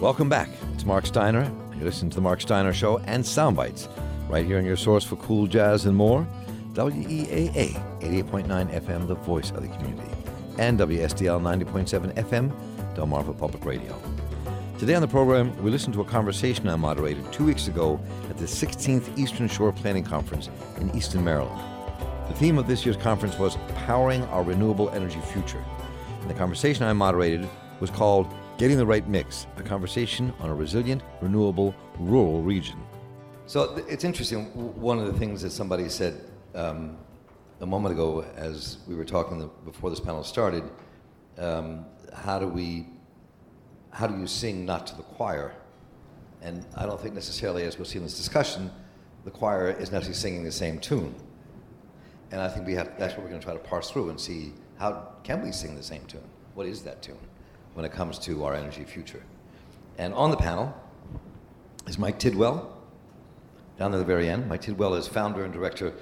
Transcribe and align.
Welcome 0.00 0.28
back. 0.28 0.48
It's 0.74 0.84
Mark 0.84 1.06
Steiner. 1.06 1.50
You 1.76 1.84
listen 1.84 2.08
to 2.10 2.14
The 2.14 2.20
Mark 2.20 2.40
Steiner 2.40 2.72
Show 2.72 2.98
and 2.98 3.24
Soundbites, 3.24 3.88
right 4.28 4.46
here 4.46 4.58
on 4.58 4.64
your 4.64 4.76
source 4.76 5.02
for 5.02 5.16
cool 5.16 5.48
jazz 5.48 5.86
and 5.86 5.96
more. 5.96 6.24
WEAA 6.74 7.72
88.9 8.00 8.46
FM, 8.80 9.08
the 9.08 9.16
voice 9.16 9.50
of 9.50 9.62
the 9.62 9.66
community, 9.66 10.08
and 10.56 10.78
WSDL 10.78 11.40
90.7 11.40 12.14
FM, 12.14 12.94
Delmarva 12.94 13.36
Public 13.36 13.64
Radio. 13.64 14.00
Today 14.78 14.94
on 14.94 15.02
the 15.02 15.08
program, 15.08 15.60
we 15.64 15.70
listen 15.72 15.92
to 15.94 16.00
a 16.00 16.04
conversation 16.04 16.68
I 16.68 16.76
moderated 16.76 17.32
two 17.32 17.44
weeks 17.44 17.66
ago 17.66 17.98
at 18.30 18.38
the 18.38 18.44
16th 18.44 19.18
Eastern 19.18 19.48
Shore 19.48 19.72
Planning 19.72 20.04
Conference 20.04 20.48
in 20.80 20.94
Easton, 20.96 21.24
Maryland. 21.24 21.60
The 22.28 22.34
theme 22.34 22.56
of 22.56 22.68
this 22.68 22.86
year's 22.86 22.96
conference 22.96 23.36
was 23.36 23.56
Powering 23.74 24.22
Our 24.26 24.44
Renewable 24.44 24.90
Energy 24.90 25.20
Future. 25.32 25.64
And 26.20 26.30
the 26.30 26.34
conversation 26.34 26.84
I 26.84 26.92
moderated 26.92 27.48
was 27.80 27.90
called 27.90 28.32
Getting 28.58 28.76
the 28.76 28.84
Right 28.84 29.08
Mix, 29.08 29.46
a 29.56 29.62
conversation 29.62 30.34
on 30.40 30.50
a 30.50 30.54
resilient, 30.54 31.02
renewable, 31.20 31.72
rural 31.96 32.42
region. 32.42 32.76
So 33.46 33.76
it's 33.88 34.02
interesting. 34.02 34.46
One 34.74 34.98
of 34.98 35.06
the 35.06 35.16
things 35.16 35.42
that 35.42 35.50
somebody 35.50 35.88
said 35.88 36.24
um, 36.56 36.98
a 37.60 37.66
moment 37.66 37.94
ago, 37.94 38.24
as 38.34 38.78
we 38.88 38.96
were 38.96 39.04
talking 39.04 39.48
before 39.64 39.90
this 39.90 40.00
panel 40.00 40.24
started, 40.24 40.64
um, 41.38 41.86
how 42.12 42.40
do 42.40 42.48
we 42.48 42.88
how 43.92 44.08
do 44.08 44.18
you 44.18 44.26
sing 44.26 44.66
not 44.66 44.88
to 44.88 44.96
the 44.96 45.04
choir? 45.04 45.54
And 46.42 46.66
I 46.76 46.84
don't 46.84 47.00
think 47.00 47.14
necessarily, 47.14 47.62
as 47.62 47.78
we'll 47.78 47.84
see 47.84 47.98
in 47.98 48.02
this 48.02 48.16
discussion, 48.16 48.72
the 49.24 49.30
choir 49.30 49.70
is 49.70 49.92
necessarily 49.92 50.14
singing 50.14 50.42
the 50.42 50.50
same 50.50 50.80
tune. 50.80 51.14
And 52.32 52.40
I 52.40 52.48
think 52.48 52.66
we 52.66 52.74
have, 52.74 52.98
that's 52.98 53.14
what 53.14 53.22
we're 53.22 53.30
going 53.30 53.40
to 53.40 53.46
try 53.46 53.54
to 53.54 53.60
parse 53.60 53.88
through 53.88 54.10
and 54.10 54.20
see 54.20 54.52
how 54.78 55.12
can 55.22 55.42
we 55.42 55.52
sing 55.52 55.76
the 55.76 55.82
same 55.82 56.04
tune? 56.06 56.28
What 56.54 56.66
is 56.66 56.82
that 56.82 57.02
tune 57.02 57.18
when 57.78 57.84
it 57.84 57.92
comes 57.92 58.18
to 58.18 58.42
our 58.42 58.54
energy 58.56 58.82
future? 58.82 59.22
And 59.98 60.12
on 60.14 60.32
the 60.32 60.36
panel 60.36 60.74
is 61.86 61.96
Mike 61.96 62.18
Tidwell, 62.18 62.76
down 63.78 63.94
at 63.94 63.98
the 63.98 64.04
very 64.04 64.28
end. 64.28 64.48
Mike 64.48 64.62
Tidwell 64.62 64.94
is 64.94 65.06
founder 65.06 65.44
and 65.44 65.52
director 65.52 65.94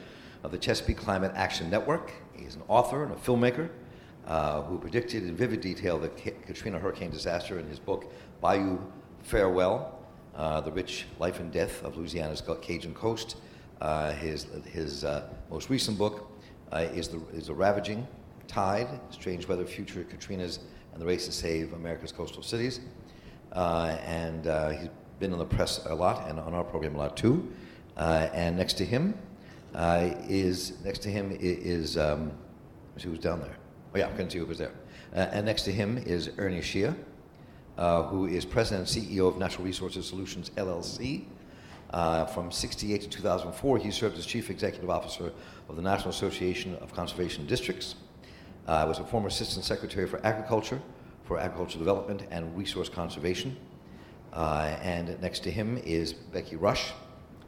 of 0.43 0.53
the 0.53 0.57
Chesapeake 0.57 0.97
Climate 0.97 1.33
Action 1.35 1.69
Network. 1.69 2.13
He's 2.33 2.55
an 2.55 2.63
author 2.69 3.05
and 3.05 3.13
a 3.13 3.17
filmmaker 3.17 3.69
uh, 4.27 4.63
who 4.63 4.79
predicted 4.79 5.25
in 5.25 5.37
vivid 5.37 5.61
detail 5.61 5.99
the 5.99 6.09
Katrina 6.09 6.79
hurricane 6.79 7.11
disaster 7.11 7.59
in 7.59 7.69
his 7.69 7.79
book, 7.79 8.11
Bayou 8.41 8.79
Farewell, 9.25 10.01
uh, 10.35 10.63
The 10.63 10.73
Rich 10.73 11.05
Life 11.19 11.41
and 11.41 11.53
Death 11.53 11.85
of 11.85 11.99
Louisiana's 11.99 12.43
Cajun 12.63 12.95
Coast. 12.95 13.37
Uh, 13.83 14.13
his 14.13 14.47
his 14.65 15.05
uh, 15.05 15.29
most 15.51 15.69
recent 15.69 15.99
book 15.99 16.33
uh, 16.73 16.87
is, 16.95 17.09
the, 17.09 17.21
is 17.35 17.49
The 17.49 17.55
Ravaging 17.55 18.07
Tide, 18.49 18.99
Strange 19.11 19.47
Weather 19.47 19.67
Future, 19.67 20.05
Katrina's 20.05 20.61
and 20.97 21.03
the 21.03 21.07
Race 21.07 21.27
to 21.27 21.33
Save 21.33 21.75
America's 21.75 22.11
Coastal 22.11 22.43
Cities. 22.43 22.81
Uh, 23.53 23.99
and 24.07 24.47
he's 24.79 24.89
been 25.21 25.31
in 25.31 25.39
the 25.39 25.45
press 25.45 25.85
a 25.85 25.95
lot 25.95 26.27
and 26.27 26.41
on 26.41 26.55
our 26.55 26.65
program 26.65 26.95
a 26.95 26.99
lot 26.99 27.19
too. 27.19 27.53
and 27.99 28.57
next 28.57 28.79
to 28.79 28.85
him 28.87 29.15
is, 30.27 30.83
next 30.83 31.01
to 31.01 31.11
him 31.11 31.37
is, 31.39 31.99
um, 31.99 32.33
who's 33.03 33.19
down 33.19 33.41
there? 33.41 33.59
Oh, 33.95 33.99
yeah, 33.99 34.07
I 34.07 34.11
couldn't 34.13 34.31
see 34.31 34.39
who 34.39 34.47
was 34.47 34.57
there. 34.57 34.73
Uh, 35.15 35.29
and 35.33 35.45
next 35.45 35.65
to 35.65 35.71
him 35.71 35.99
is 35.99 36.31
Ernie 36.39 36.63
Shea, 36.63 36.95
uh, 37.77 38.05
who 38.05 38.25
is 38.25 38.47
president 38.47 38.97
and 38.97 39.07
CEO 39.07 39.29
of 39.29 39.37
Natural 39.37 39.67
Resources 39.67 40.07
Solutions 40.07 40.51
LLC. 40.57 41.27
Uh, 41.91 42.25
from 42.25 42.51
68 42.51 43.03
to 43.03 43.09
2004, 43.09 43.79
he 43.79 43.91
served 43.91 44.17
as 44.17 44.25
chief 44.25 44.49
executive 44.49 44.89
officer 44.89 45.31
of 45.69 45.77
the 45.77 45.83
National 45.83 46.09
Association 46.09 46.75
of 46.77 46.95
Conservation 46.95 47.47
Districts. 47.47 47.97
Uh, 48.67 48.85
was 48.89 48.99
a 48.99 49.05
former 49.05 49.29
assistant 49.29 49.65
secretary 49.65 50.09
for 50.09 50.25
agriculture, 50.27 50.81
for 51.25 51.39
agricultural 51.39 51.79
development 51.79 52.23
and 52.31 52.57
resource 52.57 52.89
conservation. 52.89 53.57
Uh, 54.33 54.77
and 54.83 55.21
next 55.23 55.45
to 55.45 55.51
him 55.51 55.79
is 55.85 56.13
Becky 56.13 56.57
Rush. 56.57 56.93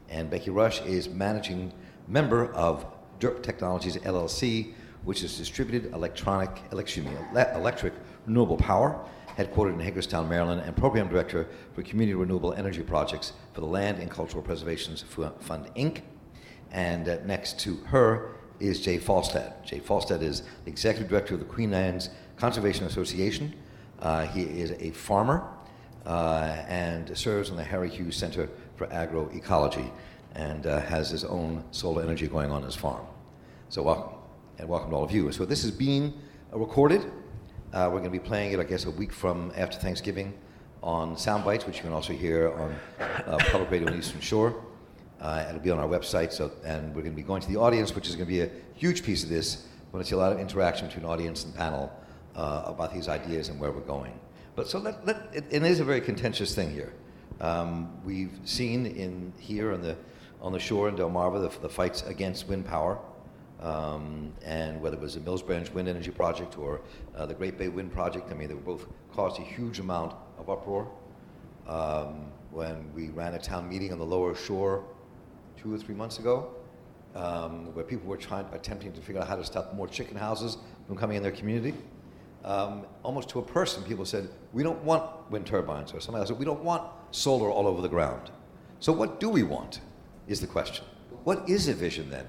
And 0.09 0.29
Becky 0.29 0.49
Rush 0.49 0.81
is 0.81 1.09
managing 1.09 1.73
member 2.07 2.51
of 2.53 2.85
DERP 3.19 3.43
Technologies 3.43 3.97
LLC, 3.97 4.73
which 5.03 5.23
is 5.23 5.37
distributed 5.37 5.93
electronic, 5.93 6.49
excuse 6.71 7.05
me, 7.05 7.11
electric 7.33 7.93
renewable 8.25 8.57
power, 8.57 8.99
headquartered 9.37 9.73
in 9.73 9.79
Hagerstown, 9.79 10.27
Maryland, 10.27 10.61
and 10.61 10.75
program 10.75 11.09
director 11.09 11.47
for 11.73 11.83
community 11.83 12.15
renewable 12.15 12.53
energy 12.53 12.81
projects 12.81 13.33
for 13.53 13.61
the 13.61 13.67
Land 13.67 13.99
and 13.99 14.09
Cultural 14.09 14.41
Preservation 14.41 14.95
Fund, 14.95 15.69
Inc. 15.75 16.01
And 16.71 17.07
uh, 17.07 17.17
next 17.25 17.59
to 17.61 17.75
her 17.85 18.35
is 18.59 18.81
Jay 18.81 18.97
Falstad. 18.97 19.63
Jay 19.63 19.79
Falstad 19.79 20.21
is 20.21 20.41
the 20.65 20.71
executive 20.71 21.09
director 21.09 21.33
of 21.33 21.39
the 21.39 21.45
Queen 21.45 21.73
Anne's 21.73 22.09
Conservation 22.37 22.85
Association. 22.85 23.53
Uh, 23.99 24.25
he 24.25 24.43
is 24.43 24.71
a 24.79 24.91
farmer 24.91 25.47
uh, 26.05 26.63
and 26.67 27.17
serves 27.17 27.49
on 27.49 27.57
the 27.57 27.63
Harry 27.63 27.89
Hughes 27.89 28.15
Center 28.15 28.49
for 28.75 28.87
Agroecology 28.87 29.89
and 30.35 30.67
uh, 30.67 30.79
has 30.81 31.09
his 31.09 31.23
own 31.23 31.63
solar 31.71 32.03
energy 32.03 32.27
going 32.27 32.51
on 32.51 32.63
his 32.63 32.75
farm. 32.75 33.05
So 33.69 33.83
welcome 33.83 34.15
and 34.57 34.67
welcome 34.67 34.89
to 34.91 34.95
all 34.95 35.03
of 35.03 35.11
you. 35.11 35.31
So 35.31 35.45
this 35.45 35.63
is 35.63 35.71
being 35.71 36.13
uh, 36.53 36.59
recorded. 36.59 37.11
Uh, 37.73 37.89
we're 37.91 37.99
going 37.99 38.03
to 38.05 38.09
be 38.09 38.19
playing 38.19 38.51
it, 38.51 38.59
I 38.59 38.63
guess, 38.63 38.85
a 38.85 38.91
week 38.91 39.13
from 39.13 39.51
after 39.55 39.77
Thanksgiving 39.77 40.33
on 40.81 41.15
Soundbites, 41.15 41.67
which 41.67 41.77
you 41.77 41.83
can 41.83 41.93
also 41.93 42.13
hear 42.13 42.51
on 42.53 42.75
uh, 42.99 43.37
Public 43.51 43.71
Radio 43.71 43.87
on 43.89 43.97
Eastern 43.97 44.21
Shore. 44.21 44.63
Uh, 45.19 45.45
it'll 45.49 45.61
be 45.61 45.71
on 45.71 45.79
our 45.79 45.87
website, 45.87 46.31
so, 46.31 46.51
and 46.63 46.95
we're 46.95 47.01
going 47.01 47.13
to 47.13 47.21
be 47.21 47.23
going 47.23 47.41
to 47.41 47.47
the 47.47 47.57
audience, 47.57 47.93
which 47.93 48.07
is 48.07 48.15
going 48.15 48.27
to 48.27 48.31
be 48.31 48.41
a 48.41 48.49
huge 48.75 49.03
piece 49.03 49.23
of 49.23 49.29
this. 49.29 49.67
We're 49.87 49.93
going 49.93 50.03
to 50.03 50.09
see 50.09 50.15
a 50.15 50.19
lot 50.19 50.31
of 50.31 50.39
interaction 50.39 50.87
between 50.87 51.05
audience 51.05 51.43
and 51.43 51.53
panel 51.53 51.91
uh, 52.35 52.63
about 52.65 52.93
these 52.93 53.07
ideas 53.09 53.49
and 53.49 53.59
where 53.59 53.71
we're 53.71 53.81
going. 53.81 54.17
But 54.55 54.67
so 54.67 54.79
let, 54.79 55.05
let, 55.05 55.29
it, 55.33 55.45
it 55.49 55.63
is 55.63 55.79
a 55.79 55.83
very 55.83 56.01
contentious 56.01 56.55
thing 56.55 56.71
here. 56.71 56.93
Um, 57.41 57.91
we've 58.03 58.37
seen 58.45 58.85
in 58.85 59.33
here 59.39 59.73
on 59.73 59.81
the 59.81 59.95
on 60.41 60.53
the 60.53 60.59
shore 60.59 60.87
in 60.87 60.95
Delmarva 60.95 61.51
the, 61.51 61.59
the 61.59 61.69
fights 61.69 62.01
against 62.03 62.47
wind 62.47 62.65
power 62.65 62.97
um, 63.61 64.31
and 64.45 64.81
whether 64.81 64.95
it 64.95 65.01
was 65.01 65.15
the 65.15 65.19
Mills 65.19 65.41
Branch 65.41 65.69
Wind 65.73 65.87
Energy 65.87 66.11
Project 66.11 66.57
or 66.57 66.81
uh, 67.15 67.25
the 67.25 67.33
Great 67.33 67.57
Bay 67.57 67.67
Wind 67.67 67.91
Project, 67.91 68.31
I 68.31 68.33
mean, 68.33 68.47
they 68.47 68.53
both 68.53 68.87
caused 69.13 69.39
a 69.39 69.43
huge 69.43 69.79
amount 69.79 70.15
of 70.37 70.49
uproar. 70.49 70.89
Um, 71.67 72.31
when 72.51 72.91
we 72.95 73.09
ran 73.09 73.35
a 73.35 73.39
town 73.39 73.69
meeting 73.69 73.91
on 73.91 73.99
the 73.99 74.05
lower 74.05 74.33
shore 74.33 74.83
two 75.61 75.73
or 75.73 75.77
three 75.77 75.95
months 75.95 76.19
ago, 76.19 76.49
um, 77.15 77.73
where 77.73 77.85
people 77.85 78.07
were 78.07 78.17
trying, 78.17 78.45
attempting 78.51 78.93
to 78.93 79.01
figure 79.01 79.21
out 79.21 79.27
how 79.27 79.35
to 79.35 79.43
stop 79.43 79.73
more 79.73 79.87
chicken 79.87 80.15
houses 80.15 80.57
from 80.87 80.95
coming 80.95 81.17
in 81.17 81.23
their 81.23 81.31
community. 81.31 81.73
Um, 82.43 82.85
almost 83.03 83.29
to 83.29 83.39
a 83.39 83.41
person, 83.41 83.83
people 83.83 84.05
said, 84.05 84.29
"We 84.53 84.63
don't 84.63 84.81
want 84.83 85.03
wind 85.29 85.45
turbines," 85.45 85.93
or 85.93 85.99
somebody 85.99 86.21
else 86.21 86.29
said, 86.29 86.39
"We 86.39 86.45
don't 86.45 86.63
want 86.63 86.83
solar 87.11 87.49
all 87.49 87.67
over 87.67 87.81
the 87.81 87.89
ground." 87.89 88.31
So, 88.79 88.93
what 88.93 89.19
do 89.19 89.29
we 89.29 89.43
want? 89.43 89.81
Is 90.27 90.39
the 90.39 90.47
question. 90.47 90.85
What 91.23 91.49
is 91.49 91.67
a 91.67 91.73
vision 91.73 92.09
then? 92.09 92.27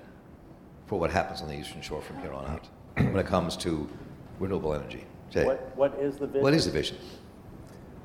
for 0.91 0.99
what 0.99 1.13
happens 1.13 1.41
on 1.41 1.47
the 1.47 1.57
Eastern 1.57 1.81
Shore 1.81 2.03
from 2.03 2.21
here 2.21 2.33
on 2.33 2.45
out 2.47 2.67
when 2.97 3.17
it 3.17 3.27
comes 3.27 3.57
to 3.59 3.89
renewable 4.41 4.75
energy. 4.75 5.05
Jay, 5.31 5.45
what, 5.45 5.77
what 5.77 5.95
is 6.01 6.17
the 6.17 6.27
vision? 6.27 6.43
What 6.43 6.53
is 6.53 6.65
the 6.65 6.73
vision? 6.73 6.97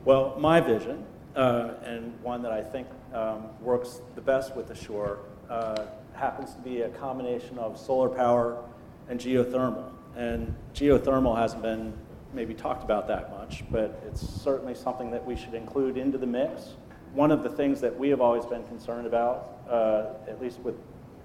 Well, 0.06 0.36
my 0.40 0.62
vision, 0.62 1.04
uh, 1.36 1.74
and 1.84 2.14
one 2.22 2.42
that 2.42 2.52
I 2.52 2.62
think 2.62 2.88
um, 3.14 3.46
works 3.62 4.02
the 4.16 4.22
best 4.22 4.56
with 4.56 4.68
the 4.68 4.76
shore, 4.76 5.20
uh, 5.50 5.86
happens 6.14 6.54
to 6.54 6.60
be 6.60 6.82
a 6.82 6.90
combination 6.90 7.58
of 7.60 7.78
solar 7.78 8.10
power 8.10 8.64
and 9.10 9.20
geothermal. 9.20 9.92
And 10.16 10.56
geothermal 10.74 11.38
hasn't 11.38 11.62
been 11.62 11.94
maybe 12.34 12.54
talked 12.54 12.84
about 12.84 13.08
that 13.08 13.32
much, 13.32 13.64
but 13.72 14.02
it's 14.08 14.22
certainly 14.22 14.76
something 14.76 15.12
that 15.12 15.26
we 15.26 15.36
should 15.36 15.54
include 15.54 15.98
into 15.98 16.18
the 16.18 16.28
mix. 16.28 16.76
One 17.14 17.32
of 17.32 17.44
the 17.44 17.50
things 17.50 17.80
that 17.82 17.98
we 17.98 18.10
have 18.10 18.22
always 18.22 18.46
been 18.46 18.64
concerned 18.66 19.08
about, 19.08 19.60
uh, 19.70 20.06
at 20.28 20.42
least 20.42 20.60
with, 20.60 20.76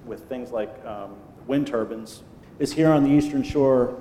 with 0.06 0.28
things 0.28 0.50
like 0.50 0.84
um, 0.84 1.16
wind 1.46 1.66
turbines, 1.66 2.22
is 2.58 2.72
here 2.72 2.90
on 2.90 3.02
the 3.02 3.10
eastern 3.10 3.42
shore. 3.42 4.00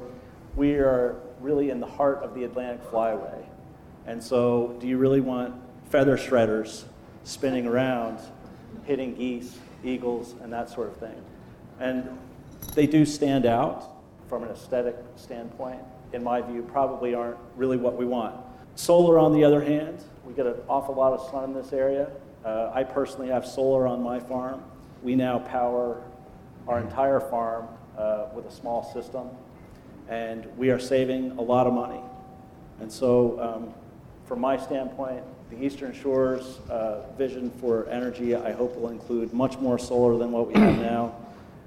We 0.55 0.73
are 0.75 1.15
really 1.39 1.69
in 1.69 1.79
the 1.79 1.87
heart 1.87 2.21
of 2.23 2.35
the 2.35 2.43
Atlantic 2.43 2.83
Flyway. 2.91 3.45
And 4.05 4.23
so, 4.23 4.75
do 4.79 4.87
you 4.87 4.97
really 4.97 5.21
want 5.21 5.55
feather 5.89 6.17
shredders 6.17 6.83
spinning 7.23 7.65
around, 7.65 8.19
hitting 8.85 9.15
geese, 9.15 9.57
eagles, 9.83 10.35
and 10.41 10.51
that 10.53 10.69
sort 10.69 10.87
of 10.87 10.97
thing? 10.97 11.21
And 11.79 12.17
they 12.75 12.87
do 12.87 13.05
stand 13.05 13.45
out 13.45 13.95
from 14.27 14.43
an 14.43 14.49
aesthetic 14.49 14.95
standpoint, 15.15 15.79
in 16.13 16.23
my 16.23 16.41
view, 16.41 16.61
probably 16.61 17.15
aren't 17.15 17.37
really 17.55 17.77
what 17.77 17.97
we 17.97 18.05
want. 18.05 18.35
Solar, 18.75 19.17
on 19.19 19.33
the 19.33 19.43
other 19.43 19.61
hand, 19.61 20.03
we 20.23 20.33
get 20.33 20.45
an 20.45 20.55
awful 20.67 20.93
lot 20.95 21.13
of 21.13 21.29
sun 21.31 21.45
in 21.45 21.53
this 21.53 21.73
area. 21.73 22.09
Uh, 22.45 22.71
I 22.73 22.83
personally 22.83 23.29
have 23.29 23.45
solar 23.45 23.87
on 23.87 24.01
my 24.01 24.19
farm. 24.19 24.63
We 25.01 25.15
now 25.15 25.39
power 25.39 26.01
our 26.67 26.79
entire 26.79 27.19
farm 27.19 27.67
uh, 27.97 28.27
with 28.33 28.45
a 28.45 28.51
small 28.51 28.83
system, 28.93 29.29
and 30.07 30.45
we 30.57 30.69
are 30.69 30.79
saving 30.79 31.31
a 31.31 31.41
lot 31.41 31.67
of 31.67 31.73
money. 31.73 32.01
And 32.79 32.91
so, 32.91 33.39
um, 33.41 33.73
from 34.25 34.39
my 34.39 34.57
standpoint, 34.57 35.23
the 35.49 35.63
Eastern 35.63 35.93
Shore's 35.93 36.59
uh, 36.69 37.01
vision 37.17 37.49
for 37.59 37.87
energy, 37.89 38.35
I 38.35 38.51
hope, 38.51 38.75
will 38.75 38.89
include 38.89 39.33
much 39.33 39.57
more 39.57 39.79
solar 39.79 40.17
than 40.17 40.31
what 40.31 40.47
we 40.47 40.53
have 40.59 40.77
now, 40.79 41.15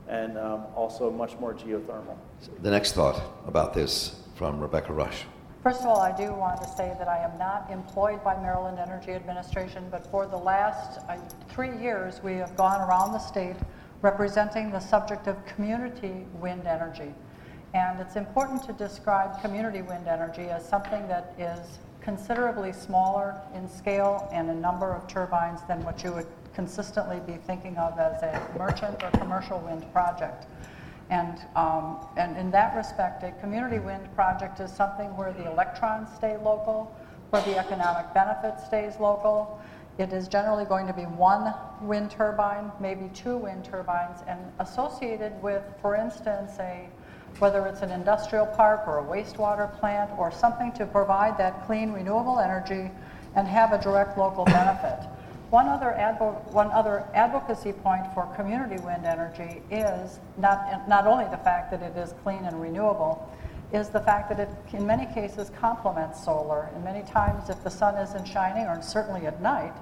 and 0.09 0.39
um, 0.39 0.65
also 0.75 1.11
much 1.11 1.39
more 1.39 1.55
geothermal. 1.55 2.17
The 2.63 2.71
next 2.71 2.93
thought 2.93 3.21
about 3.47 3.75
this 3.75 4.21
from 4.37 4.61
Rebecca 4.61 4.93
Rush. 4.93 5.25
First 5.63 5.83
of 5.83 5.87
all, 5.87 6.01
I 6.01 6.17
do 6.17 6.33
want 6.33 6.61
to 6.63 6.69
say 6.69 6.93
that 6.99 7.07
I 7.09 7.19
am 7.19 7.39
not 7.39 7.71
employed 7.71 8.23
by 8.25 8.35
Maryland 8.41 8.79
Energy 8.79 9.13
Administration, 9.13 9.87
but 9.91 10.05
for 10.11 10.27
the 10.27 10.37
last 10.37 10.99
uh, 11.09 11.17
three 11.49 11.77
years, 11.79 12.21
we 12.23 12.35
have 12.35 12.57
gone 12.57 12.81
around 12.81 13.13
the 13.13 13.21
state 13.21 13.57
representing 14.01 14.73
the 14.73 14.81
subject 14.81 15.29
of 15.29 15.45
community 15.47 16.27
wind 16.41 16.67
energy. 16.67 17.15
And 17.75 18.01
it's 18.01 18.17
important 18.17 18.65
to 18.65 18.73
describe 18.73 19.41
community 19.41 19.83
wind 19.83 20.09
energy 20.09 20.43
as 20.43 20.69
something 20.69 21.07
that 21.09 21.35
is 21.39 21.79
considerably 22.03 22.73
smaller 22.73 23.41
in 23.55 23.69
scale 23.69 24.29
and 24.33 24.51
a 24.51 24.55
number 24.55 24.93
of 24.93 25.07
turbines 25.07 25.61
than 25.69 25.83
what 25.85 26.03
you 26.03 26.13
would 26.13 26.27
consistently 26.55 27.21
be 27.27 27.35
thinking 27.47 27.77
of 27.77 27.99
as 27.99 28.23
a 28.23 28.59
merchant 28.59 29.03
or 29.03 29.11
commercial 29.13 29.59
wind 29.61 29.91
project. 29.93 30.47
And, 31.11 31.39
um, 31.57 31.99
and 32.17 32.37
in 32.37 32.51
that 32.53 32.75
respect, 32.77 33.23
a 33.23 33.33
community 33.33 33.79
wind 33.79 34.15
project 34.15 34.61
is 34.61 34.73
something 34.73 35.15
where 35.17 35.33
the 35.33 35.51
electrons 35.51 36.09
stay 36.17 36.37
local, 36.39 36.95
where 37.31 37.43
the 37.43 37.59
economic 37.59 38.13
benefit 38.15 38.61
stays 38.61 38.99
local. 38.99 39.61
It 39.99 40.13
is 40.13 40.27
generally 40.27 40.65
going 40.65 40.87
to 40.87 40.93
be 40.93 41.03
one 41.03 41.55
wind 41.83 42.11
turbine, 42.11 42.73
maybe 42.81 43.11
two 43.15 43.37
wind 43.37 43.65
turbines, 43.65 44.21
and 44.27 44.41
associated 44.59 45.41
with, 45.43 45.63
for 45.81 45.97
instance, 45.97 46.53
a 46.61 46.89
whether 47.39 47.67
it's 47.67 47.83
an 47.83 47.91
industrial 47.91 48.47
park 48.47 48.83
or 48.87 48.99
a 48.99 49.05
wastewater 49.05 49.73
plant 49.79 50.11
or 50.19 50.31
something 50.31 50.73
to 50.73 50.87
provide 50.87 51.37
that 51.39 51.67
clean 51.67 51.93
renewable 51.93 52.39
energy 52.39 52.91
and 53.35 53.49
have 53.49 53.73
a 53.73 53.81
direct 53.81 54.19
local 54.19 54.45
benefit. 54.45 55.07
One 55.51 55.69
other, 55.69 55.93
one 56.51 56.71
other 56.71 57.07
advocacy 57.15 57.73
point 57.73 58.07
for 58.15 58.27
community 58.37 58.83
wind 58.83 59.05
energy 59.05 59.61
is 59.71 60.19
not, 60.39 60.89
not 60.89 61.07
only 61.07 61.27
the 61.27 61.37
fact 61.39 61.71
that 61.73 61.83
it 61.83 61.97
is 61.97 62.15
clean 62.23 62.45
and 62.45 62.61
renewable, 62.61 63.31
is 63.73 63.89
the 63.89 64.01
fact 64.01 64.29
that 64.29 64.39
it, 64.41 64.49
in 64.75 64.87
many 64.87 65.13
cases, 65.13 65.51
complements 65.59 66.25
solar. 66.25 66.71
And 66.75 66.85
many 66.85 67.03
times, 67.03 67.51
if 67.51 67.63
the 67.65 67.71
sun 67.71 67.97
isn't 67.97 68.27
shining, 68.27 68.67
or 68.67 68.81
certainly 68.83 69.27
at 69.27 69.41
night, 69.41 69.73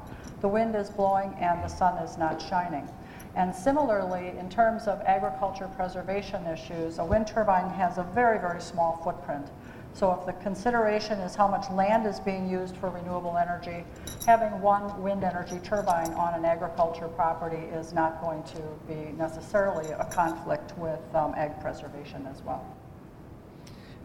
the 0.41 0.49
wind 0.49 0.75
is 0.75 0.91
blowing 0.91 1.35
and 1.41 1.63
the 1.63 1.69
sun 1.69 2.03
is 2.03 2.17
not 2.17 2.41
shining. 2.41 2.89
And 3.37 3.55
similarly, 3.55 4.33
in 4.39 4.49
terms 4.51 4.89
of 4.89 5.01
agriculture 5.03 5.69
preservation 5.77 6.47
issues, 6.47 6.99
a 6.99 7.05
wind 7.05 7.27
turbine 7.27 7.71
has 7.71 7.99
a 7.99 8.03
very, 8.03 8.39
very 8.39 8.61
small 8.61 9.01
footprint. 9.05 9.47
So 9.93 10.13
if 10.13 10.27
the 10.27 10.33
consideration 10.35 11.19
is 11.21 11.35
how 11.35 11.49
much 11.49 11.71
land 11.71 12.07
is 12.07 12.21
being 12.21 12.49
used 12.49 12.77
for 12.77 12.91
renewable 12.91 13.37
energy, 13.37 13.85
having 14.27 14.61
one 14.61 15.03
wind 15.03 15.25
energy 15.25 15.59
turbine 15.65 16.13
on 16.15 16.35
an 16.35 16.45
agriculture 16.45 17.09
property 17.09 17.67
is 17.75 17.93
not 17.93 18.21
going 18.21 18.43
to 18.45 18.63
be 18.87 19.13
necessarily 19.17 19.91
a 19.93 20.05
conflict 20.07 20.77
with 20.79 21.01
um, 21.15 21.35
ag 21.37 21.61
preservation 21.61 22.27
as 22.27 22.43
well. 22.43 22.65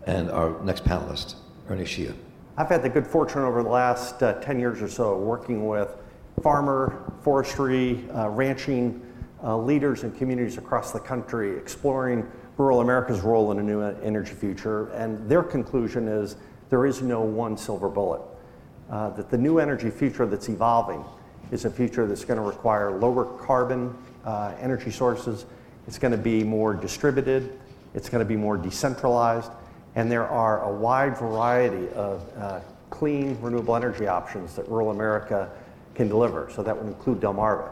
And 0.07 0.29
our 0.31 0.61
next 0.63 0.83
panelist, 0.85 1.35
Ernie 1.69 1.85
Shea. 1.85 2.13
I've 2.57 2.69
had 2.69 2.83
the 2.83 2.89
good 2.89 3.05
fortune 3.05 3.41
over 3.41 3.63
the 3.63 3.69
last 3.69 4.23
uh, 4.23 4.33
10 4.39 4.59
years 4.59 4.81
or 4.81 4.87
so 4.87 5.17
working 5.17 5.67
with 5.67 5.97
farmer, 6.41 7.13
forestry, 7.21 8.09
uh, 8.11 8.29
ranching 8.29 9.04
uh, 9.43 9.57
leaders 9.57 10.03
and 10.03 10.17
communities 10.17 10.57
across 10.57 10.91
the 10.91 10.99
country 10.99 11.57
exploring 11.57 12.29
rural 12.57 12.81
America's 12.81 13.21
role 13.21 13.51
in 13.51 13.59
a 13.59 13.63
new 13.63 13.81
energy 13.81 14.33
future, 14.33 14.89
and 14.93 15.29
their 15.29 15.43
conclusion 15.43 16.07
is 16.07 16.37
there 16.69 16.85
is 16.85 17.01
no 17.01 17.21
one 17.21 17.57
silver 17.57 17.89
bullet. 17.89 18.21
Uh, 18.89 19.09
that 19.09 19.29
the 19.29 19.37
new 19.37 19.57
energy 19.57 19.89
future 19.89 20.25
that's 20.25 20.47
evolving 20.47 21.03
is 21.51 21.65
a 21.65 21.69
future 21.69 22.05
that's 22.05 22.23
going 22.23 22.39
to 22.39 22.45
require 22.45 22.91
lower 22.91 23.25
carbon 23.25 23.95
uh, 24.25 24.53
energy 24.59 24.91
sources. 24.91 25.45
It's 25.87 25.97
going 25.97 26.11
to 26.11 26.17
be 26.17 26.43
more 26.43 26.73
distributed. 26.73 27.59
It's 27.93 28.09
going 28.09 28.23
to 28.23 28.27
be 28.27 28.35
more 28.35 28.57
decentralized. 28.57 29.51
And 29.95 30.11
there 30.11 30.27
are 30.27 30.63
a 30.63 30.71
wide 30.71 31.17
variety 31.17 31.87
of 31.89 32.23
uh, 32.37 32.59
clean 32.89 33.37
renewable 33.41 33.75
energy 33.75 34.07
options 34.07 34.55
that 34.55 34.67
rural 34.69 34.91
America 34.91 35.49
can 35.93 36.07
deliver. 36.07 36.49
So 36.53 36.61
that 36.63 36.75
would 36.75 36.87
include 36.87 37.21
Delmarva. 37.21 37.71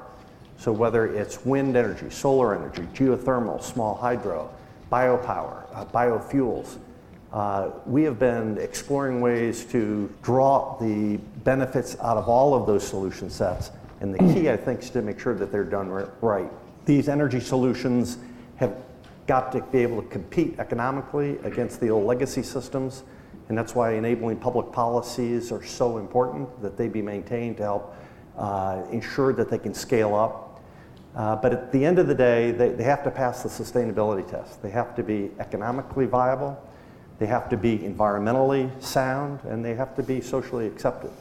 So 0.57 0.71
whether 0.71 1.07
it's 1.07 1.45
wind 1.45 1.75
energy, 1.75 2.09
solar 2.09 2.55
energy, 2.55 2.83
geothermal, 2.93 3.61
small 3.61 3.95
hydro, 3.95 4.49
biopower, 4.91 5.65
uh, 5.73 5.85
biofuels. 5.85 6.77
Uh, 7.31 7.71
we 7.87 8.03
have 8.03 8.19
been 8.19 8.59
exploring 8.59 9.19
ways 9.21 9.65
to 9.65 10.13
draw 10.21 10.77
the 10.79 11.17
benefits 11.43 11.95
out 11.99 12.15
of 12.15 12.29
all 12.29 12.53
of 12.53 12.67
those 12.67 12.87
solution 12.87 13.27
sets. 13.27 13.71
And 14.01 14.13
the 14.13 14.19
key, 14.33 14.51
I 14.51 14.57
think, 14.57 14.81
is 14.81 14.91
to 14.91 15.01
make 15.01 15.19
sure 15.19 15.33
that 15.33 15.51
they're 15.51 15.63
done 15.63 15.89
right. 16.21 16.51
These 16.85 17.09
energy 17.09 17.39
solutions 17.39 18.19
have 18.57 18.75
got 19.25 19.51
to 19.53 19.61
be 19.63 19.79
able 19.79 20.01
to 20.01 20.07
compete 20.09 20.59
economically 20.59 21.39
against 21.39 21.79
the 21.79 21.89
old 21.89 22.05
legacy 22.05 22.43
systems. 22.43 23.03
And 23.49 23.57
that's 23.57 23.73
why 23.73 23.95
enabling 23.95 24.37
public 24.37 24.71
policies 24.71 25.51
are 25.51 25.63
so 25.63 25.97
important 25.97 26.61
that 26.61 26.77
they 26.77 26.87
be 26.87 27.01
maintained 27.01 27.57
to 27.57 27.63
help 27.63 27.95
uh, 28.37 28.83
ensure 28.91 29.33
that 29.33 29.49
they 29.49 29.57
can 29.57 29.73
scale 29.73 30.15
up 30.15 30.53
uh, 31.15 31.35
but 31.35 31.53
at 31.53 31.71
the 31.71 31.85
end 31.85 31.99
of 31.99 32.07
the 32.07 32.15
day, 32.15 32.51
they, 32.51 32.69
they 32.69 32.83
have 32.83 33.03
to 33.03 33.11
pass 33.11 33.43
the 33.43 33.49
sustainability 33.49 34.27
test. 34.27 34.61
They 34.63 34.71
have 34.71 34.95
to 34.95 35.03
be 35.03 35.29
economically 35.39 36.05
viable, 36.05 36.61
they 37.19 37.27
have 37.27 37.49
to 37.49 37.57
be 37.57 37.77
environmentally 37.77 38.69
sound, 38.81 39.39
and 39.43 39.63
they 39.63 39.75
have 39.75 39.95
to 39.95 40.03
be 40.03 40.21
socially 40.21 40.65
accepted. 40.65 41.11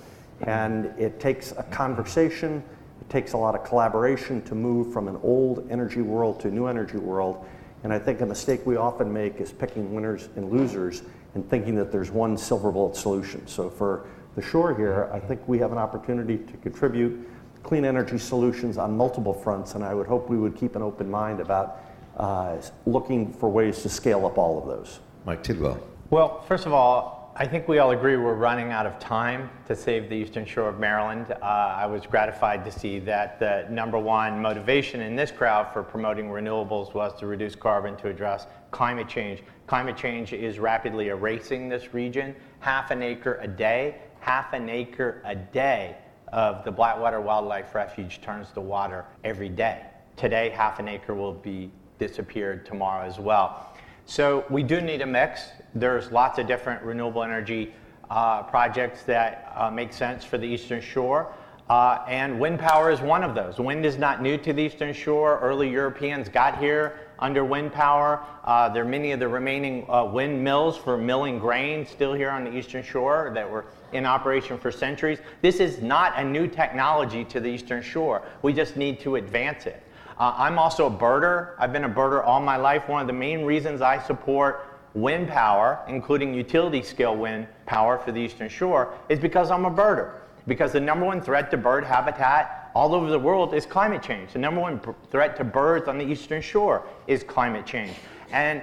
And 0.40 0.86
it 0.98 1.20
takes 1.20 1.52
a 1.52 1.62
conversation, 1.64 2.62
it 3.00 3.10
takes 3.10 3.34
a 3.34 3.36
lot 3.36 3.54
of 3.54 3.64
collaboration 3.64 4.40
to 4.42 4.54
move 4.54 4.92
from 4.92 5.08
an 5.08 5.18
old 5.22 5.66
energy 5.70 6.00
world 6.00 6.40
to 6.40 6.48
a 6.48 6.50
new 6.50 6.66
energy 6.66 6.96
world. 6.96 7.44
And 7.84 7.92
I 7.92 7.98
think 7.98 8.22
a 8.22 8.26
mistake 8.26 8.64
we 8.64 8.76
often 8.76 9.12
make 9.12 9.40
is 9.40 9.52
picking 9.52 9.92
winners 9.92 10.30
and 10.36 10.50
losers 10.50 11.02
and 11.34 11.48
thinking 11.48 11.74
that 11.74 11.92
there's 11.92 12.10
one 12.10 12.38
silver 12.38 12.72
bullet 12.72 12.96
solution. 12.96 13.46
So 13.46 13.68
for 13.68 14.06
the 14.34 14.42
shore 14.42 14.74
here, 14.74 15.10
I 15.12 15.18
think 15.18 15.46
we 15.46 15.58
have 15.58 15.72
an 15.72 15.78
opportunity 15.78 16.38
to 16.38 16.56
contribute 16.58 17.28
clean 17.62 17.84
energy 17.84 18.18
solutions 18.18 18.78
on 18.78 18.96
multiple 18.96 19.32
fronts, 19.32 19.74
and 19.74 19.84
I 19.84 19.94
would 19.94 20.06
hope 20.06 20.28
we 20.28 20.36
would 20.38 20.56
keep 20.56 20.74
an 20.74 20.82
open 20.82 21.10
mind 21.10 21.40
about 21.40 21.80
uh, 22.16 22.56
looking 22.86 23.32
for 23.32 23.48
ways 23.48 23.82
to 23.82 23.88
scale 23.88 24.26
up 24.26 24.38
all 24.38 24.58
of 24.58 24.66
those. 24.66 25.00
Mike 25.24 25.42
Tidwell. 25.42 25.80
Well, 26.10 26.42
first 26.42 26.66
of 26.66 26.72
all, 26.72 27.32
I 27.34 27.46
think 27.46 27.66
we 27.68 27.78
all 27.78 27.92
agree 27.92 28.18
we're 28.18 28.34
running 28.34 28.72
out 28.72 28.84
of 28.84 28.98
time 28.98 29.48
to 29.66 29.74
save 29.74 30.10
the 30.10 30.14
eastern 30.14 30.44
shore 30.44 30.68
of 30.68 30.78
Maryland. 30.78 31.32
Uh, 31.40 31.44
I 31.44 31.86
was 31.86 32.04
gratified 32.04 32.62
to 32.66 32.70
see 32.70 32.98
that 33.00 33.40
the 33.40 33.66
number 33.70 33.98
one 33.98 34.42
motivation 34.42 35.00
in 35.00 35.16
this 35.16 35.30
crowd 35.30 35.72
for 35.72 35.82
promoting 35.82 36.28
renewables 36.28 36.92
was 36.92 37.18
to 37.20 37.26
reduce 37.26 37.54
carbon 37.54 37.96
to 37.96 38.08
address 38.08 38.46
climate 38.70 39.08
change. 39.08 39.42
Climate 39.66 39.96
change 39.96 40.34
is 40.34 40.58
rapidly 40.58 41.08
erasing 41.08 41.70
this 41.70 41.94
region. 41.94 42.36
Half 42.60 42.90
an 42.90 43.02
acre 43.02 43.38
a 43.40 43.48
day, 43.48 43.96
half 44.22 44.52
an 44.52 44.70
acre 44.70 45.20
a 45.24 45.34
day 45.34 45.96
of 46.32 46.64
the 46.64 46.70
Blackwater 46.70 47.20
Wildlife 47.20 47.74
Refuge 47.74 48.20
turns 48.20 48.52
to 48.52 48.60
water 48.60 49.04
every 49.24 49.48
day. 49.48 49.82
Today, 50.16 50.48
half 50.50 50.78
an 50.78 50.86
acre 50.88 51.12
will 51.12 51.32
be 51.32 51.72
disappeared 51.98 52.64
tomorrow 52.64 53.04
as 53.04 53.18
well. 53.18 53.74
So 54.06 54.44
we 54.48 54.62
do 54.62 54.80
need 54.80 55.02
a 55.02 55.06
mix. 55.06 55.48
There's 55.74 56.12
lots 56.12 56.38
of 56.38 56.46
different 56.46 56.82
renewable 56.84 57.24
energy 57.24 57.74
uh, 58.10 58.44
projects 58.44 59.02
that 59.02 59.52
uh, 59.56 59.70
make 59.72 59.92
sense 59.92 60.24
for 60.24 60.38
the 60.38 60.46
Eastern 60.46 60.80
Shore. 60.80 61.34
Uh, 61.68 62.04
and 62.06 62.38
wind 62.38 62.60
power 62.60 62.92
is 62.92 63.00
one 63.00 63.24
of 63.24 63.34
those. 63.34 63.58
Wind 63.58 63.84
is 63.84 63.98
not 63.98 64.22
new 64.22 64.36
to 64.38 64.52
the 64.52 64.62
Eastern 64.62 64.92
Shore. 64.92 65.40
Early 65.40 65.68
Europeans 65.68 66.28
got 66.28 66.58
here 66.58 67.00
under 67.22 67.44
wind 67.44 67.72
power. 67.72 68.20
Uh, 68.44 68.68
there 68.68 68.82
are 68.82 68.88
many 68.88 69.12
of 69.12 69.20
the 69.20 69.28
remaining 69.28 69.86
uh, 69.88 70.04
windmills 70.04 70.76
for 70.76 70.98
milling 70.98 71.38
grain 71.38 71.86
still 71.86 72.12
here 72.12 72.30
on 72.30 72.44
the 72.44 72.54
Eastern 72.54 72.82
Shore 72.82 73.30
that 73.34 73.48
were 73.48 73.64
in 73.92 74.04
operation 74.04 74.58
for 74.58 74.72
centuries. 74.72 75.20
This 75.40 75.60
is 75.60 75.80
not 75.80 76.12
a 76.16 76.24
new 76.24 76.48
technology 76.48 77.24
to 77.26 77.40
the 77.40 77.48
Eastern 77.48 77.80
Shore. 77.80 78.22
We 78.42 78.52
just 78.52 78.76
need 78.76 79.00
to 79.00 79.16
advance 79.16 79.66
it. 79.66 79.82
Uh, 80.18 80.34
I'm 80.36 80.58
also 80.58 80.86
a 80.86 80.90
birder. 80.90 81.54
I've 81.58 81.72
been 81.72 81.84
a 81.84 81.88
birder 81.88 82.24
all 82.24 82.40
my 82.40 82.56
life. 82.56 82.88
One 82.88 83.00
of 83.00 83.06
the 83.06 83.12
main 83.12 83.44
reasons 83.44 83.80
I 83.80 84.02
support 84.02 84.66
wind 84.94 85.28
power, 85.28 85.80
including 85.88 86.34
utility 86.34 86.82
scale 86.82 87.16
wind 87.16 87.46
power 87.66 87.98
for 87.98 88.12
the 88.12 88.20
Eastern 88.20 88.48
Shore, 88.48 88.94
is 89.08 89.18
because 89.18 89.50
I'm 89.50 89.64
a 89.64 89.70
birder. 89.70 90.14
Because 90.48 90.72
the 90.72 90.80
number 90.80 91.06
one 91.06 91.20
threat 91.20 91.50
to 91.52 91.56
bird 91.56 91.84
habitat 91.84 92.61
all 92.74 92.94
over 92.94 93.10
the 93.10 93.18
world 93.18 93.54
is 93.54 93.66
climate 93.66 94.02
change. 94.02 94.32
The 94.32 94.38
number 94.38 94.60
one 94.60 94.80
threat 95.10 95.36
to 95.36 95.44
birds 95.44 95.88
on 95.88 95.98
the 95.98 96.04
Eastern 96.04 96.42
Shore 96.42 96.86
is 97.06 97.22
climate 97.22 97.66
change. 97.66 97.94
And 98.32 98.62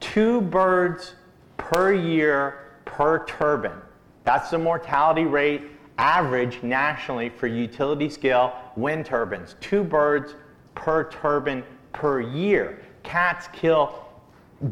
two 0.00 0.40
birds 0.40 1.14
per 1.56 1.92
year 1.92 2.78
per 2.84 3.24
turbine 3.26 3.80
that's 4.24 4.50
the 4.50 4.58
mortality 4.58 5.24
rate 5.24 5.62
average 5.98 6.62
nationally 6.62 7.28
for 7.28 7.46
utility 7.46 8.08
scale 8.08 8.54
wind 8.76 9.06
turbines. 9.06 9.56
Two 9.60 9.84
birds 9.84 10.34
per 10.74 11.10
turbine 11.10 11.62
per 11.92 12.20
year. 12.20 12.82
Cats 13.02 13.48
kill 13.52 13.94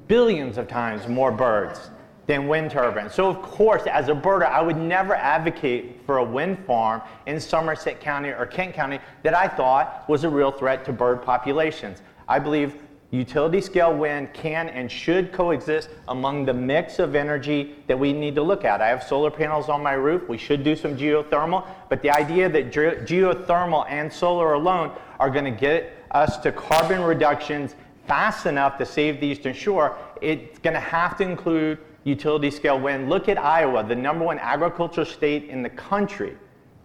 billions 0.07 0.57
of 0.57 0.69
times 0.69 1.09
more 1.09 1.33
birds 1.33 1.91
than 2.31 2.47
wind 2.47 2.71
turbines. 2.71 3.13
So, 3.13 3.29
of 3.29 3.43
course, 3.43 3.83
as 3.89 4.09
a 4.09 4.15
birder, 4.15 4.47
I 4.47 4.63
would 4.63 4.77
never 4.77 5.17
advocate 5.17 6.01
for 6.07 6.19
a 6.19 6.25
wind 6.25 6.65
farm 6.65 7.03
in 7.27 7.41
Somerset 7.41 8.01
County 8.01 8.29
or 8.29 8.47
Kent 8.47 8.73
County 8.73 9.01
that 9.25 9.35
I 9.35 9.49
thought 9.49 10.09
was 10.09 10.23
a 10.23 10.29
real 10.29 10.53
threat 10.53 10.85
to 10.85 10.93
bird 10.93 11.23
populations. 11.23 12.03
I 12.29 12.39
believe 12.39 12.81
Utility 13.11 13.61
scale 13.61 13.93
wind 13.93 14.33
can 14.33 14.69
and 14.69 14.89
should 14.89 15.33
coexist 15.33 15.89
among 16.07 16.45
the 16.45 16.55
mix 16.55 17.01
of 17.01 17.17
energy 17.17 17.75
that 17.89 17.99
we 17.99 18.13
need 18.13 18.37
to 18.37 18.43
look 18.45 18.65
at. 18.65 18.81
I 18.81 18.87
have 18.87 19.03
solar 19.03 19.33
panels 19.33 19.69
on 19.69 19.83
my 19.83 19.95
roof. 19.95 20.29
We 20.29 20.39
should 20.39 20.63
do 20.63 20.77
some 20.77 20.97
geothermal, 20.97 21.67
but 21.89 22.01
the 22.03 22.11
idea 22.11 22.49
that 22.49 22.71
ge- 22.71 23.11
geothermal 23.11 23.85
and 23.89 24.13
solar 24.13 24.53
alone 24.53 24.93
are 25.19 25.31
going 25.31 25.47
to 25.47 25.51
get 25.51 25.93
us 26.13 26.37
to 26.45 26.53
carbon 26.53 27.03
reductions 27.03 27.75
fast 28.07 28.47
enough 28.47 28.79
to 28.79 28.87
save 28.87 29.19
the 29.19 29.27
Eastern 29.27 29.55
Shore, 29.55 29.99
it's 30.21 30.61
going 30.61 30.75
to 30.75 30.81
have 30.81 31.17
to 31.17 31.25
include 31.25 31.79
utility 32.05 32.51
scale 32.51 32.81
wind. 32.81 33.09
Look 33.09 33.29
at 33.29 33.39
Iowa, 33.39 33.85
the 33.85 33.95
number 33.95 34.25
one 34.25 34.39
agricultural 34.39 35.07
state 35.07 35.49
in 35.49 35.63
the 35.63 35.71
country. 35.71 36.37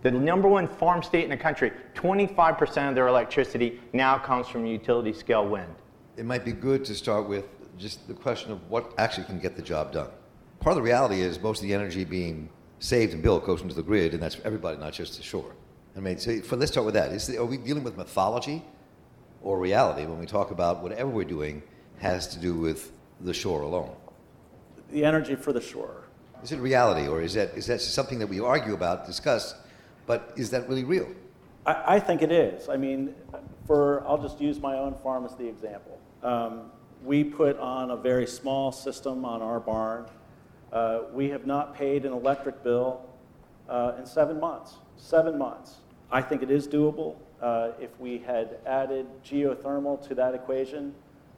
The 0.01 0.11
number 0.11 0.47
one 0.47 0.67
farm 0.67 1.01
state 1.01 1.23
in 1.23 1.31
the 1.31 1.37
country, 1.37 1.71
25% 1.95 2.89
of 2.89 2.95
their 2.95 3.07
electricity 3.07 3.79
now 3.93 4.19
comes 4.19 4.47
from 4.47 4.65
utility 4.65 5.13
scale 5.13 5.47
wind 5.47 5.73
it 6.17 6.25
might 6.25 6.45
be 6.45 6.51
good 6.51 6.85
to 6.85 6.95
start 6.95 7.27
with 7.27 7.45
just 7.77 8.07
the 8.07 8.13
question 8.13 8.51
of 8.51 8.69
what 8.69 8.93
actually 8.97 9.25
can 9.25 9.39
get 9.39 9.55
the 9.55 9.61
job 9.61 9.91
done. 9.91 10.09
Part 10.59 10.71
of 10.71 10.77
the 10.77 10.81
reality 10.81 11.21
is 11.21 11.41
most 11.41 11.61
of 11.61 11.67
the 11.67 11.73
energy 11.73 12.05
being 12.05 12.49
saved 12.79 13.13
and 13.13 13.21
built 13.21 13.45
goes 13.45 13.61
into 13.61 13.75
the 13.75 13.83
grid, 13.83 14.13
and 14.13 14.23
that's 14.23 14.35
for 14.35 14.47
everybody, 14.47 14.77
not 14.77 14.93
just 14.93 15.17
the 15.17 15.23
shore. 15.23 15.55
I 15.95 15.99
mean, 15.99 16.17
so 16.17 16.39
for, 16.41 16.55
let's 16.55 16.71
start 16.71 16.85
with 16.85 16.95
that. 16.95 17.11
Is, 17.11 17.29
are 17.35 17.45
we 17.45 17.57
dealing 17.57 17.83
with 17.83 17.97
mythology 17.97 18.63
or 19.41 19.59
reality 19.59 20.05
when 20.05 20.19
we 20.19 20.25
talk 20.25 20.51
about 20.51 20.81
whatever 20.81 21.09
we're 21.09 21.23
doing 21.25 21.61
has 21.99 22.27
to 22.29 22.39
do 22.39 22.53
with 22.53 22.91
the 23.21 23.33
shore 23.33 23.61
alone? 23.61 23.95
The 24.91 25.03
energy 25.03 25.35
for 25.35 25.53
the 25.53 25.61
shore. 25.61 26.03
Is 26.43 26.51
it 26.51 26.59
reality, 26.59 27.07
or 27.07 27.21
is 27.21 27.33
that, 27.33 27.55
is 27.55 27.65
that 27.67 27.81
something 27.81 28.19
that 28.19 28.27
we 28.27 28.39
argue 28.39 28.73
about, 28.73 29.05
discuss, 29.05 29.55
but 30.05 30.31
is 30.35 30.51
that 30.51 30.69
really 30.69 30.83
real? 30.83 31.07
I, 31.65 31.95
I 31.95 31.99
think 31.99 32.21
it 32.21 32.31
is. 32.31 32.69
I 32.69 32.77
mean, 32.77 33.15
for 33.65 34.05
I'll 34.07 34.21
just 34.21 34.39
use 34.39 34.59
my 34.59 34.77
own 34.77 34.95
farm 35.01 35.25
as 35.25 35.35
the 35.35 35.47
example. 35.47 35.99
Um, 36.23 36.71
we 37.03 37.23
put 37.23 37.57
on 37.59 37.91
a 37.91 37.95
very 37.95 38.27
small 38.27 38.71
system 38.71 39.25
on 39.25 39.41
our 39.41 39.59
barn. 39.59 40.05
Uh, 40.71 41.01
we 41.13 41.29
have 41.29 41.45
not 41.45 41.75
paid 41.75 42.05
an 42.05 42.13
electric 42.13 42.63
bill 42.63 43.05
uh, 43.69 43.93
in 43.97 44.05
seven 44.05 44.39
months. 44.39 44.75
Seven 44.97 45.37
months. 45.37 45.77
I 46.11 46.21
think 46.21 46.43
it 46.43 46.51
is 46.51 46.67
doable. 46.67 47.15
Uh, 47.41 47.71
if 47.79 47.89
we 47.99 48.19
had 48.19 48.57
added 48.65 49.07
geothermal 49.23 50.05
to 50.07 50.15
that 50.15 50.33
equation, 50.33 50.93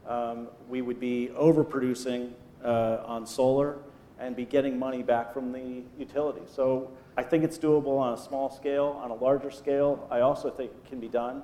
um, 0.07 0.47
we 0.69 0.81
would 0.81 0.99
be 0.99 1.29
overproducing 1.35 2.31
uh, 2.63 3.03
on 3.05 3.25
solar 3.25 3.77
and 4.19 4.35
be 4.35 4.45
getting 4.45 4.79
money 4.79 5.03
back 5.03 5.33
from 5.33 5.51
the 5.51 5.83
utility. 5.97 6.41
So 6.47 6.91
I 7.15 7.23
think 7.23 7.43
it's 7.43 7.57
doable 7.57 7.99
on 7.99 8.13
a 8.13 8.17
small 8.17 8.49
scale. 8.49 8.99
On 9.03 9.11
a 9.11 9.15
larger 9.15 9.51
scale, 9.51 10.07
I 10.09 10.21
also 10.21 10.49
think 10.49 10.71
it 10.71 10.89
can 10.89 10.99
be 10.99 11.07
done. 11.07 11.43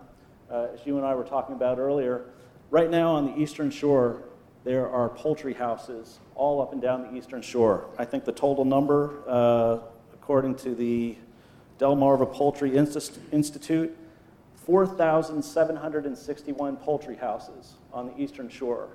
Uh, 0.49 0.67
as 0.73 0.85
you 0.85 0.97
and 0.97 1.05
I 1.05 1.15
were 1.15 1.23
talking 1.23 1.55
about 1.55 1.77
earlier, 1.77 2.25
Right 2.73 2.89
now 2.89 3.11
on 3.11 3.27
the 3.27 3.37
eastern 3.39 3.69
shore, 3.69 4.23
there 4.63 4.89
are 4.89 5.07
poultry 5.07 5.53
houses 5.53 6.19
all 6.33 6.59
up 6.59 6.73
and 6.73 6.81
down 6.81 7.03
the 7.03 7.15
eastern 7.15 7.43
shore. 7.43 7.85
I 7.99 8.05
think 8.05 8.25
the 8.25 8.31
total 8.31 8.65
number, 8.65 9.21
uh, 9.27 9.77
according 10.11 10.55
to 10.55 10.73
the 10.73 11.15
Delmarva 11.77 12.33
Poultry 12.33 12.75
Institute, 12.75 13.95
4,761 14.55 16.77
poultry 16.77 17.15
houses 17.15 17.75
on 17.93 18.07
the 18.07 18.19
eastern 18.19 18.49
shore. 18.49 18.89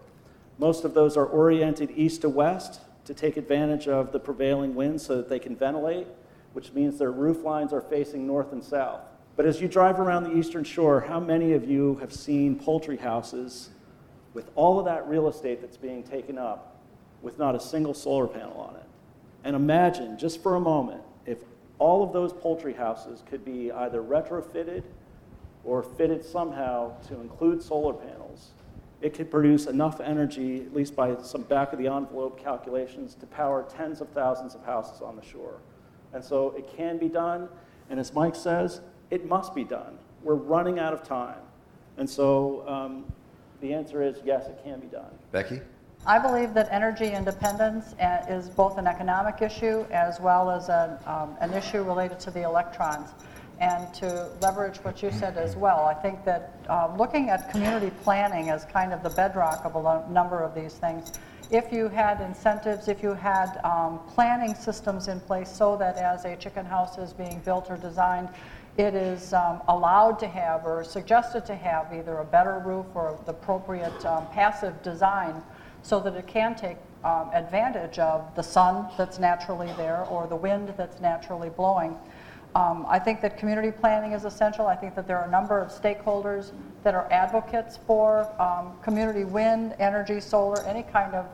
Most 0.58 0.84
of 0.84 0.92
those 0.94 1.16
are 1.16 1.26
oriented 1.26 1.92
east 1.94 2.22
to 2.22 2.28
west 2.28 2.80
to 3.04 3.14
take 3.14 3.36
advantage 3.36 3.88
of 3.88 4.12
the 4.12 4.20
prevailing 4.20 4.74
winds 4.74 5.06
so 5.06 5.16
that 5.16 5.28
they 5.28 5.38
can 5.38 5.56
ventilate, 5.56 6.06
which 6.52 6.72
means 6.72 6.98
their 6.98 7.12
roof 7.12 7.44
lines 7.44 7.72
are 7.72 7.80
facing 7.80 8.26
north 8.26 8.52
and 8.52 8.62
south. 8.62 9.00
But 9.36 9.46
as 9.46 9.60
you 9.60 9.68
drive 9.68 10.00
around 10.00 10.24
the 10.24 10.36
eastern 10.36 10.64
shore, 10.64 11.00
how 11.00 11.20
many 11.20 11.52
of 11.52 11.70
you 11.70 11.94
have 12.00 12.12
seen 12.12 12.56
poultry 12.56 12.96
houses 12.96 13.70
with 14.34 14.50
all 14.56 14.80
of 14.80 14.84
that 14.86 15.08
real 15.08 15.28
estate 15.28 15.60
that's 15.60 15.76
being 15.76 16.02
taken 16.02 16.36
up 16.36 16.76
with 17.22 17.38
not 17.38 17.54
a 17.54 17.60
single 17.60 17.94
solar 17.94 18.26
panel 18.26 18.60
on 18.60 18.74
it? 18.74 18.82
And 19.44 19.54
imagine, 19.54 20.18
just 20.18 20.42
for 20.42 20.56
a 20.56 20.60
moment, 20.60 21.02
if 21.24 21.38
all 21.78 22.02
of 22.02 22.12
those 22.12 22.32
poultry 22.32 22.74
houses 22.74 23.22
could 23.30 23.44
be 23.44 23.70
either 23.70 24.02
retrofitted 24.02 24.82
or 25.62 25.84
fitted 25.84 26.24
somehow 26.24 27.00
to 27.02 27.20
include 27.20 27.62
solar 27.62 27.94
panels, 27.94 28.50
it 29.00 29.14
could 29.14 29.30
produce 29.30 29.66
enough 29.66 30.00
energy, 30.00 30.62
at 30.62 30.74
least 30.74 30.96
by 30.96 31.20
some 31.22 31.42
back 31.42 31.72
of 31.72 31.78
the 31.78 31.86
envelope 31.86 32.42
calculations, 32.42 33.14
to 33.16 33.26
power 33.26 33.64
tens 33.68 34.00
of 34.00 34.08
thousands 34.10 34.54
of 34.54 34.64
houses 34.64 35.00
on 35.00 35.14
the 35.16 35.22
shore. 35.22 35.60
And 36.12 36.24
so 36.24 36.50
it 36.56 36.68
can 36.76 36.98
be 36.98 37.08
done. 37.08 37.48
And 37.90 38.00
as 38.00 38.12
Mike 38.12 38.34
says, 38.34 38.80
it 39.10 39.26
must 39.26 39.54
be 39.54 39.64
done. 39.64 39.98
We're 40.22 40.34
running 40.34 40.78
out 40.78 40.92
of 40.92 41.04
time. 41.04 41.38
And 41.96 42.08
so 42.08 42.66
um, 42.68 43.04
the 43.60 43.72
answer 43.72 44.02
is 44.02 44.18
yes, 44.24 44.46
it 44.46 44.58
can 44.64 44.80
be 44.80 44.88
done. 44.88 45.10
Becky? 45.30 45.60
I 46.06 46.18
believe 46.18 46.54
that 46.54 46.68
energy 46.70 47.12
independence 47.12 47.94
uh, 48.00 48.24
is 48.28 48.48
both 48.48 48.78
an 48.78 48.86
economic 48.86 49.42
issue 49.42 49.84
as 49.90 50.20
well 50.20 50.50
as 50.50 50.68
a, 50.68 51.00
um, 51.06 51.36
an 51.40 51.56
issue 51.56 51.82
related 51.82 52.20
to 52.20 52.30
the 52.30 52.42
electrons. 52.42 53.10
And 53.60 53.92
to 53.94 54.28
leverage 54.40 54.76
what 54.78 55.02
you 55.02 55.10
said 55.10 55.36
as 55.36 55.56
well, 55.56 55.84
I 55.84 55.94
think 55.94 56.24
that 56.24 56.52
uh, 56.68 56.94
looking 56.96 57.28
at 57.28 57.50
community 57.50 57.90
planning 58.04 58.50
as 58.50 58.64
kind 58.64 58.92
of 58.92 59.02
the 59.02 59.10
bedrock 59.10 59.64
of 59.64 59.74
a 59.74 60.10
number 60.10 60.40
of 60.40 60.54
these 60.54 60.74
things, 60.74 61.12
if 61.50 61.72
you 61.72 61.88
had 61.88 62.20
incentives, 62.20 62.88
if 62.88 63.02
you 63.02 63.14
had 63.14 63.58
um, 63.64 64.00
planning 64.14 64.54
systems 64.54 65.08
in 65.08 65.18
place 65.20 65.50
so 65.50 65.76
that 65.76 65.96
as 65.96 66.24
a 66.24 66.36
chicken 66.36 66.64
house 66.64 66.98
is 66.98 67.12
being 67.12 67.40
built 67.40 67.70
or 67.70 67.76
designed, 67.76 68.28
it 68.76 68.94
is 68.94 69.32
um, 69.32 69.60
allowed 69.66 70.20
to 70.20 70.28
have 70.28 70.64
or 70.64 70.84
suggested 70.84 71.44
to 71.46 71.54
have 71.54 71.92
either 71.92 72.18
a 72.18 72.24
better 72.24 72.62
roof 72.64 72.86
or 72.94 73.18
the 73.24 73.32
appropriate 73.32 74.04
um, 74.04 74.26
passive 74.28 74.80
design 74.82 75.42
so 75.82 75.98
that 76.00 76.14
it 76.14 76.26
can 76.26 76.54
take 76.54 76.76
um, 77.02 77.30
advantage 77.32 77.98
of 77.98 78.34
the 78.34 78.42
sun 78.42 78.88
that's 78.96 79.18
naturally 79.18 79.72
there 79.76 80.04
or 80.04 80.26
the 80.26 80.36
wind 80.36 80.72
that's 80.76 81.00
naturally 81.00 81.48
blowing. 81.48 81.96
Um, 82.58 82.86
I 82.88 82.98
think 82.98 83.20
that 83.20 83.38
community 83.38 83.70
planning 83.70 84.14
is 84.14 84.24
essential. 84.24 84.66
I 84.66 84.74
think 84.74 84.96
that 84.96 85.06
there 85.06 85.16
are 85.16 85.28
a 85.28 85.30
number 85.30 85.60
of 85.60 85.68
stakeholders 85.68 86.50
that 86.82 86.92
are 86.92 87.06
advocates 87.12 87.78
for 87.86 88.28
um, 88.42 88.72
community 88.82 89.22
wind, 89.22 89.76
energy, 89.78 90.18
solar, 90.18 90.60
any 90.64 90.82
kind 90.82 91.14
of, 91.14 91.26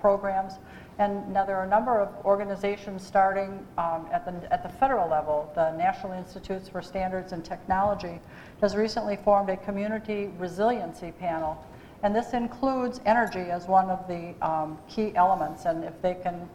programs. 0.00 0.54
And 0.98 1.30
now 1.32 1.44
there 1.44 1.56
are 1.56 1.64
a 1.64 1.68
number 1.68 2.00
of 2.00 2.24
organizations 2.24 3.04
starting 3.04 3.66
um, 3.76 4.06
at, 4.12 4.24
the, 4.24 4.52
at 4.52 4.62
the 4.62 4.68
federal 4.68 5.10
level. 5.10 5.50
The 5.56 5.76
National 5.76 6.12
Institutes 6.12 6.68
for 6.68 6.80
Standards 6.80 7.32
and 7.32 7.44
Technology 7.44 8.20
has 8.60 8.76
recently 8.76 9.16
formed 9.16 9.50
a 9.50 9.56
community 9.56 10.30
resiliency 10.38 11.10
panel. 11.10 11.62
And 12.04 12.14
this 12.14 12.32
includes 12.32 13.00
energy 13.06 13.50
as 13.50 13.66
one 13.66 13.90
of 13.90 14.06
the 14.06 14.34
um, 14.40 14.78
key 14.88 15.12
elements. 15.16 15.64
And 15.64 15.84
if 15.84 16.00
they 16.00 16.14
can 16.14 16.48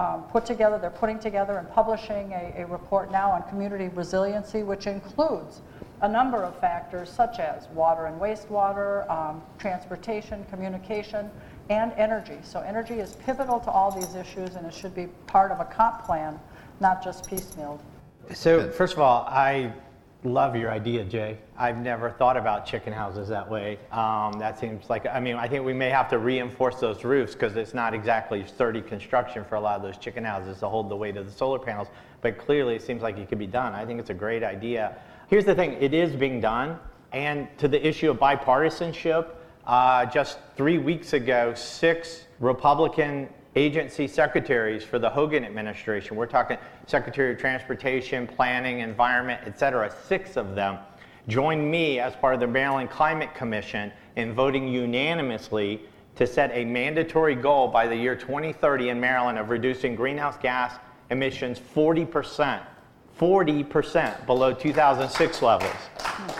um, 0.00 0.22
put 0.24 0.46
together, 0.46 0.78
they're 0.78 0.88
putting 0.88 1.18
together 1.18 1.58
and 1.58 1.68
publishing 1.70 2.32
a, 2.32 2.62
a 2.62 2.66
report 2.66 3.12
now 3.12 3.30
on 3.30 3.42
community 3.50 3.88
resiliency, 3.88 4.62
which 4.62 4.86
includes 4.86 5.60
a 6.00 6.08
number 6.08 6.42
of 6.42 6.58
factors 6.58 7.10
such 7.10 7.38
as 7.38 7.68
water 7.68 8.06
and 8.06 8.18
wastewater, 8.18 9.08
um, 9.10 9.42
transportation, 9.58 10.42
communication, 10.48 11.30
and 11.68 11.92
energy. 11.98 12.38
So 12.42 12.60
energy 12.60 12.94
is 12.94 13.16
pivotal 13.26 13.60
to 13.60 13.70
all 13.70 13.90
these 13.90 14.14
issues 14.14 14.56
and 14.56 14.66
it 14.66 14.72
should 14.72 14.94
be 14.94 15.08
part 15.26 15.52
of 15.52 15.60
a 15.60 15.66
comp 15.66 16.02
plan, 16.04 16.40
not 16.80 17.04
just 17.04 17.28
piecemealed. 17.28 17.80
So 18.32 18.70
first 18.70 18.94
of 18.94 19.00
all, 19.00 19.26
I 19.28 19.70
love 20.24 20.54
your 20.54 20.70
idea, 20.70 21.04
Jay. 21.04 21.38
I've 21.56 21.78
never 21.78 22.10
thought 22.10 22.36
about 22.36 22.66
chicken 22.66 22.92
houses 22.92 23.28
that 23.28 23.50
way. 23.50 23.78
Um, 23.90 24.38
that 24.38 24.58
seems 24.58 24.90
like, 24.90 25.06
I 25.06 25.20
mean, 25.20 25.36
I 25.36 25.48
think 25.48 25.64
we 25.64 25.72
may 25.72 25.88
have 25.88 26.08
to 26.10 26.18
reinforce 26.18 26.76
those 26.76 27.04
roofs 27.04 27.32
because 27.32 27.56
it's 27.56 27.74
not 27.74 27.94
exactly 27.94 28.44
sturdy 28.46 28.82
construction 28.82 29.44
for 29.44 29.54
a 29.54 29.60
lot 29.60 29.76
of 29.76 29.82
those 29.82 29.96
chicken 29.96 30.24
houses 30.24 30.58
to 30.60 30.68
hold 30.68 30.90
the 30.90 30.96
weight 30.96 31.16
of 31.16 31.26
the 31.26 31.32
solar 31.32 31.58
panels. 31.58 31.88
But 32.20 32.38
clearly, 32.38 32.74
it 32.76 32.82
seems 32.82 33.02
like 33.02 33.16
it 33.16 33.28
could 33.28 33.38
be 33.38 33.46
done. 33.46 33.74
I 33.74 33.86
think 33.86 33.98
it's 33.98 34.10
a 34.10 34.14
great 34.14 34.42
idea. 34.42 34.96
Here's 35.28 35.44
the 35.46 35.54
thing 35.54 35.72
it 35.80 35.94
is 35.94 36.14
being 36.14 36.40
done. 36.40 36.78
And 37.12 37.48
to 37.58 37.66
the 37.66 37.84
issue 37.84 38.10
of 38.10 38.18
bipartisanship, 38.18 39.30
uh, 39.66 40.06
just 40.06 40.38
three 40.56 40.78
weeks 40.78 41.12
ago, 41.12 41.54
six 41.54 42.24
Republican 42.40 43.28
agency 43.56 44.06
secretaries 44.06 44.84
for 44.84 44.98
the 44.98 45.10
Hogan 45.10 45.44
administration, 45.44 46.16
we're 46.16 46.26
talking 46.26 46.56
Secretary 46.86 47.32
of 47.32 47.38
Transportation, 47.38 48.26
Planning, 48.26 48.80
Environment, 48.80 49.40
et 49.44 49.58
cetera, 49.58 49.92
six 50.06 50.36
of 50.36 50.54
them 50.54 50.78
joined 51.28 51.70
me 51.70 52.00
as 52.00 52.14
part 52.16 52.34
of 52.34 52.40
the 52.40 52.46
Maryland 52.46 52.90
Climate 52.90 53.34
Commission 53.34 53.92
in 54.16 54.32
voting 54.32 54.68
unanimously 54.68 55.80
to 56.16 56.26
set 56.26 56.50
a 56.52 56.64
mandatory 56.64 57.34
goal 57.34 57.68
by 57.68 57.86
the 57.86 57.96
year 57.96 58.16
2030 58.16 58.88
in 58.90 59.00
Maryland 59.00 59.38
of 59.38 59.50
reducing 59.50 59.94
greenhouse 59.94 60.36
gas 60.38 60.78
emissions 61.10 61.60
40%, 61.74 62.60
40% 63.20 64.24
below 64.24 64.54
2006 64.54 65.42
levels. 65.42 65.74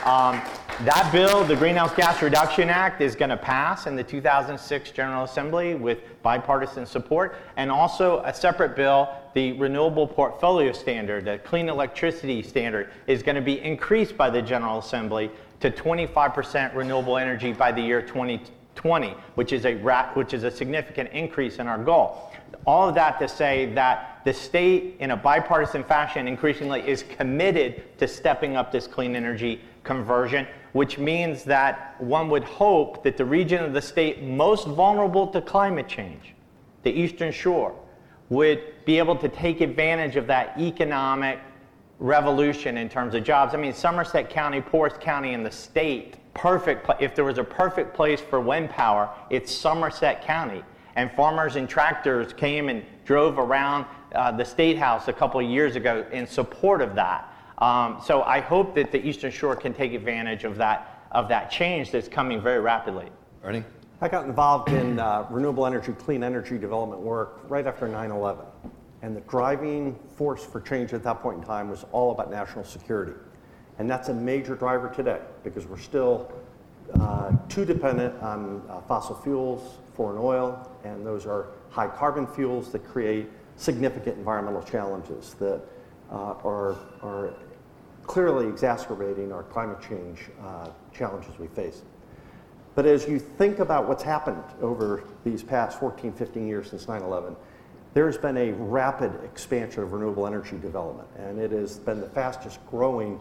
Um, 0.07 0.41
that 0.85 1.11
bill, 1.13 1.45
the 1.45 1.55
Greenhouse 1.55 1.95
Gas 1.95 2.23
Reduction 2.23 2.71
Act, 2.71 3.03
is 3.03 3.15
going 3.15 3.29
to 3.29 3.37
pass 3.37 3.87
in 3.87 3.97
the 3.97 4.03
2006 4.03 4.91
General 4.93 5.25
Assembly 5.25 5.75
with 5.75 5.99
bipartisan 6.23 6.87
support, 6.87 7.37
and 7.59 7.71
also 7.71 8.23
a 8.25 8.33
separate 8.33 8.77
bill, 8.77 9.11
the 9.35 9.53
Renewable 9.53 10.07
Portfolio 10.07 10.73
Standard, 10.73 11.27
the 11.27 11.37
Clean 11.41 11.69
Electricity 11.69 12.43
Standard, 12.43 12.89
is 13.07 13.23
going 13.23 13.37
to 13.37 13.43
be 13.43 13.61
increased 13.61 14.17
by 14.17 14.31
the 14.31 14.41
General 14.41 14.79
Assembly 14.79 15.31
to 15.61 15.71
25% 15.71 16.75
renewable 16.75 17.19
energy 17.19 17.53
by 17.53 17.71
the 17.71 17.83
year 17.83 18.01
2020, 18.01 19.09
which 19.35 19.53
is 19.53 19.67
a 19.67 19.75
which 20.15 20.33
is 20.33 20.45
a 20.45 20.51
significant 20.51 21.11
increase 21.13 21.59
in 21.59 21.67
our 21.67 21.77
goal. 21.77 22.30
All 22.67 22.89
of 22.89 22.95
that 22.95 23.19
to 23.21 23.29
say 23.29 23.73
that 23.75 24.21
the 24.25 24.33
state, 24.33 24.97
in 25.01 25.13
a 25.13 25.17
bipartisan 25.17 25.83
fashion, 25.83 26.29
increasingly 26.29 26.87
is 26.87 27.03
committed 27.03 27.99
to 27.99 28.07
stepping 28.07 28.57
up 28.57 28.71
this 28.71 28.87
clean 28.87 29.17
energy 29.17 29.61
conversion, 29.83 30.47
which 30.73 30.99
means 30.99 31.43
that 31.45 31.97
one 31.99 32.29
would 32.29 32.45
hope 32.45 33.03
that 33.03 33.17
the 33.17 33.25
region 33.25 33.65
of 33.65 33.73
the 33.73 33.81
state 33.81 34.23
most 34.23 34.67
vulnerable 34.67 35.27
to 35.29 35.41
climate 35.41 35.89
change, 35.89 36.35
the 36.83 36.91
Eastern 36.91 37.33
Shore, 37.33 37.75
would 38.29 38.63
be 38.85 38.99
able 38.99 39.17
to 39.17 39.29
take 39.29 39.61
advantage 39.61 40.17
of 40.17 40.27
that 40.27 40.59
economic 40.61 41.41
revolution 41.99 42.77
in 42.77 42.89
terms 42.89 43.15
of 43.15 43.25
jobs. 43.25 43.55
I 43.55 43.57
mean, 43.57 43.73
Somerset 43.73 44.31
County, 44.31 44.61
poorest 44.61 45.01
county 45.01 45.33
in 45.33 45.43
the 45.43 45.51
state, 45.51 46.17
perfect. 46.35 46.89
If 47.01 47.15
there 47.15 47.25
was 47.25 47.39
a 47.39 47.45
perfect 47.45 47.95
place 47.95 48.21
for 48.21 48.41
wind 48.41 48.71
power, 48.71 49.11
it's 49.31 49.53
Somerset 49.53 50.23
County. 50.23 50.63
And 50.97 51.11
farmers 51.13 51.57
and 51.57 51.69
tractors 51.69 52.33
came 52.33 52.69
and 52.69 52.85
drove 53.05 53.39
around 53.39 53.87
uh, 54.15 54.33
the 54.33 54.45
state 54.45 54.77
house 54.77 55.09
a 55.09 55.13
couple 55.13 55.41
of 55.41 55.47
years 55.47 55.77
ago 55.77 56.05
in 56.13 56.27
support 56.27 56.83
of 56.83 56.95
that. 56.97 57.33
Um, 57.59 58.01
so 58.03 58.23
I 58.23 58.41
hope 58.41 58.75
that 58.75 58.91
the 58.91 59.07
Eastern 59.07 59.31
Shore 59.31 59.55
can 59.55 59.75
take 59.75 59.93
advantage 59.93 60.45
of 60.45 60.57
that 60.57 60.97
of 61.13 61.29
that 61.29 61.51
change 61.51 61.91
that's 61.91 62.09
coming 62.09 62.41
very 62.41 62.61
rapidly. 62.61 63.09
Ernie. 63.43 63.65
I 64.01 64.09
got 64.09 64.25
involved 64.25 64.71
in 64.71 64.99
uh, 64.99 65.27
renewable 65.29 65.67
energy, 65.67 65.93
clean 65.93 66.23
energy 66.23 66.57
development 66.57 67.03
work 67.03 67.41
right 67.49 67.67
after 67.67 67.87
9 67.87 68.11
11. 68.11 68.45
And 69.03 69.17
the 69.17 69.21
driving 69.23 69.99
force 70.17 70.45
for 70.45 70.61
change 70.61 70.93
at 70.93 71.03
that 71.03 71.21
point 71.21 71.39
in 71.39 71.45
time 71.45 71.69
was 71.69 71.85
all 71.93 72.13
about 72.13 72.31
national 72.31 72.65
security. 72.65 73.13
And 73.79 73.91
that's 73.91 74.09
a 74.09 74.15
major 74.15 74.55
driver 74.55 74.89
today 74.89 75.21
because 75.43 75.67
we're 75.67 75.79
still 75.79 76.33
uh, 76.99 77.33
too 77.49 77.65
dependent 77.65 78.21
on 78.23 78.63
uh, 78.69 78.81
fossil 78.83 79.17
fuels, 79.17 79.79
foreign 80.01 80.17
oil, 80.19 80.67
and 80.83 81.05
those 81.05 81.27
are 81.27 81.49
high 81.69 81.87
carbon 81.87 82.27
fuels 82.27 82.73
that 82.73 82.83
create 82.83 83.29
significant 83.57 84.17
environmental 84.17 84.63
challenges 84.63 85.35
that 85.35 85.61
uh, 86.11 86.33
are, 86.43 86.79
are 87.03 87.35
clearly 88.05 88.49
exacerbating 88.49 89.31
our 89.31 89.43
climate 89.43 89.77
change 89.87 90.31
uh, 90.43 90.71
challenges 90.95 91.39
we 91.39 91.49
face. 91.49 91.83
But 92.75 92.87
as 92.87 93.07
you 93.07 93.19
think 93.19 93.59
about 93.59 93.87
what's 93.87 94.03
happened 94.03 94.43
over 94.63 95.05
these 95.23 95.43
past 95.43 95.79
14, 95.79 96.15
15 96.15 96.49
years 96.49 96.71
since 96.71 96.89
9 96.89 97.03
11, 97.03 97.37
there's 97.93 98.17
been 98.17 98.39
a 98.39 98.53
rapid 98.53 99.13
expansion 99.23 99.83
of 99.83 99.93
renewable 99.93 100.27
energy 100.27 100.57
development, 100.57 101.09
and 101.19 101.39
it 101.39 101.51
has 101.51 101.79
been 101.79 102.01
the 102.01 102.09
fastest 102.09 102.59
growing 102.71 103.21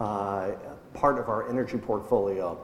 uh, 0.00 0.52
part 0.94 1.18
of 1.18 1.28
our 1.28 1.50
energy 1.50 1.76
portfolio. 1.76 2.58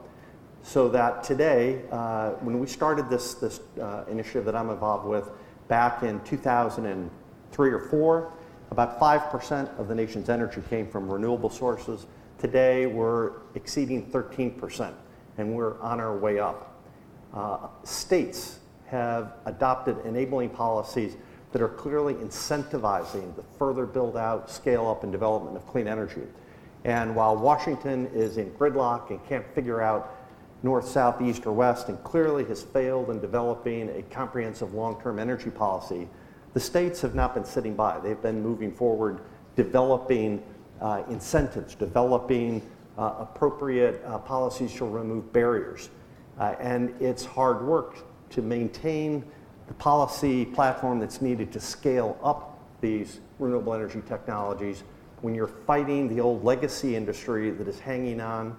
So 0.63 0.89
that 0.91 1.25
today, 1.25 1.83
uh, 1.91 2.31
when 2.41 2.59
we 2.61 2.67
started 2.67 3.09
this, 3.09 3.35
this 3.35 3.61
uh, 3.81 4.05
initiative 4.11 4.45
that 4.45 4.55
I'm 4.55 4.71
involved 4.71 5.07
with 5.07 5.31
back 5.69 6.03
in 6.03 6.21
2003 6.21 7.71
or 7.71 7.79
4, 7.79 8.33
about 8.71 9.01
5% 9.01 9.79
of 9.79 9.89
the 9.89 9.95
nation's 9.95 10.29
energy 10.29 10.63
came 10.69 10.89
from 10.89 11.11
renewable 11.11 11.51
sources. 11.51 12.07
Today, 12.39 12.87
we're 12.87 13.33
exceeding 13.55 14.11
13% 14.11 14.93
and 15.39 15.55
we're 15.55 15.81
on 15.81 15.99
our 15.99 16.17
way 16.17 16.39
up. 16.39 16.79
Uh, 17.33 17.69
states 17.85 18.59
have 18.87 19.35
adopted 19.47 19.97
enabling 20.05 20.51
policies 20.51 21.17
that 21.53 21.63
are 21.63 21.69
clearly 21.69 22.15
incentivizing 22.15 23.35
the 23.35 23.43
further 23.59 23.87
build 23.87 24.17
out, 24.17 24.51
scale 24.51 24.87
up, 24.89 25.03
and 25.03 25.11
development 25.11 25.57
of 25.57 25.67
clean 25.67 25.89
energy. 25.89 26.23
And 26.85 27.15
while 27.15 27.37
Washington 27.37 28.09
is 28.15 28.37
in 28.37 28.51
gridlock 28.53 29.11
and 29.11 29.25
can't 29.27 29.47
figure 29.55 29.81
out 29.81 30.20
north, 30.63 30.89
south, 30.89 31.23
east, 31.23 31.47
or 31.47 31.53
west, 31.53 31.89
and 31.89 32.03
clearly 32.05 32.45
has 32.45 32.63
failed 32.63 33.11
in 33.11 33.21
developing 33.21 33.89
a 33.91 34.03
comprehensive 34.03 34.75
long 34.75 35.01
term 35.01 35.19
energy 35.19 35.51
policy, 35.51 36.09
the 36.53 36.61
states 36.61 37.01
have 37.01 37.15
not 37.15 37.35
been 37.35 37.45
sitting 37.45 37.75
by. 37.75 37.99
They've 38.01 38.21
been 38.21 38.43
moving 38.43 38.73
forward, 38.73 39.21
developing 39.57 40.43
uh, 40.81 41.03
incentives, 41.09 41.75
developing 41.75 42.63
uh, 42.99 43.15
appropriate 43.21 44.03
uh, 44.05 44.19
policies 44.19 44.75
to 44.75 44.85
remove 44.85 45.33
barriers. 45.33 45.91
Uh, 46.39 46.55
and 46.59 46.95
it's 47.01 47.25
hard 47.25 47.63
work 47.63 47.99
to 48.31 48.43
maintain 48.43 49.25
the 49.69 49.75
policy 49.75 50.45
platform 50.45 50.99
that's 50.99 51.23
needed 51.23 51.53
to 51.53 51.61
scale 51.61 52.19
up 52.23 52.59
these 52.81 53.21
renewable 53.39 53.75
energy 53.75 54.03
technologies 54.07 54.83
when 55.23 55.35
you're 55.35 55.47
fighting 55.47 56.09
the 56.09 56.21
old 56.21 56.43
legacy 56.45 56.97
industry 56.97 57.51
that 57.51 57.69
is 57.69 57.79
hanging 57.79 58.21
on 58.21 58.57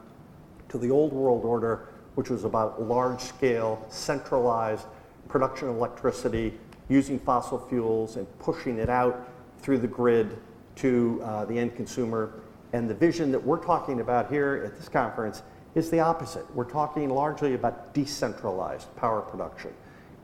to 0.69 0.77
the 0.77 0.89
old 0.89 1.11
world 1.11 1.43
order, 1.43 1.89
which 2.15 2.29
was 2.29 2.43
about 2.43 2.81
large 2.81 3.21
scale, 3.21 3.85
centralized 3.89 4.85
production 5.27 5.69
of 5.69 5.75
electricity 5.75 6.53
using 6.89 7.19
fossil 7.19 7.59
fuels 7.67 8.17
and 8.17 8.27
pushing 8.39 8.77
it 8.77 8.89
out 8.89 9.27
through 9.59 9.77
the 9.77 9.87
grid 9.87 10.37
to 10.75 11.21
uh, 11.23 11.45
the 11.45 11.57
end 11.57 11.75
consumer 11.75 12.41
and 12.73 12.89
the 12.89 12.93
vision 12.93 13.31
that 13.31 13.43
we're 13.43 13.63
talking 13.63 13.99
about 13.99 14.29
here 14.29 14.63
at 14.65 14.77
this 14.77 14.87
conference 14.87 15.43
is 15.75 15.89
the 15.89 15.99
opposite. 15.99 16.45
We're 16.55 16.69
talking 16.69 17.09
largely 17.09 17.53
about 17.53 17.93
decentralized 17.93 18.93
power 18.95 19.21
production, 19.21 19.71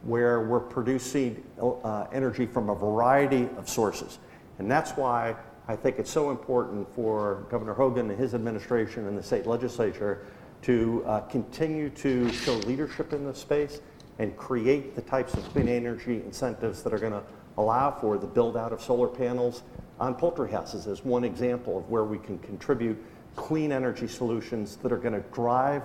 where 0.03 0.41
we're 0.41 0.59
producing 0.59 1.43
uh, 1.61 2.05
energy 2.13 2.45
from 2.45 2.69
a 2.69 2.75
variety 2.75 3.49
of 3.57 3.67
sources. 3.67 4.19
And 4.59 4.69
that's 4.69 4.91
why 4.91 5.35
I 5.67 5.75
think 5.75 5.99
it's 5.99 6.11
so 6.11 6.31
important 6.31 6.87
for 6.95 7.45
Governor 7.49 7.73
Hogan 7.73 8.09
and 8.09 8.19
his 8.19 8.33
administration 8.33 9.07
and 9.07 9.17
the 9.17 9.23
state 9.23 9.45
legislature 9.45 10.25
to 10.63 11.03
uh, 11.05 11.21
continue 11.21 11.89
to 11.89 12.31
show 12.31 12.53
leadership 12.53 13.13
in 13.13 13.25
this 13.25 13.39
space 13.39 13.81
and 14.19 14.35
create 14.35 14.95
the 14.95 15.01
types 15.01 15.33
of 15.33 15.43
clean 15.49 15.67
energy 15.67 16.15
incentives 16.15 16.83
that 16.83 16.93
are 16.93 16.99
going 16.99 17.13
to 17.13 17.23
allow 17.57 17.91
for 17.91 18.17
the 18.17 18.27
build 18.27 18.57
out 18.57 18.73
of 18.73 18.81
solar 18.81 19.07
panels 19.07 19.63
on 19.99 20.13
poultry 20.13 20.51
houses 20.51 20.87
as 20.87 21.03
one 21.03 21.23
example 21.23 21.77
of 21.77 21.89
where 21.89 22.03
we 22.03 22.17
can 22.17 22.37
contribute 22.39 22.97
clean 23.35 23.71
energy 23.71 24.07
solutions 24.07 24.77
that 24.77 24.91
are 24.91 24.97
going 24.97 25.13
to 25.13 25.27
drive 25.31 25.83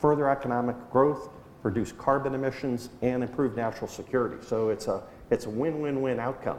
further 0.00 0.28
economic 0.28 0.76
growth, 0.90 1.30
reduce 1.62 1.92
carbon 1.92 2.34
emissions, 2.34 2.90
and 3.02 3.22
improve 3.22 3.56
national 3.56 3.88
security. 3.88 4.36
So 4.46 4.68
it's 4.70 4.88
a, 4.88 5.02
it's 5.30 5.46
a 5.46 5.50
win-win-win 5.50 6.20
outcome. 6.20 6.58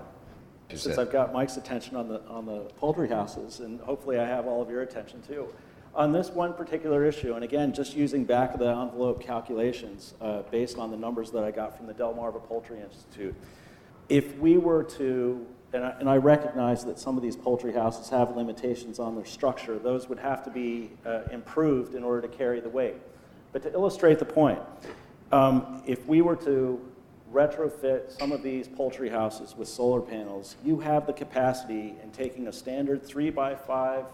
Since 0.73 0.97
I've 0.97 1.11
got 1.11 1.31
Mike's 1.31 1.55
attention 1.55 1.95
on 1.95 2.09
the, 2.09 2.21
on 2.27 2.45
the 2.45 2.59
poultry 2.77 3.07
houses, 3.07 3.61
and 3.61 3.79
hopefully 3.79 4.19
I 4.19 4.27
have 4.27 4.47
all 4.47 4.61
of 4.61 4.69
your 4.69 4.81
attention 4.81 5.21
too, 5.21 5.47
on 5.95 6.11
this 6.11 6.29
one 6.29 6.53
particular 6.53 7.05
issue, 7.05 7.33
and 7.33 7.43
again, 7.43 7.73
just 7.73 7.95
using 7.95 8.23
back 8.23 8.53
of 8.53 8.59
the 8.59 8.67
envelope 8.67 9.21
calculations 9.21 10.13
uh, 10.21 10.43
based 10.51 10.77
on 10.77 10.91
the 10.91 10.97
numbers 10.97 11.31
that 11.31 11.43
I 11.43 11.51
got 11.51 11.75
from 11.75 11.87
the 11.87 11.93
Delmarva 11.93 12.43
Poultry 12.47 12.81
Institute, 12.81 13.35
if 14.09 14.37
we 14.37 14.57
were 14.57 14.83
to 14.83 15.45
and 15.73 15.83
I, 15.83 15.89
and 15.99 16.09
I, 16.09 16.15
recognize 16.15 16.85
that 16.85 16.97
some 16.97 17.17
of 17.17 17.23
these 17.23 17.35
poultry 17.35 17.73
houses 17.73 18.07
have 18.09 18.37
limitations 18.37 18.99
on 18.99 19.15
their 19.15 19.25
structure. 19.25 19.77
Those 19.77 20.07
would 20.07 20.19
have 20.19 20.41
to 20.45 20.49
be 20.49 20.91
uh, 21.05 21.23
improved 21.29 21.93
in 21.93 22.03
order 22.05 22.25
to 22.25 22.29
carry 22.29 22.61
the 22.61 22.69
weight. 22.69 22.95
But 23.51 23.63
to 23.63 23.73
illustrate 23.73 24.17
the 24.17 24.25
point, 24.25 24.59
um, 25.33 25.83
if 25.85 26.05
we 26.05 26.21
were 26.21 26.37
to 26.37 26.79
retrofit 27.33 28.17
some 28.17 28.31
of 28.31 28.41
these 28.43 28.67
poultry 28.67 29.09
houses 29.09 29.55
with 29.57 29.67
solar 29.67 29.99
panels, 29.99 30.55
you 30.63 30.79
have 30.79 31.05
the 31.05 31.13
capacity 31.13 31.95
in 32.01 32.11
taking 32.11 32.47
a 32.47 32.53
standard 32.53 33.05
3 33.05 33.29
by 33.31 33.53
5 33.53 34.05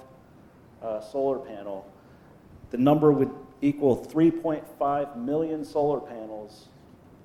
uh, 0.84 1.02
solar 1.02 1.40
panel, 1.40 1.90
the 2.72 2.78
number 2.78 3.12
would 3.12 3.32
equal 3.62 4.06
3.5 4.06 5.16
million 5.16 5.64
solar 5.64 6.00
panels 6.00 6.68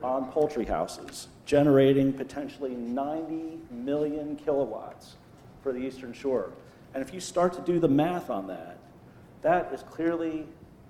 on 0.03 0.31
poultry 0.31 0.65
houses, 0.65 1.29
generating 1.45 2.13
potentially 2.13 2.75
90 2.75 3.59
million 3.71 4.37
kilowatts 4.37 5.17
for 5.63 5.73
the 5.73 5.81
Eastern 5.81 6.13
Shore. 6.13 6.53
And 6.95 7.03
if 7.03 7.13
you 7.13 7.21
start 7.21 7.53
to 7.55 7.61
do 7.61 7.81
the 7.81 7.89
math 7.89 8.31
on 8.31 8.47
that, 8.47 8.79
that 9.43 9.73
is 9.73 9.83
clearly 9.83 10.47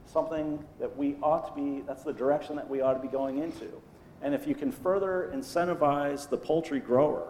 something 0.06 0.62
that 0.78 0.96
we 0.96 1.16
ought 1.22 1.54
to 1.54 1.60
be, 1.60 1.82
that's 1.86 2.02
the 2.02 2.12
direction 2.12 2.56
that 2.56 2.68
we 2.68 2.80
ought 2.80 2.94
to 2.94 3.00
be 3.00 3.08
going 3.08 3.38
into. 3.38 3.68
And 4.22 4.34
if 4.34 4.46
you 4.46 4.54
can 4.54 4.72
further 4.72 5.30
incentivize 5.34 6.28
the 6.28 6.36
poultry 6.36 6.80
grower 6.80 7.28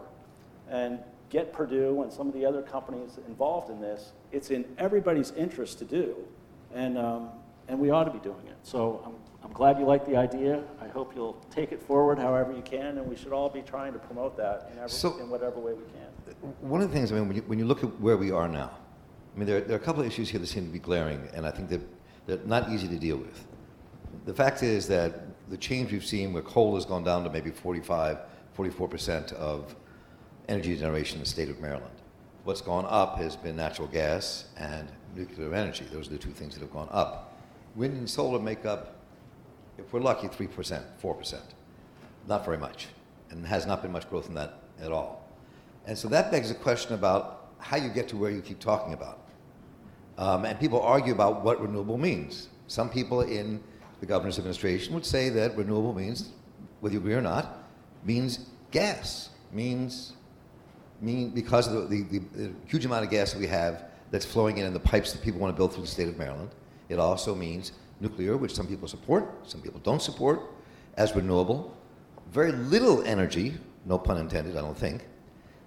and 0.68 0.98
get 1.30 1.52
Perdue 1.52 2.02
and 2.02 2.12
some 2.12 2.28
of 2.28 2.34
the 2.34 2.44
other 2.44 2.62
companies 2.62 3.18
involved 3.26 3.70
in 3.70 3.80
this, 3.80 4.12
it's 4.32 4.50
in 4.50 4.64
everybody's 4.78 5.30
interest 5.32 5.78
to 5.78 5.84
do. 5.84 6.16
And, 6.74 6.98
um, 6.98 7.30
and 7.68 7.78
we 7.78 7.90
ought 7.90 8.04
to 8.04 8.10
be 8.10 8.18
doing 8.18 8.46
it. 8.46 8.56
So 8.62 9.02
I'm 9.04 9.14
I'm 9.48 9.52
glad 9.52 9.78
you 9.78 9.86
like 9.86 10.04
the 10.04 10.16
idea. 10.16 10.62
I 10.80 10.88
hope 10.88 11.14
you'll 11.14 11.40
take 11.50 11.72
it 11.72 11.82
forward 11.82 12.18
however 12.18 12.52
you 12.52 12.62
can, 12.62 12.98
and 12.98 13.06
we 13.08 13.16
should 13.16 13.32
all 13.32 13.48
be 13.48 13.62
trying 13.62 13.92
to 13.92 13.98
promote 13.98 14.36
that 14.36 14.68
in, 14.72 14.78
every, 14.78 14.90
so, 14.90 15.18
in 15.18 15.30
whatever 15.30 15.60
way 15.60 15.72
we 15.72 15.84
can. 15.84 16.44
One 16.60 16.82
of 16.82 16.90
the 16.90 16.94
things, 16.94 17.12
I 17.12 17.14
mean, 17.14 17.28
when 17.28 17.36
you, 17.36 17.42
when 17.42 17.58
you 17.58 17.64
look 17.64 17.84
at 17.84 18.00
where 18.00 18.16
we 18.16 18.30
are 18.30 18.48
now, 18.48 18.70
I 19.34 19.38
mean, 19.38 19.46
there, 19.46 19.60
there 19.60 19.76
are 19.76 19.80
a 19.80 19.84
couple 19.84 20.02
of 20.02 20.06
issues 20.06 20.28
here 20.28 20.40
that 20.40 20.46
seem 20.48 20.66
to 20.66 20.72
be 20.72 20.78
glaring, 20.78 21.28
and 21.34 21.46
I 21.46 21.50
think 21.50 21.68
that 21.70 21.80
they're 22.26 22.40
not 22.44 22.70
easy 22.70 22.88
to 22.88 22.98
deal 22.98 23.16
with. 23.16 23.46
The 24.26 24.34
fact 24.34 24.62
is 24.62 24.88
that 24.88 25.22
the 25.48 25.56
change 25.56 25.92
we've 25.92 26.04
seen 26.04 26.32
where 26.32 26.42
coal 26.42 26.74
has 26.74 26.84
gone 26.84 27.04
down 27.04 27.24
to 27.24 27.30
maybe 27.30 27.50
45, 27.50 28.18
44% 28.56 29.32
of 29.34 29.74
energy 30.48 30.76
generation 30.76 31.16
in 31.16 31.24
the 31.24 31.28
state 31.28 31.48
of 31.48 31.60
Maryland. 31.60 31.94
What's 32.44 32.62
gone 32.62 32.86
up 32.88 33.18
has 33.18 33.36
been 33.36 33.56
natural 33.56 33.88
gas 33.88 34.46
and 34.56 34.88
nuclear 35.14 35.54
energy. 35.54 35.84
Those 35.92 36.08
are 36.08 36.12
the 36.12 36.18
two 36.18 36.30
things 36.30 36.54
that 36.54 36.60
have 36.60 36.72
gone 36.72 36.88
up. 36.90 37.36
Wind 37.76 37.94
and 37.94 38.08
solar 38.08 38.38
make 38.38 38.64
up 38.64 38.94
If 39.76 39.92
we're 39.92 40.00
lucky, 40.00 40.26
3%, 40.26 40.82
4%. 41.00 41.40
Not 42.26 42.44
very 42.44 42.58
much. 42.58 42.88
And 43.30 43.46
has 43.46 43.64
not 43.64 43.80
been 43.80 43.92
much 43.92 44.10
growth 44.10 44.28
in 44.28 44.34
that 44.34 44.58
at 44.82 44.90
all. 44.90 45.28
And 45.86 45.96
so 45.96 46.08
that 46.08 46.30
begs 46.30 46.50
a 46.50 46.54
question 46.54 46.94
about 46.94 47.52
how 47.58 47.76
you 47.76 47.88
get 47.88 48.08
to 48.08 48.16
where 48.16 48.30
you 48.30 48.40
keep 48.40 48.58
talking 48.58 48.92
about. 48.92 49.20
Um, 50.16 50.44
and 50.44 50.58
people 50.58 50.80
argue 50.80 51.12
about 51.12 51.44
what 51.44 51.60
renewable 51.60 51.96
means. 51.96 52.48
Some 52.66 52.90
people 52.90 53.22
in 53.22 53.62
the 54.00 54.06
governor's 54.06 54.38
administration 54.38 54.94
would 54.94 55.06
say 55.06 55.28
that 55.28 55.56
renewable 55.56 55.94
means, 55.94 56.30
whether 56.80 56.94
you 56.94 57.00
agree 57.00 57.14
or 57.14 57.22
not, 57.22 57.64
means 58.04 58.46
gas, 58.72 59.30
means 59.52 60.14
mean 61.00 61.30
because 61.30 61.68
of 61.68 61.90
the, 61.90 62.02
the, 62.02 62.18
the, 62.18 62.52
huge 62.66 62.84
amount 62.84 63.04
of 63.04 63.10
gas 63.10 63.32
that 63.32 63.38
we 63.38 63.46
have 63.46 63.84
that's 64.10 64.24
flowing 64.24 64.58
in 64.58 64.66
in 64.66 64.72
the 64.72 64.80
pipes 64.80 65.12
that 65.12 65.22
people 65.22 65.40
want 65.40 65.54
to 65.54 65.56
build 65.56 65.72
through 65.72 65.82
the 65.82 65.88
state 65.88 66.08
of 66.08 66.18
Maryland. 66.18 66.50
It 66.88 66.98
also 66.98 67.34
means 67.34 67.72
nuclear, 68.00 68.36
which 68.36 68.54
some 68.54 68.66
people 68.66 68.88
support, 68.88 69.48
some 69.48 69.60
people 69.60 69.80
don't 69.80 70.02
support, 70.02 70.40
as 70.96 71.14
renewable. 71.14 71.76
Very 72.32 72.52
little 72.52 73.02
energy, 73.04 73.54
no 73.84 73.98
pun 73.98 74.18
intended, 74.18 74.56
I 74.56 74.60
don't 74.60 74.76
think, 74.76 75.06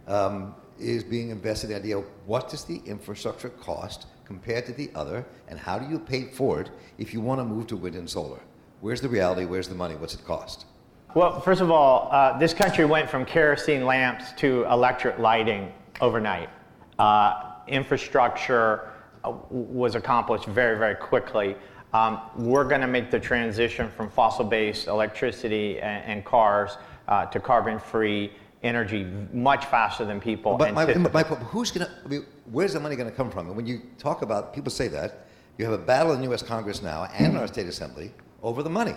um, 0.07 0.55
is 0.79 1.03
being 1.03 1.29
invested 1.29 1.67
in 1.67 1.73
the 1.73 1.79
idea 1.79 1.97
of 1.97 2.05
what 2.25 2.49
does 2.49 2.65
the 2.65 2.81
infrastructure 2.85 3.49
cost 3.49 4.07
compared 4.25 4.65
to 4.65 4.73
the 4.73 4.89
other, 4.95 5.25
and 5.47 5.59
how 5.59 5.77
do 5.77 5.89
you 5.89 5.99
pay 5.99 6.23
for 6.25 6.61
it 6.61 6.69
if 6.97 7.13
you 7.13 7.21
want 7.21 7.39
to 7.39 7.45
move 7.45 7.67
to 7.67 7.77
wind 7.77 7.95
and 7.95 8.09
solar? 8.09 8.39
Where's 8.79 9.01
the 9.01 9.09
reality? 9.09 9.45
Where's 9.45 9.67
the 9.67 9.75
money? 9.75 9.95
What's 9.95 10.15
it 10.15 10.25
cost? 10.25 10.65
Well, 11.13 11.41
first 11.41 11.59
of 11.59 11.69
all, 11.69 12.07
uh, 12.09 12.37
this 12.37 12.53
country 12.53 12.85
went 12.85 13.09
from 13.09 13.25
kerosene 13.25 13.85
lamps 13.85 14.31
to 14.37 14.63
electric 14.71 15.19
lighting 15.19 15.73
overnight. 15.99 16.49
Uh, 16.97 17.51
infrastructure 17.67 18.91
uh, 19.25 19.33
was 19.49 19.95
accomplished 19.95 20.45
very, 20.45 20.77
very 20.77 20.95
quickly. 20.95 21.57
Um, 21.93 22.21
we're 22.37 22.63
going 22.63 22.79
to 22.79 22.87
make 22.87 23.11
the 23.11 23.19
transition 23.19 23.91
from 23.91 24.09
fossil 24.09 24.45
based 24.45 24.87
electricity 24.87 25.81
and, 25.81 26.05
and 26.05 26.25
cars 26.25 26.77
uh, 27.09 27.25
to 27.25 27.41
carbon 27.41 27.77
free 27.77 28.31
energy 28.63 29.03
much 29.33 29.65
faster 29.65 30.05
than 30.05 30.21
people. 30.21 30.55
But 30.55 30.73
my, 30.73 30.85
my, 30.85 31.23
who's 31.23 31.71
going 31.71 31.87
to, 31.87 31.93
I 32.05 32.07
mean, 32.07 32.25
where's 32.45 32.71
the 32.71 32.79
money 32.79 32.95
going 32.95 33.09
to 33.09 33.15
come 33.15 33.29
from? 33.29 33.47
And 33.47 33.57
when 33.57 33.67
you 33.67 33.81
talk 33.97 34.21
about, 34.21 34.53
people 34.53 34.71
say 34.71 34.87
that, 34.87 35.27
you 35.57 35.65
have 35.65 35.73
a 35.73 35.83
battle 35.83 36.13
in 36.13 36.21
the 36.21 36.31
US 36.31 36.41
Congress 36.41 36.81
now 36.81 37.09
and 37.13 37.33
in 37.33 37.37
our 37.37 37.47
state 37.47 37.67
assembly 37.67 38.13
over 38.41 38.63
the 38.63 38.69
money. 38.69 38.95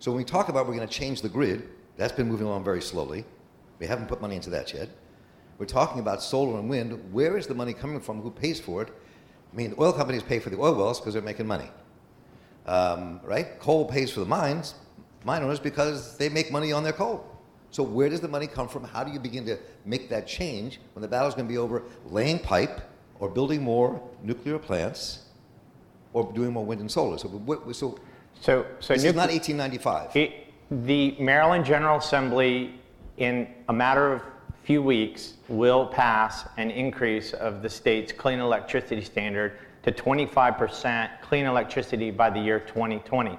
So 0.00 0.12
when 0.12 0.18
we 0.18 0.24
talk 0.24 0.48
about 0.48 0.66
we're 0.66 0.76
going 0.76 0.86
to 0.86 0.94
change 0.94 1.22
the 1.22 1.28
grid, 1.28 1.68
that's 1.96 2.12
been 2.12 2.28
moving 2.28 2.46
along 2.46 2.64
very 2.64 2.80
slowly. 2.80 3.24
We 3.78 3.86
haven't 3.86 4.06
put 4.06 4.20
money 4.20 4.36
into 4.36 4.50
that 4.50 4.72
yet. 4.72 4.88
We're 5.58 5.66
talking 5.66 5.98
about 5.98 6.22
solar 6.22 6.58
and 6.58 6.68
wind. 6.68 7.12
Where 7.12 7.36
is 7.36 7.48
the 7.48 7.54
money 7.54 7.72
coming 7.72 8.00
from? 8.00 8.22
Who 8.22 8.30
pays 8.30 8.60
for 8.60 8.82
it? 8.82 8.90
I 9.52 9.56
mean, 9.56 9.74
oil 9.78 9.92
companies 9.92 10.22
pay 10.22 10.38
for 10.38 10.50
the 10.50 10.58
oil 10.58 10.74
wells 10.74 11.00
because 11.00 11.14
they're 11.14 11.22
making 11.22 11.46
money. 11.46 11.68
Um, 12.66 13.20
right? 13.24 13.58
Coal 13.58 13.86
pays 13.86 14.10
for 14.10 14.20
the 14.20 14.26
mines, 14.26 14.74
mine 15.24 15.42
owners, 15.42 15.58
because 15.58 16.16
they 16.16 16.28
make 16.28 16.52
money 16.52 16.70
on 16.70 16.84
their 16.84 16.92
coal. 16.92 17.26
So 17.70 17.82
where 17.82 18.08
does 18.08 18.20
the 18.20 18.28
money 18.28 18.46
come 18.46 18.68
from? 18.68 18.84
How 18.84 19.02
do 19.02 19.10
you 19.10 19.18
begin 19.18 19.44
to 19.46 19.58
make 19.84 20.08
that 20.10 20.26
change 20.26 20.80
when 20.94 21.02
the 21.02 21.08
battle's 21.08 21.34
going 21.34 21.46
to 21.46 21.52
be 21.52 21.58
over 21.58 21.82
laying 22.06 22.38
pipe 22.38 22.80
or 23.18 23.28
building 23.28 23.62
more 23.62 24.00
nuclear 24.22 24.58
plants 24.58 25.24
or 26.12 26.32
doing 26.32 26.52
more 26.52 26.64
wind 26.64 26.80
and 26.80 26.90
solar? 26.90 27.18
So, 27.18 27.28
so, 27.72 27.98
so, 28.40 28.66
so 28.80 28.94
this 28.94 29.04
nucle- 29.04 29.08
is 29.08 29.14
not 29.14 29.30
1895. 29.30 30.16
It, 30.16 30.46
the 30.70 31.16
Maryland 31.18 31.64
General 31.64 31.98
Assembly, 31.98 32.74
in 33.16 33.48
a 33.68 33.72
matter 33.72 34.12
of 34.12 34.22
few 34.64 34.82
weeks, 34.82 35.34
will 35.48 35.86
pass 35.86 36.46
an 36.56 36.70
increase 36.70 37.32
of 37.32 37.62
the 37.62 37.68
state's 37.68 38.12
clean 38.12 38.38
electricity 38.38 39.02
standard 39.02 39.58
to 39.82 39.92
25% 39.92 41.08
clean 41.22 41.46
electricity 41.46 42.10
by 42.10 42.28
the 42.28 42.38
year 42.38 42.60
2020. 42.60 43.38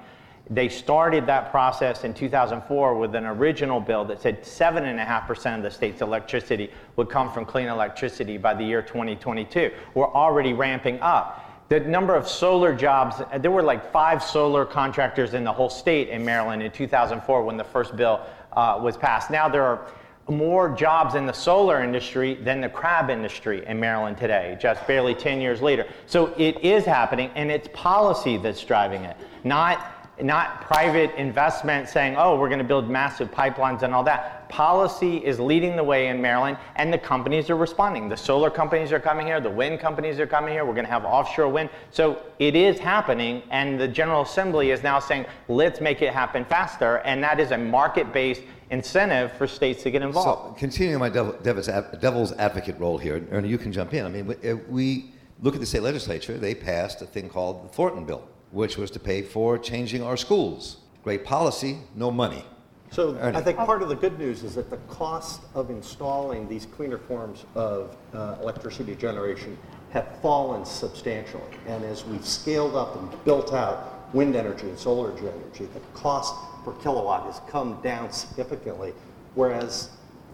They 0.51 0.67
started 0.67 1.27
that 1.27 1.51
process 1.51 2.03
in 2.03 2.15
2004 2.15 2.95
with 2.97 3.13
an 3.13 3.25
original 3.27 3.79
bill 3.79 4.03
that 4.05 4.19
said 4.19 4.41
7.5% 4.41 5.57
of 5.57 5.61
the 5.61 5.69
state's 5.69 6.01
electricity 6.01 6.71
would 6.95 7.07
come 7.07 7.31
from 7.31 7.45
clean 7.45 7.67
electricity 7.67 8.37
by 8.37 8.55
the 8.55 8.63
year 8.63 8.81
2022. 8.81 9.71
We're 9.93 10.11
already 10.11 10.53
ramping 10.53 10.99
up. 11.01 11.45
The 11.69 11.79
number 11.81 12.15
of 12.15 12.27
solar 12.27 12.75
jobs, 12.75 13.21
there 13.41 13.51
were 13.51 13.61
like 13.61 13.91
five 13.91 14.23
solar 14.23 14.65
contractors 14.65 15.35
in 15.35 15.43
the 15.43 15.53
whole 15.53 15.69
state 15.69 16.09
in 16.09 16.25
Maryland 16.25 16.63
in 16.63 16.71
2004 16.71 17.43
when 17.43 17.57
the 17.57 17.63
first 17.63 17.95
bill 17.95 18.21
uh, 18.53 18.79
was 18.81 18.97
passed. 18.97 19.29
Now 19.29 19.47
there 19.47 19.63
are 19.63 19.87
more 20.27 20.69
jobs 20.75 21.13
in 21.13 21.27
the 21.27 21.33
solar 21.33 21.83
industry 21.83 22.33
than 22.33 22.59
the 22.59 22.69
crab 22.69 23.11
industry 23.11 23.63
in 23.67 23.79
Maryland 23.79 24.17
today, 24.17 24.57
just 24.59 24.85
barely 24.87 25.13
10 25.13 25.41
years 25.41 25.61
later. 25.61 25.85
So 26.07 26.33
it 26.37 26.59
is 26.63 26.85
happening, 26.85 27.29
and 27.35 27.51
it's 27.51 27.69
policy 27.71 28.37
that's 28.37 28.63
driving 28.63 29.03
it, 29.03 29.15
not 29.43 29.95
not 30.21 30.61
private 30.61 31.15
investment 31.15 31.87
saying, 31.87 32.15
oh, 32.17 32.37
we're 32.37 32.49
going 32.49 32.59
to 32.59 32.65
build 32.65 32.89
massive 32.89 33.31
pipelines 33.31 33.83
and 33.83 33.93
all 33.93 34.03
that. 34.03 34.38
Policy 34.49 35.17
is 35.17 35.39
leading 35.39 35.75
the 35.75 35.83
way 35.83 36.07
in 36.07 36.21
Maryland, 36.21 36.57
and 36.75 36.91
the 36.91 36.97
companies 36.97 37.49
are 37.49 37.55
responding. 37.55 38.09
The 38.09 38.17
solar 38.17 38.49
companies 38.49 38.91
are 38.91 38.99
coming 38.99 39.27
here, 39.27 39.39
the 39.39 39.49
wind 39.49 39.79
companies 39.79 40.19
are 40.19 40.27
coming 40.27 40.53
here, 40.53 40.65
we're 40.65 40.73
going 40.73 40.85
to 40.85 40.91
have 40.91 41.05
offshore 41.05 41.47
wind. 41.47 41.69
So 41.91 42.21
it 42.39 42.55
is 42.55 42.79
happening, 42.79 43.43
and 43.51 43.79
the 43.79 43.87
General 43.87 44.23
Assembly 44.23 44.71
is 44.71 44.83
now 44.83 44.99
saying, 44.99 45.25
let's 45.47 45.79
make 45.79 46.01
it 46.01 46.13
happen 46.13 46.43
faster, 46.45 46.97
and 47.05 47.23
that 47.23 47.39
is 47.39 47.51
a 47.51 47.57
market 47.57 48.11
based 48.11 48.41
incentive 48.71 49.31
for 49.33 49.47
states 49.47 49.83
to 49.83 49.91
get 49.91 50.01
involved. 50.01 50.55
So, 50.55 50.59
continuing 50.59 50.99
my 50.99 51.09
devil, 51.09 51.35
devil's 51.41 52.31
advocate 52.33 52.79
role 52.79 52.97
here, 52.97 53.25
Ernie, 53.31 53.49
you 53.49 53.57
can 53.57 53.71
jump 53.71 53.93
in. 53.93 54.05
I 54.05 54.09
mean, 54.09 54.61
we 54.67 55.11
look 55.41 55.53
at 55.53 55.61
the 55.61 55.65
state 55.65 55.83
legislature, 55.83 56.37
they 56.37 56.53
passed 56.53 57.01
a 57.01 57.05
thing 57.05 57.29
called 57.29 57.63
the 57.63 57.69
Thornton 57.69 58.05
Bill 58.05 58.27
which 58.51 58.77
was 58.77 58.91
to 58.91 58.99
pay 58.99 59.21
for 59.21 59.57
changing 59.57 60.01
our 60.03 60.17
schools. 60.17 60.77
Great 61.03 61.23
policy, 61.23 61.79
no 61.95 62.11
money. 62.11 62.43
So 62.91 63.15
Ernie. 63.19 63.37
I 63.37 63.41
think 63.41 63.57
part 63.57 63.81
of 63.81 63.89
the 63.89 63.95
good 63.95 64.17
news 64.17 64.43
is 64.43 64.55
that 64.55 64.69
the 64.69 64.77
cost 64.87 65.41
of 65.53 65.69
installing 65.69 66.49
these 66.49 66.65
cleaner 66.65 66.97
forms 66.97 67.45
of 67.55 67.95
uh, 68.13 68.37
electricity 68.41 68.95
generation 68.95 69.57
have 69.91 70.19
fallen 70.21 70.65
substantially. 70.65 71.43
And 71.67 71.83
as 71.83 72.05
we've 72.05 72.25
scaled 72.25 72.75
up 72.75 72.95
and 72.95 73.23
built 73.25 73.53
out 73.53 74.13
wind 74.13 74.35
energy 74.35 74.67
and 74.67 74.77
solar 74.77 75.11
energy, 75.11 75.65
the 75.65 75.79
cost 75.93 76.33
per 76.65 76.71
kilowatt 76.73 77.25
has 77.25 77.41
come 77.47 77.79
down 77.81 78.11
significantly, 78.11 78.93
whereas 79.35 79.89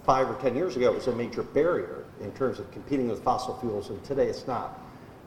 five 0.06 0.30
or 0.30 0.36
10 0.36 0.56
years 0.56 0.78
ago 0.78 0.92
it 0.92 0.96
was 0.96 1.08
a 1.08 1.16
major 1.16 1.44
barrier 1.44 2.06
in 2.22 2.32
terms 2.34 2.60
of 2.60 2.72
competing 2.72 3.10
with 3.10 3.22
fossil 3.24 3.58
fuels, 3.60 3.90
and 3.90 4.02
today 4.04 4.28
it's 4.28 4.48
not. 4.48 4.80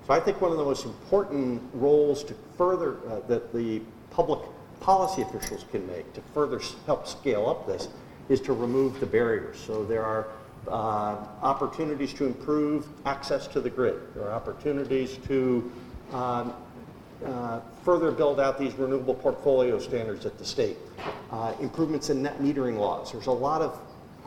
So 0.07 0.15
I 0.15 0.21
think 0.21 0.41
one 0.41 0.53
of 0.53 0.57
the 0.57 0.65
most 0.65 0.87
important 0.87 1.63
roles 1.75 2.25
to 2.25 2.35
further 2.57 2.97
uh, 3.09 3.21
that 3.29 3.53
the 3.53 3.83
public 4.11 4.41
policy 4.81 5.23
officials 5.23 5.65
can 5.71 5.87
make 5.87 6.13
to 6.15 6.21
further 6.35 6.61
help 6.87 7.07
scale 7.07 7.47
up 7.47 7.67
this 7.67 7.89
is 8.29 8.41
to 8.43 8.53
remove 8.53 9.01
the 9.01 9.07
barriers. 9.07 9.59
So 9.59 9.85
there 9.85 10.05
are 10.05 10.29
uh, 10.67 11.17
opportunities 11.43 12.13
to 12.15 12.27
improve 12.27 12.87
access 13.07 13.47
to 13.49 13.61
the 13.61 13.71
grid. 13.71 13.97
There 14.15 14.25
are 14.25 14.33
opportunities 14.33 15.19
to 15.29 15.71
um, 16.13 16.53
uh, 17.25 17.61
further 17.85 18.11
build 18.11 18.39
out 18.39 18.59
these 18.59 18.75
renewable 18.75 19.15
portfolio 19.15 19.79
standards 19.79 20.27
at 20.27 20.39
the 20.39 20.45
state. 20.45 20.77
Uh, 21.31 21.55
improvements 21.61 22.11
in 22.11 22.23
net 22.23 22.39
metering 22.39 22.79
laws. 22.79 23.13
There's 23.13 23.27
a 23.27 23.33
lot 23.33 23.63
of 23.63 23.79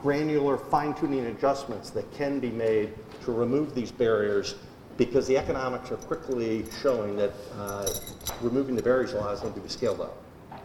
granular 0.02 0.58
fine-tuning 0.58 1.28
adjustments 1.28 1.92
that 1.92 2.12
can 2.14 2.40
be 2.40 2.50
made 2.50 2.94
to 3.24 3.32
remove 3.32 3.76
these 3.76 3.92
barriers 3.92 4.56
because 4.98 5.28
the 5.28 5.38
economics 5.38 5.92
are 5.92 5.98
quickly 5.98 6.66
showing 6.82 7.16
that 7.16 7.32
uh, 7.58 7.88
removing 8.42 8.76
the 8.76 8.82
barriers 8.82 9.14
allows 9.14 9.42
them 9.42 9.54
to 9.54 9.60
be 9.60 9.70
scaled 9.70 10.02
up. 10.02 10.18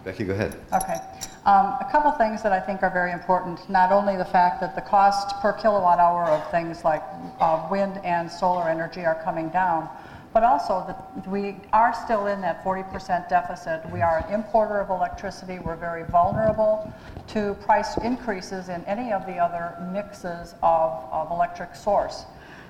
Becky, 0.06 0.22
go 0.22 0.34
ahead. 0.34 0.54
Okay. 0.72 0.98
Um, 1.46 1.74
a 1.80 1.88
couple 1.90 2.12
things 2.12 2.40
that 2.44 2.52
I 2.52 2.60
think 2.60 2.84
are 2.84 2.90
very 2.90 3.10
important. 3.10 3.68
Not 3.68 3.90
only 3.90 4.16
the 4.16 4.24
fact 4.24 4.60
that 4.60 4.76
the 4.76 4.80
cost 4.80 5.34
per 5.42 5.52
kilowatt 5.52 5.98
hour 5.98 6.26
of 6.26 6.48
things 6.52 6.84
like 6.84 7.02
uh, 7.40 7.66
wind 7.68 7.98
and 8.04 8.30
solar 8.30 8.68
energy 8.68 9.04
are 9.04 9.20
coming 9.24 9.48
down, 9.48 9.88
but 10.32 10.44
also 10.44 10.84
that 10.86 11.26
we 11.26 11.56
are 11.72 11.92
still 11.92 12.28
in 12.28 12.40
that 12.42 12.62
40% 12.62 13.28
deficit. 13.28 13.82
We 13.90 14.00
are 14.00 14.18
an 14.18 14.32
importer 14.32 14.80
of 14.80 14.90
electricity. 14.90 15.58
We're 15.58 15.74
very 15.74 16.04
vulnerable 16.04 16.92
to 17.28 17.54
price 17.54 17.96
increases 17.96 18.68
in 18.68 18.84
any 18.84 19.12
of 19.12 19.26
the 19.26 19.38
other 19.38 19.74
mixes 19.92 20.54
of, 20.62 21.04
of 21.10 21.32
electric 21.32 21.74
source 21.74 22.26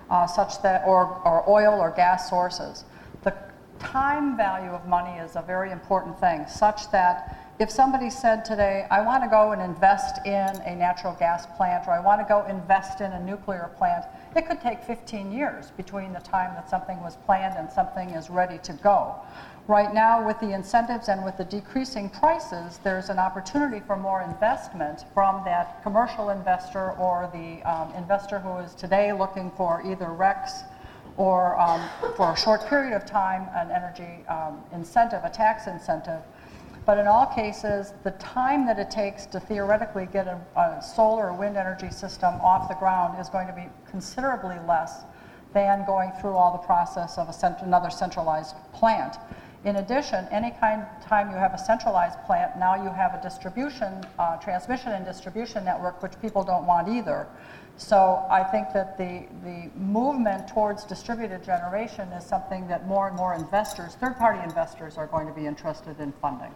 uh, 0.09 0.27
such 0.27 0.63
that, 0.63 0.85
or, 0.87 1.21
or 1.27 1.45
oil 1.47 1.79
or 1.79 1.91
gas 1.91 2.31
sources. 2.31 2.85
Time 3.79 4.37
value 4.37 4.71
of 4.71 4.87
money 4.87 5.19
is 5.19 5.37
a 5.37 5.43
very 5.43 5.71
important 5.71 6.19
thing, 6.19 6.47
such 6.47 6.91
that 6.91 7.47
if 7.59 7.71
somebody 7.71 8.11
said 8.11 8.45
today, 8.45 8.87
I 8.91 9.01
want 9.01 9.23
to 9.23 9.31
go 9.31 9.53
and 9.53 9.63
invest 9.63 10.27
in 10.27 10.61
a 10.67 10.77
natural 10.77 11.15
gas 11.19 11.47
plant 11.57 11.87
or 11.87 11.93
I 11.93 12.01
want 12.01 12.21
to 12.21 12.27
go 12.29 12.45
invest 12.45 13.01
in 13.01 13.13
a 13.13 13.23
nuclear 13.23 13.71
plant, 13.79 14.05
it 14.35 14.47
could 14.47 14.61
take 14.61 14.83
15 14.83 15.33
years 15.33 15.71
between 15.71 16.13
the 16.13 16.21
time 16.21 16.55
that 16.55 16.69
something 16.69 17.01
was 17.01 17.17
planned 17.25 17.57
and 17.57 17.71
something 17.73 18.11
is 18.11 18.29
ready 18.29 18.59
to 18.59 18.75
go. 18.75 19.15
Right 19.69 19.93
now, 19.93 20.25
with 20.25 20.39
the 20.39 20.53
incentives 20.53 21.09
and 21.09 21.25
with 21.25 21.39
the 21.39 21.45
decreasing 21.45 22.11
prices, 22.11 22.79
there's 22.85 23.09
an 23.09 23.19
opportunity 23.19 23.81
for 23.81 23.97
more 23.97 24.21
investment 24.21 25.07
from 25.15 25.43
that 25.45 25.83
commercial 25.83 26.31
investor 26.31 26.93
or 26.93 27.31
the 27.33 27.63
um, 27.69 27.93
investor 27.95 28.39
who 28.39 28.59
is 28.59 28.75
today 28.75 29.13
looking 29.13 29.51
for 29.51 29.83
either 29.85 30.07
RECs 30.07 30.65
or 31.17 31.59
um, 31.61 31.81
for 32.17 32.33
a 32.33 32.37
short 32.37 32.67
period 32.67 32.95
of 32.95 33.07
time 33.07 33.49
an 33.55 33.71
energy 33.71 34.27
um, 34.29 34.63
incentive, 34.73 35.25
a 35.25 35.31
tax 35.31 35.67
incentive 35.67 36.23
But 36.87 36.99
in 36.99 37.09
all 37.09 37.27
cases, 37.27 37.95
the 38.05 38.13
time 38.13 38.65
that 38.67 38.79
it 38.79 38.93
takes 38.93 39.27
to 39.27 39.41
theoretically 39.41 40.07
get 40.07 40.29
a, 40.29 40.41
a 40.57 40.81
solar 40.81 41.31
or 41.31 41.33
wind 41.33 41.57
energy 41.57 41.91
system 41.91 42.35
off 42.41 42.69
the 42.69 42.77
ground 42.77 43.21
is 43.21 43.29
going 43.29 43.49
to 43.49 43.53
be 43.53 43.67
considerably 43.91 44.57
less 44.69 45.03
than 45.53 45.85
going 45.85 46.13
through 46.21 46.37
all 46.37 46.53
the 46.53 46.65
process 46.65 47.19
of 47.19 47.35
cent- 47.35 47.61
another 47.63 47.91
centralized 47.91 48.55
plant. 48.73 49.17
In 49.65 49.77
addition, 49.77 50.29
any 50.31 50.53
kind 50.61 50.87
time 51.03 51.29
you 51.29 51.37
have 51.37 51.55
a 51.55 51.59
centralized 51.59 52.23
plant, 52.25 52.57
now 52.57 52.77
you 52.81 52.91
have 52.91 53.15
a 53.15 53.21
distribution, 53.21 54.05
uh, 54.21 54.37
transmission 54.37 54.93
and 54.93 55.05
distribution 55.05 55.65
network, 55.65 56.01
which 56.05 56.13
people 56.23 56.45
don't 56.45 56.67
want 56.67 56.89
either. 56.89 57.27
So 57.79 58.25
I 58.31 58.43
think 58.43 58.73
that 58.73 58.97
the, 58.97 59.25
the 59.45 59.71
movement 59.79 60.49
towards 60.49 60.85
distributed 60.85 61.45
generation 61.45 62.09
is 62.09 62.25
something 62.25 62.67
that 62.69 62.87
more 62.87 63.09
and 63.09 63.17
more 63.17 63.35
investors, 63.35 63.97
third-party 63.97 64.43
investors, 64.43 64.97
are 64.97 65.07
going 65.07 65.27
to 65.27 65.33
be 65.33 65.47
interested 65.47 66.01
in 66.01 66.13
funding. 66.23 66.53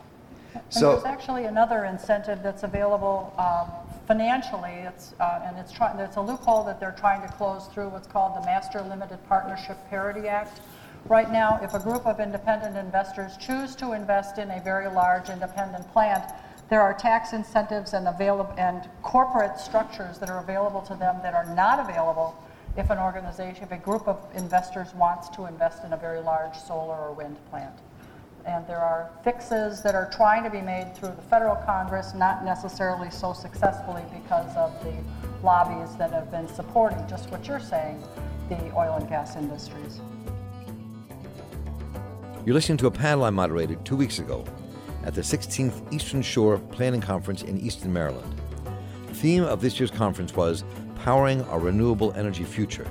And 0.55 0.63
So- 0.71 0.93
there's 0.93 1.05
actually 1.05 1.45
another 1.45 1.85
incentive 1.85 2.43
that's 2.43 2.63
available 2.63 3.35
um, 3.39 3.71
financially. 4.07 4.71
It's 4.71 5.15
uh, 5.21 5.43
and 5.45 5.57
it's 5.59 5.71
trying. 5.71 5.99
It's 6.01 6.17
a 6.17 6.21
loophole 6.21 6.65
that 6.65 6.81
they're 6.81 6.97
trying 6.99 7.23
to 7.23 7.29
close 7.35 7.67
through 7.69 7.91
what's 7.91 8.09
called 8.09 8.35
the 8.35 8.45
Master 8.47 8.81
Limited 8.83 9.19
Partnership 9.29 9.77
Parity 9.89 10.27
Act. 10.27 10.61
Right 11.07 11.31
now, 11.31 11.61
if 11.63 11.75
a 11.75 11.79
group 11.79 12.05
of 12.07 12.19
independent 12.19 12.77
investors 12.77 13.37
choose 13.37 13.77
to 13.77 13.93
invest 13.93 14.39
in 14.39 14.51
a 14.51 14.61
very 14.61 14.89
large 14.89 15.29
independent 15.29 15.91
plant, 15.93 16.25
there 16.71 16.81
are 16.81 16.95
tax 16.95 17.33
incentives 17.33 17.95
and 17.95 18.07
available 18.07 18.55
and 18.57 18.89
corporate 19.03 19.59
structures 19.59 20.19
that 20.19 20.31
are 20.31 20.39
available 20.39 20.81
to 20.83 20.95
them 20.95 21.17
that 21.21 21.35
are 21.35 21.53
not 21.57 21.81
available 21.81 22.41
if 22.77 22.89
an 22.91 22.99
organization, 22.99 23.65
if 23.65 23.73
a 23.73 23.77
group 23.77 24.07
of 24.07 24.25
investors 24.37 24.95
wants 24.95 25.29
to 25.31 25.47
invest 25.47 25.83
in 25.83 25.93
a 25.93 25.97
very 25.97 26.21
large 26.21 26.57
solar 26.57 26.95
or 26.95 27.13
wind 27.13 27.37
plant. 27.51 27.75
And 28.47 28.65
there 28.69 28.79
are 28.79 29.11
fixes 29.25 29.83
that 29.83 29.97
are 29.97 30.09
trying 30.11 30.45
to 30.45 30.51
be 30.51 30.61
made 30.61 30.95
through 30.95 31.09
the 31.09 31.23
federal 31.23 31.57
Congress, 31.57 32.15
not 32.15 32.45
necessarily 32.45 33.11
so 33.11 33.33
successfully 33.33 34.05
because 34.15 34.57
of 34.57 34.73
the 34.85 34.95
lobbies 35.43 35.97
that 35.97 36.13
have 36.13 36.31
been 36.31 36.47
supporting 36.47 37.05
just 37.09 37.31
what 37.33 37.49
you're 37.49 37.59
saying, 37.59 38.01
the 38.49 38.57
oil 38.77 38.95
and 38.95 39.09
gas 39.09 39.35
industries. 39.35 40.01
You're 42.47 42.55
listening 42.55 42.79
to 42.79 42.87
a 42.87 42.93
panel 42.93 43.25
I 43.25 43.31
moderated 43.31 43.85
two 43.85 43.97
weeks 43.97 44.21
ago 44.21 44.45
at 45.05 45.15
the 45.15 45.21
16th 45.21 45.93
Eastern 45.93 46.23
Shore 46.23 46.59
Planning 46.59 47.01
Conference 47.01 47.43
in 47.43 47.59
Easton, 47.59 47.93
Maryland. 47.93 48.35
The 49.09 49.15
theme 49.15 49.45
of 49.45 49.61
this 49.61 49.79
year's 49.79 49.91
conference 49.91 50.35
was 50.35 50.65
Powering 50.97 51.43
Our 51.45 51.59
Renewable 51.59 52.13
Energy 52.15 52.45
Future, 52.45 52.87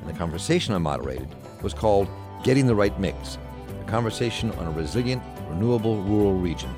and 0.00 0.08
the 0.08 0.18
conversation 0.18 0.74
I 0.74 0.78
moderated 0.78 1.28
was 1.62 1.74
called 1.74 2.08
Getting 2.42 2.66
the 2.66 2.74
Right 2.74 2.98
Mix, 3.00 3.38
a 3.80 3.84
conversation 3.90 4.50
on 4.52 4.66
a 4.66 4.70
resilient, 4.70 5.22
renewable 5.48 6.02
rural 6.02 6.34
region. 6.34 6.74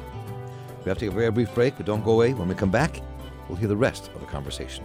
We 0.84 0.88
have 0.90 0.98
to 0.98 1.06
take 1.06 1.12
a 1.12 1.16
very 1.16 1.30
brief 1.30 1.52
break, 1.54 1.76
but 1.76 1.86
don't 1.86 2.04
go 2.04 2.12
away. 2.12 2.32
When 2.32 2.46
we 2.46 2.54
come 2.54 2.70
back, 2.70 3.00
we'll 3.48 3.58
hear 3.58 3.68
the 3.68 3.76
rest 3.76 4.10
of 4.14 4.20
the 4.20 4.26
conversation. 4.26 4.84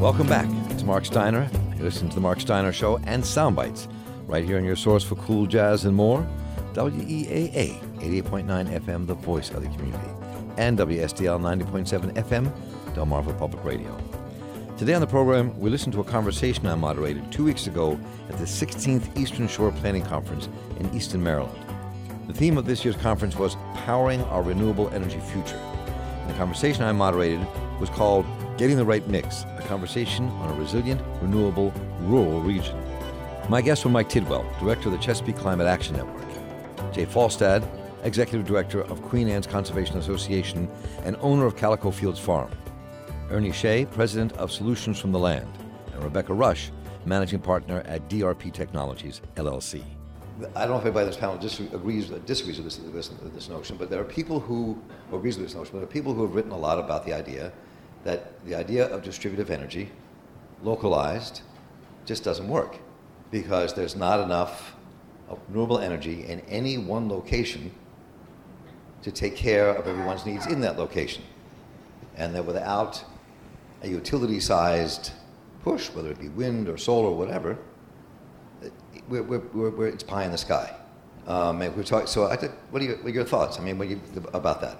Welcome 0.00 0.28
back. 0.28 0.46
It's 0.70 0.82
Mark 0.82 1.04
Steiner. 1.04 1.50
You're 1.80 1.90
to 1.90 2.06
The 2.08 2.20
Mark 2.20 2.42
Steiner 2.42 2.74
Show 2.74 2.98
and 3.04 3.22
Soundbites, 3.22 3.88
right 4.26 4.44
here 4.44 4.58
on 4.58 4.64
your 4.64 4.76
source 4.76 5.02
for 5.02 5.14
cool 5.14 5.46
jazz 5.46 5.86
and 5.86 5.96
more. 5.96 6.28
WEAA 6.74 7.80
88.9 8.00 8.80
FM, 8.80 9.06
the 9.06 9.14
voice 9.14 9.50
of 9.50 9.62
the 9.62 9.68
community, 9.70 10.10
and 10.58 10.78
WSDL 10.78 11.40
90.7 11.40 12.12
FM, 12.12 12.52
Delmarva 12.94 13.36
Public 13.38 13.64
Radio. 13.64 13.98
Today 14.76 14.92
on 14.92 15.00
the 15.00 15.06
program, 15.06 15.58
we 15.58 15.70
listen 15.70 15.90
to 15.92 16.00
a 16.00 16.04
conversation 16.04 16.66
I 16.66 16.74
moderated 16.74 17.32
two 17.32 17.44
weeks 17.44 17.66
ago 17.66 17.98
at 18.28 18.36
the 18.36 18.44
16th 18.44 19.18
Eastern 19.18 19.48
Shore 19.48 19.72
Planning 19.72 20.04
Conference 20.04 20.50
in 20.78 20.94
Easton, 20.94 21.22
Maryland. 21.22 21.64
The 22.26 22.34
theme 22.34 22.58
of 22.58 22.66
this 22.66 22.84
year's 22.84 22.96
conference 22.96 23.36
was 23.36 23.56
Powering 23.74 24.20
Our 24.24 24.42
Renewable 24.42 24.90
Energy 24.90 25.20
Future. 25.32 25.56
And 25.56 26.28
the 26.28 26.34
conversation 26.34 26.82
I 26.82 26.92
moderated 26.92 27.40
was 27.80 27.88
called 27.88 28.26
Getting 28.60 28.76
the 28.76 28.84
Right 28.84 29.08
Mix, 29.08 29.46
a 29.56 29.62
conversation 29.62 30.28
on 30.28 30.50
a 30.50 30.60
resilient, 30.60 31.00
renewable, 31.22 31.72
rural 32.00 32.42
region. 32.42 32.76
My 33.48 33.62
guests 33.62 33.86
were 33.86 33.90
Mike 33.90 34.10
Tidwell, 34.10 34.44
Director 34.60 34.90
of 34.90 34.92
the 34.92 34.98
Chesapeake 34.98 35.38
Climate 35.38 35.66
Action 35.66 35.96
Network, 35.96 36.28
Jay 36.92 37.06
Falstad, 37.06 37.66
Executive 38.02 38.46
Director 38.46 38.82
of 38.82 39.00
Queen 39.00 39.28
Anne's 39.28 39.46
Conservation 39.46 39.96
Association 39.96 40.68
and 41.04 41.16
owner 41.22 41.46
of 41.46 41.56
Calico 41.56 41.90
Fields 41.90 42.20
Farm, 42.20 42.50
Ernie 43.30 43.50
Shea, 43.50 43.86
President 43.86 44.34
of 44.34 44.52
Solutions 44.52 44.98
from 44.98 45.10
the 45.10 45.18
Land, 45.18 45.48
and 45.94 46.04
Rebecca 46.04 46.34
Rush, 46.34 46.70
Managing 47.06 47.40
Partner 47.40 47.82
at 47.86 48.10
DRP 48.10 48.52
Technologies, 48.52 49.22
LLC. 49.36 49.82
I 50.54 50.66
don't 50.66 50.72
know 50.72 50.76
if 50.76 50.84
anybody 50.84 51.04
on 51.04 51.06
this 51.06 51.16
panel 51.16 51.38
dis- 51.38 51.60
agrees 51.60 52.10
disagrees 52.26 52.58
with 52.58 52.66
this, 52.66 52.76
this, 52.76 53.10
this 53.32 53.48
notion, 53.48 53.78
but 53.78 53.88
there 53.88 54.02
are 54.02 54.04
people 54.04 54.38
who 54.38 54.78
or 55.10 55.18
agrees 55.18 55.38
with 55.38 55.46
this 55.46 55.54
notion, 55.54 55.72
but 55.72 55.78
there 55.78 55.88
are 55.88 55.90
people 55.90 56.12
who 56.12 56.26
have 56.26 56.34
written 56.34 56.52
a 56.52 56.58
lot 56.58 56.78
about 56.78 57.06
the 57.06 57.14
idea 57.14 57.54
that 58.04 58.44
the 58.46 58.54
idea 58.54 58.86
of 58.86 59.02
distributive 59.02 59.50
energy, 59.50 59.90
localized, 60.62 61.42
just 62.06 62.24
doesn't 62.24 62.48
work 62.48 62.78
because 63.30 63.74
there's 63.74 63.94
not 63.94 64.20
enough 64.20 64.74
renewable 65.48 65.78
energy 65.78 66.24
in 66.26 66.40
any 66.40 66.78
one 66.78 67.08
location 67.08 67.70
to 69.02 69.12
take 69.12 69.36
care 69.36 69.68
of 69.68 69.86
everyone's 69.86 70.26
needs 70.26 70.46
in 70.46 70.60
that 70.60 70.78
location. 70.78 71.22
And 72.16 72.34
that 72.34 72.44
without 72.44 73.02
a 73.82 73.88
utility 73.88 74.40
sized 74.40 75.12
push, 75.62 75.88
whether 75.90 76.10
it 76.10 76.18
be 76.18 76.28
wind 76.28 76.68
or 76.68 76.76
solar 76.76 77.08
or 77.08 77.16
whatever, 77.16 77.58
we're, 79.08 79.22
we're, 79.22 79.70
we're, 79.70 79.86
it's 79.86 80.02
pie 80.02 80.24
in 80.24 80.32
the 80.32 80.38
sky. 80.38 80.74
Um, 81.26 81.62
so 82.06 82.26
I 82.26 82.36
think, 82.36 82.52
what 82.70 82.82
are, 82.82 82.84
your, 82.84 82.96
what 82.96 83.06
are 83.06 83.10
your 83.10 83.24
thoughts? 83.24 83.58
I 83.58 83.62
mean, 83.62 83.80
you, 83.88 84.00
about 84.34 84.60
that? 84.62 84.78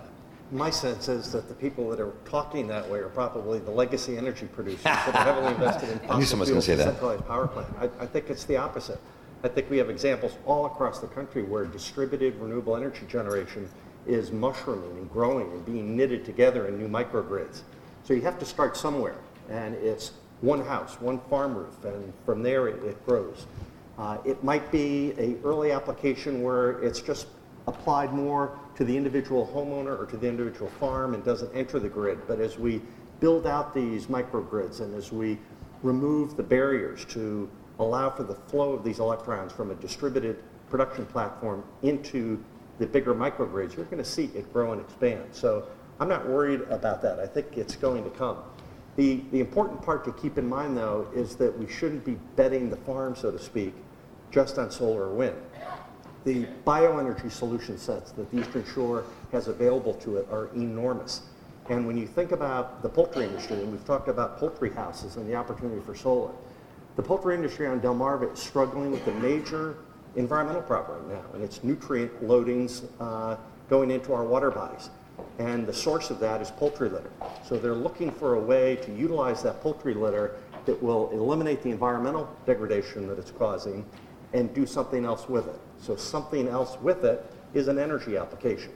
My 0.53 0.71
sense 0.71 1.09
is 1.09 1.31
that 1.31 1.49
the 1.49 1.55
people 1.55 1.89
that 1.91 2.01
are 2.01 2.13
talking 2.25 2.67
that 2.69 2.89
way 2.89 2.99
are 2.99 3.09
probably 3.09 3.61
the 3.61 3.71
legacy 3.71 4.17
energy 4.17 4.47
producers 4.47 4.83
that 4.83 5.15
are 5.15 5.25
heavily 5.25 5.55
invested 5.55 5.91
in 5.91 5.99
fossil 6.01 6.23
someone 6.23 6.41
was 6.41 6.49
gonna 6.51 6.63
fuels 6.63 6.65
say 6.65 6.73
and 6.73 6.81
that. 6.81 6.85
centralized 6.87 7.27
power 7.27 7.47
plant. 7.47 7.69
I, 7.79 7.85
I 8.03 8.07
think 8.07 8.31
it's 8.31 8.45
the 8.45 8.57
opposite. 8.57 9.01
I 9.45 9.49
think 9.49 9.71
we 9.71 9.79
have 9.79 9.89
examples 9.89 10.37
all 10.47 10.67
across 10.67 10.99
the 10.99 11.07
country 11.07 11.45
where 11.45 11.67
distributed 11.67 12.35
renewable 12.37 12.77
energy 12.77 13.07
generation 13.09 13.69
is 14.07 14.33
mushrooming 14.33 14.91
and 14.99 15.11
growing 15.11 15.51
and 15.53 15.65
being 15.65 15.97
knitted 15.97 16.25
together 16.25 16.67
in 16.67 16.79
new 16.79 16.89
microgrids. 16.89 17.61
So 18.03 18.13
you 18.13 18.23
have 18.23 18.39
to 18.41 18.45
start 18.45 18.77
somewhere, 18.77 19.19
and 19.49 19.75
it's 19.77 20.13
one 20.41 20.65
house, 20.65 21.01
one 21.01 21.21
farm 21.31 21.55
roof, 21.55 21.85
and 21.85 22.13
from 22.27 22.43
there 22.43 22.67
it, 22.67 22.83
it 22.83 23.07
grows. 23.07 23.47
Uh, 23.99 24.19
it 24.25 24.43
might 24.43 24.73
be 24.73 25.13
a 25.19 25.37
early 25.45 25.71
application 25.71 26.43
where 26.43 26.81
it's 26.83 27.01
just 27.01 27.29
applied 27.67 28.13
more 28.13 28.59
to 28.81 28.87
the 28.87 28.97
individual 28.97 29.47
homeowner 29.55 30.01
or 30.01 30.07
to 30.07 30.17
the 30.17 30.27
individual 30.27 30.71
farm 30.81 31.13
and 31.13 31.23
doesn't 31.23 31.55
enter 31.55 31.79
the 31.79 31.89
grid. 31.89 32.19
But 32.27 32.41
as 32.41 32.59
we 32.59 32.81
build 33.21 33.47
out 33.47 33.75
these 33.75 34.07
microgrids 34.07 34.81
and 34.81 34.95
as 34.95 35.13
we 35.13 35.39
remove 35.83 36.35
the 36.35 36.43
barriers 36.43 37.05
to 37.11 37.51
allow 37.79 38.09
for 38.09 38.23
the 38.23 38.35
flow 38.35 38.73
of 38.73 38.83
these 38.83 38.99
electrons 38.99 39.53
from 39.53 39.71
a 39.71 39.75
distributed 39.75 40.43
production 40.71 41.05
platform 41.05 41.63
into 41.83 42.43
the 42.79 42.87
bigger 42.87 43.15
microgrids, 43.15 43.77
you're 43.77 43.85
going 43.85 44.03
to 44.03 44.05
see 44.05 44.31
it 44.35 44.51
grow 44.51 44.73
and 44.73 44.81
expand. 44.81 45.25
So 45.33 45.69
I'm 46.01 46.09
not 46.09 46.27
worried 46.27 46.63
about 46.71 47.03
that. 47.03 47.21
I 47.21 47.27
think 47.27 47.59
it's 47.59 47.77
going 47.77 48.03
to 48.05 48.11
come. 48.11 48.39
The, 48.97 49.23
the 49.31 49.41
important 49.41 49.83
part 49.83 50.07
to 50.07 50.13
keep 50.13 50.39
in 50.39 50.49
mind, 50.49 50.75
though, 50.75 51.07
is 51.15 51.37
that 51.37 51.59
we 51.59 51.71
shouldn't 51.71 52.07
be 52.07 52.17
betting 52.35 52.71
the 52.71 52.77
farm, 52.79 53.15
so 53.15 53.31
to 53.31 53.39
speak, 53.39 53.75
just 54.31 54.57
on 54.57 54.71
solar 54.71 55.03
or 55.03 55.13
wind. 55.13 55.37
The 56.25 56.47
bioenergy 56.67 57.31
solution 57.31 57.79
sets 57.79 58.13
that 58.13 58.31
the 58.31 58.41
Eastern 58.41 58.65
Shore 58.75 59.05
has 59.33 59.49
available 59.49 59.95
to 59.95 60.19
it 60.19 60.29
are 60.31 60.49
enormous. 60.55 61.23
And 61.71 61.87
when 61.87 61.97
you 61.97 62.07
think 62.07 62.33
about 62.33 62.83
the 62.83 62.89
poultry 62.89 63.25
industry, 63.25 63.57
and 63.57 63.71
we've 63.71 63.85
talked 63.87 64.09
about 64.09 64.39
poultry 64.39 64.71
houses 64.71 65.17
and 65.17 65.27
the 65.27 65.35
opportunity 65.35 65.81
for 65.81 65.95
solar, 65.95 66.33
the 66.97 67.03
poultry 67.03 67.35
industry 67.35 67.67
on 67.67 67.81
Delmarva 67.81 68.33
is 68.33 68.39
struggling 68.39 68.91
with 68.91 69.07
a 69.07 69.13
major 69.13 69.79
environmental 70.17 70.63
problem 70.63 71.09
now, 71.09 71.25
and 71.33 71.43
it's 71.43 71.63
nutrient 71.65 72.23
loadings 72.23 72.85
uh, 73.01 73.37
going 73.71 73.91
into 73.91 74.13
our 74.13 74.25
water 74.25 74.51
bodies. 74.51 74.91
And 75.39 75.67
the 75.67 75.73
source 75.73 76.11
of 76.11 76.19
that 76.21 76.43
is 76.43 76.51
poultry 76.51 76.91
litter. 76.91 77.11
So 77.47 77.57
they're 77.57 77.75
looking 77.75 78.11
for 78.11 78.35
a 78.35 78.41
way 78.41 78.77
to 78.77 78.93
utilize 78.93 79.43
that 79.45 79.63
poultry 79.63 79.95
litter 79.95 80.37
that 80.67 80.83
will 80.83 81.09
eliminate 81.11 81.63
the 81.63 81.71
environmental 81.71 82.29
degradation 82.45 83.07
that 83.09 83.19
it's 83.19 83.31
causing 83.31 83.87
and 84.33 84.53
do 84.55 84.67
something 84.67 85.05
else 85.05 85.29
with 85.29 85.49
it. 85.49 85.61
So 85.79 85.97
something 85.97 86.49
else 86.49 86.77
with 86.81 87.05
it 87.05 87.25
is 87.55 87.69
an 87.69 87.79
energy 87.79 88.17
application. 88.17 88.73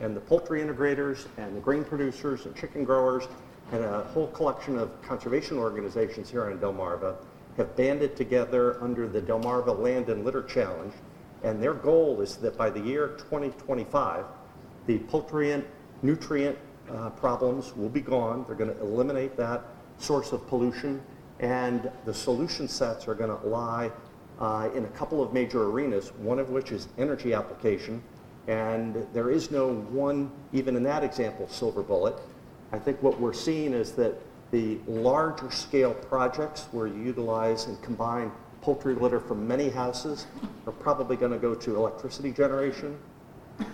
And 0.00 0.14
the 0.14 0.20
poultry 0.20 0.60
integrators 0.60 1.26
and 1.38 1.56
the 1.56 1.60
grain 1.60 1.84
producers 1.84 2.46
and 2.46 2.54
chicken 2.54 2.84
growers 2.84 3.26
and 3.72 3.84
a 3.84 4.04
whole 4.04 4.28
collection 4.28 4.78
of 4.78 4.90
conservation 5.02 5.58
organizations 5.58 6.30
here 6.30 6.50
in 6.50 6.58
Delmarva 6.58 7.16
have 7.56 7.74
banded 7.76 8.16
together 8.16 8.82
under 8.82 9.08
the 9.08 9.20
Delmarva 9.20 9.76
Land 9.76 10.08
and 10.08 10.24
Litter 10.24 10.42
Challenge. 10.42 10.92
And 11.42 11.62
their 11.62 11.74
goal 11.74 12.20
is 12.20 12.36
that 12.36 12.56
by 12.56 12.70
the 12.70 12.80
year 12.80 13.08
2025, 13.18 14.24
the 14.86 14.98
poultry 15.00 15.52
and 15.52 15.64
nutrient 16.02 16.56
uh, 16.90 17.10
problems 17.10 17.76
will 17.76 17.88
be 17.88 18.00
gone. 18.00 18.44
They're 18.46 18.56
going 18.56 18.74
to 18.74 18.80
eliminate 18.80 19.36
that 19.36 19.64
source 19.98 20.32
of 20.32 20.46
pollution, 20.48 21.02
and 21.40 21.90
the 22.04 22.14
solution 22.14 22.68
sets 22.68 23.08
are 23.08 23.14
going 23.14 23.36
to 23.36 23.46
lie 23.46 23.90
uh, 24.40 24.68
in 24.74 24.84
a 24.84 24.88
couple 24.88 25.22
of 25.22 25.32
major 25.32 25.64
arenas, 25.64 26.12
one 26.18 26.38
of 26.38 26.50
which 26.50 26.72
is 26.72 26.88
energy 26.98 27.34
application. 27.34 28.02
And 28.46 29.06
there 29.12 29.30
is 29.30 29.50
no 29.50 29.72
one, 29.72 30.30
even 30.52 30.76
in 30.76 30.82
that 30.84 31.04
example, 31.04 31.48
silver 31.48 31.82
bullet. 31.82 32.14
I 32.72 32.78
think 32.78 33.02
what 33.02 33.20
we're 33.20 33.32
seeing 33.32 33.72
is 33.72 33.92
that 33.92 34.14
the 34.50 34.78
larger 34.86 35.50
scale 35.50 35.92
projects 35.92 36.68
where 36.72 36.86
you 36.86 37.02
utilize 37.02 37.66
and 37.66 37.80
combine 37.82 38.32
poultry 38.62 38.94
litter 38.94 39.20
from 39.20 39.46
many 39.46 39.68
houses 39.68 40.26
are 40.66 40.72
probably 40.72 41.16
going 41.16 41.32
to 41.32 41.38
go 41.38 41.54
to 41.54 41.76
electricity 41.76 42.32
generation. 42.32 42.98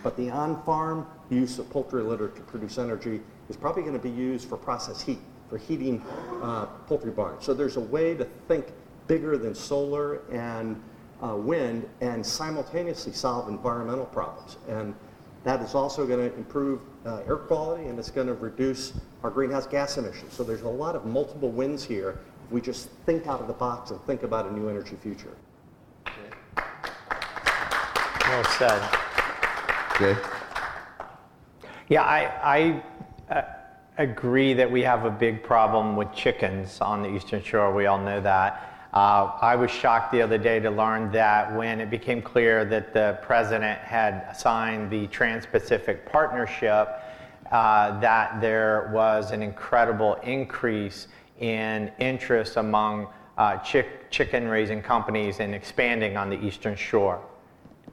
But 0.03 0.17
the 0.17 0.31
on-farm 0.31 1.07
use 1.31 1.59
of 1.59 1.69
poultry 1.71 2.03
litter 2.03 2.29
to 2.29 2.41
produce 2.43 2.79
energy 2.79 3.21
is 3.49 3.57
probably 3.57 3.83
going 3.83 3.95
to 3.95 4.03
be 4.03 4.11
used 4.11 4.49
for 4.49 4.57
process 4.57 5.03
heat, 5.03 5.21
for 5.49 5.59
heating 5.59 6.03
uh, 6.43 6.67
poultry 6.87 7.11
barns. 7.11 7.45
So 7.45 7.55
there's 7.55 7.77
a 7.77 7.81
way 7.81 8.15
to 8.15 8.25
think 8.49 8.67
bigger 9.07 9.37
than 9.37 9.55
solar 9.55 10.21
and 10.31 10.81
uh, 11.23 11.35
wind 11.37 11.89
and 12.01 12.25
simultaneously 12.25 13.13
solve 13.13 13.49
environmental 13.49 14.07
problems. 14.07 14.57
And 14.69 14.95
that 15.45 15.61
is 15.61 15.75
also 15.75 16.07
going 16.07 16.31
to 16.31 16.35
improve 16.37 16.81
uh, 17.05 17.23
air 17.27 17.37
quality 17.37 17.85
and 17.87 17.99
it's 17.99 18.11
going 18.11 18.27
to 18.27 18.35
reduce 18.35 18.95
our 19.23 19.31
greenhouse 19.31 19.67
gas 19.67 19.99
emissions. 19.99 20.33
So 20.33 20.43
there's 20.43 20.63
a 20.63 20.69
lot 20.69 20.97
of 20.97 21.05
multiple 21.05 21.51
wins 21.51 21.85
here 21.85 22.21
if 22.47 22.51
we 22.51 22.61
just 22.61 22.89
think 23.07 23.27
out 23.27 23.41
of 23.41 23.47
the 23.47 23.53
box 23.53 23.91
and 23.91 24.01
think 24.03 24.23
about 24.23 24.47
a 24.47 24.53
new 24.53 24.69
energy 24.69 24.97
future. 24.97 25.37
Well 28.27 28.45
said. 28.45 28.83
Jay? 29.99 30.17
Yeah, 31.89 32.03
I, 32.03 32.83
I 33.31 33.35
uh, 33.35 33.43
agree 33.99 34.55
that 34.55 34.71
we 34.71 34.83
have 34.83 35.05
a 35.05 35.11
big 35.11 35.43
problem 35.43 35.95
with 35.95 36.13
chickens 36.15 36.81
on 36.81 37.03
the 37.03 37.15
Eastern 37.15 37.43
Shore. 37.43 37.73
We 37.75 37.87
all 37.87 37.99
know 37.99 38.21
that. 38.23 38.84
Uh, 38.95 39.37
I 39.43 39.57
was 39.57 39.73
shocked 39.73 40.13
the 40.13 40.23
other 40.23 40.39
day 40.39 40.61
to 40.61 40.71
learn 40.71 41.11
that 41.11 41.53
when 41.53 41.81
it 41.81 41.91
became 41.91 42.23
clear 42.23 42.65
that 42.67 42.95
the 42.95 43.19
president 43.23 43.81
had 43.81 44.33
signed 44.35 44.89
the 44.89 45.09
Trans 45.09 45.47
Pacific 45.47 46.07
Partnership, 46.07 46.89
uh, 47.51 47.99
that 47.99 48.41
there 48.41 48.93
was 48.95 49.33
an 49.33 49.43
incredible 49.43 50.15
increase 50.23 51.09
in 51.41 51.91
interest 51.99 52.57
among 52.57 53.09
uh, 53.37 53.57
chick- 53.59 54.09
chicken 54.13 54.47
raising 54.47 54.81
companies 54.81 55.41
in 55.41 55.55
expanding 55.55 56.17
on 56.17 56.31
the 56.31 56.41
Eastern 56.47 56.77
Shore 56.77 57.21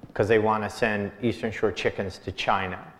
because 0.05 0.27
they 0.27 0.37
want 0.37 0.63
to 0.63 0.69
send 0.69 1.11
Eastern 1.23 1.51
Shore 1.51 1.71
chickens 1.71 2.19
to 2.19 2.31
China. 2.31 2.90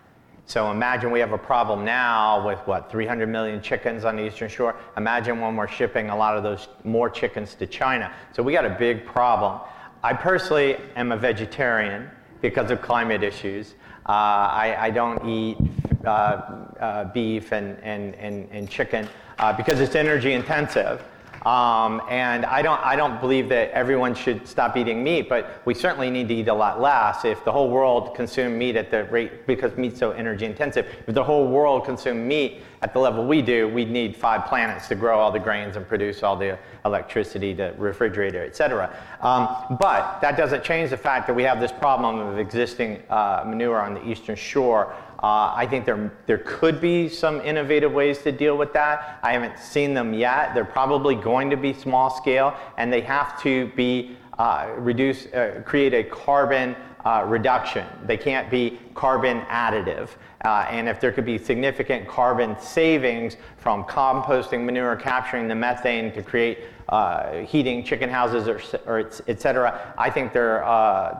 So 0.51 0.69
imagine 0.69 1.11
we 1.11 1.21
have 1.21 1.31
a 1.31 1.37
problem 1.37 1.85
now 1.85 2.45
with 2.45 2.59
what, 2.67 2.91
300 2.91 3.29
million 3.29 3.61
chickens 3.61 4.03
on 4.03 4.17
the 4.17 4.27
Eastern 4.27 4.49
Shore? 4.49 4.75
Imagine 4.97 5.39
when 5.39 5.55
we're 5.55 5.65
shipping 5.65 6.09
a 6.09 6.17
lot 6.17 6.35
of 6.35 6.43
those 6.43 6.67
more 6.83 7.09
chickens 7.09 7.55
to 7.55 7.65
China. 7.65 8.13
So 8.33 8.43
we 8.43 8.51
got 8.51 8.65
a 8.65 8.75
big 8.77 9.05
problem. 9.05 9.61
I 10.03 10.11
personally 10.11 10.75
am 10.97 11.13
a 11.13 11.17
vegetarian 11.17 12.09
because 12.41 12.69
of 12.69 12.81
climate 12.81 13.23
issues. 13.23 13.75
Uh, 14.05 14.11
I, 14.11 14.75
I, 14.77 14.89
don't 14.89 15.25
eat 15.25 15.55
uh, 16.03 16.09
uh, 16.09 17.05
beef 17.13 17.53
and, 17.53 17.77
and, 17.81 18.13
and, 18.15 18.49
and 18.51 18.69
chicken 18.69 19.07
uh, 19.39 19.53
because 19.53 19.79
it's 19.79 19.95
energy 19.95 20.33
intensive. 20.33 21.01
Um, 21.41 22.03
and 22.09 22.45
I 22.45 22.61
don't, 22.61 22.79
I 22.85 22.95
don't 22.95 23.19
believe 23.19 23.49
that 23.49 23.71
everyone 23.71 24.13
should 24.13 24.47
stop 24.47 24.77
eating 24.77 25.03
meat, 25.03 25.27
but 25.27 25.61
we 25.65 25.73
certainly 25.73 26.11
need 26.11 26.27
to 26.27 26.35
eat 26.35 26.47
a 26.47 26.53
lot 26.53 26.79
less. 26.79 27.25
If 27.25 27.43
the 27.43 27.51
whole 27.51 27.69
world 27.69 28.15
consumed 28.15 28.57
meat 28.57 28.75
at 28.75 28.91
the 28.91 29.05
rate, 29.05 29.47
because 29.47 29.75
meat's 29.75 29.99
so 29.99 30.11
energy 30.11 30.45
intensive, 30.45 30.85
if 31.07 31.15
the 31.15 31.23
whole 31.23 31.47
world 31.47 31.83
consumed 31.83 32.27
meat 32.27 32.61
at 32.83 32.93
the 32.93 32.99
level 32.99 33.25
we 33.25 33.41
do, 33.41 33.67
we'd 33.67 33.89
need 33.89 34.15
five 34.15 34.45
planets 34.45 34.87
to 34.87 34.95
grow 34.95 35.19
all 35.19 35.31
the 35.31 35.39
grains 35.39 35.75
and 35.75 35.87
produce 35.87 36.21
all 36.21 36.35
the 36.35 36.57
electricity 36.85 37.55
to 37.55 37.73
refrigerator, 37.77 38.43
et 38.43 38.55
cetera. 38.55 38.95
Um, 39.21 39.77
but 39.79 40.19
that 40.21 40.37
doesn't 40.37 40.63
change 40.63 40.91
the 40.91 40.97
fact 40.97 41.27
that 41.27 41.35
we 41.35 41.43
have 41.43 41.59
this 41.59 41.71
problem 41.71 42.19
of 42.19 42.37
existing 42.37 43.01
uh, 43.09 43.43
manure 43.45 43.79
on 43.79 43.95
the 43.95 44.07
eastern 44.07 44.35
shore 44.35 44.95
uh, 45.23 45.53
I 45.55 45.67
think 45.69 45.85
there, 45.85 46.11
there 46.25 46.39
could 46.39 46.81
be 46.81 47.07
some 47.07 47.41
innovative 47.41 47.91
ways 47.91 48.19
to 48.23 48.31
deal 48.31 48.57
with 48.57 48.73
that. 48.73 49.19
I 49.21 49.33
haven't 49.33 49.59
seen 49.59 49.93
them 49.93 50.13
yet. 50.13 50.53
They're 50.53 50.65
probably 50.65 51.15
going 51.15 51.49
to 51.51 51.57
be 51.57 51.73
small 51.73 52.09
scale, 52.09 52.55
and 52.77 52.91
they 52.91 53.01
have 53.01 53.39
to 53.43 53.67
be 53.75 54.17
uh, 54.39 54.71
reduce, 54.77 55.27
uh, 55.27 55.61
create 55.65 55.93
a 55.93 56.03
carbon 56.03 56.75
uh, 57.05 57.25
reduction. 57.27 57.85
They 58.05 58.17
can't 58.17 58.49
be 58.49 58.79
carbon 58.95 59.41
additive. 59.41 60.09
Uh, 60.43 60.65
and 60.71 60.89
if 60.89 60.99
there 60.99 61.11
could 61.11 61.25
be 61.25 61.37
significant 61.37 62.07
carbon 62.07 62.59
savings 62.59 63.37
from 63.57 63.83
composting 63.83 64.63
manure, 64.63 64.95
capturing 64.95 65.47
the 65.47 65.55
methane 65.55 66.11
to 66.13 66.23
create 66.23 66.59
uh, 66.89 67.41
heating 67.41 67.83
chicken 67.83 68.09
houses, 68.09 68.47
or, 68.47 68.59
or 68.87 69.11
et 69.27 69.39
cetera, 69.39 69.93
I 69.97 70.09
think 70.09 70.33
they're, 70.33 70.61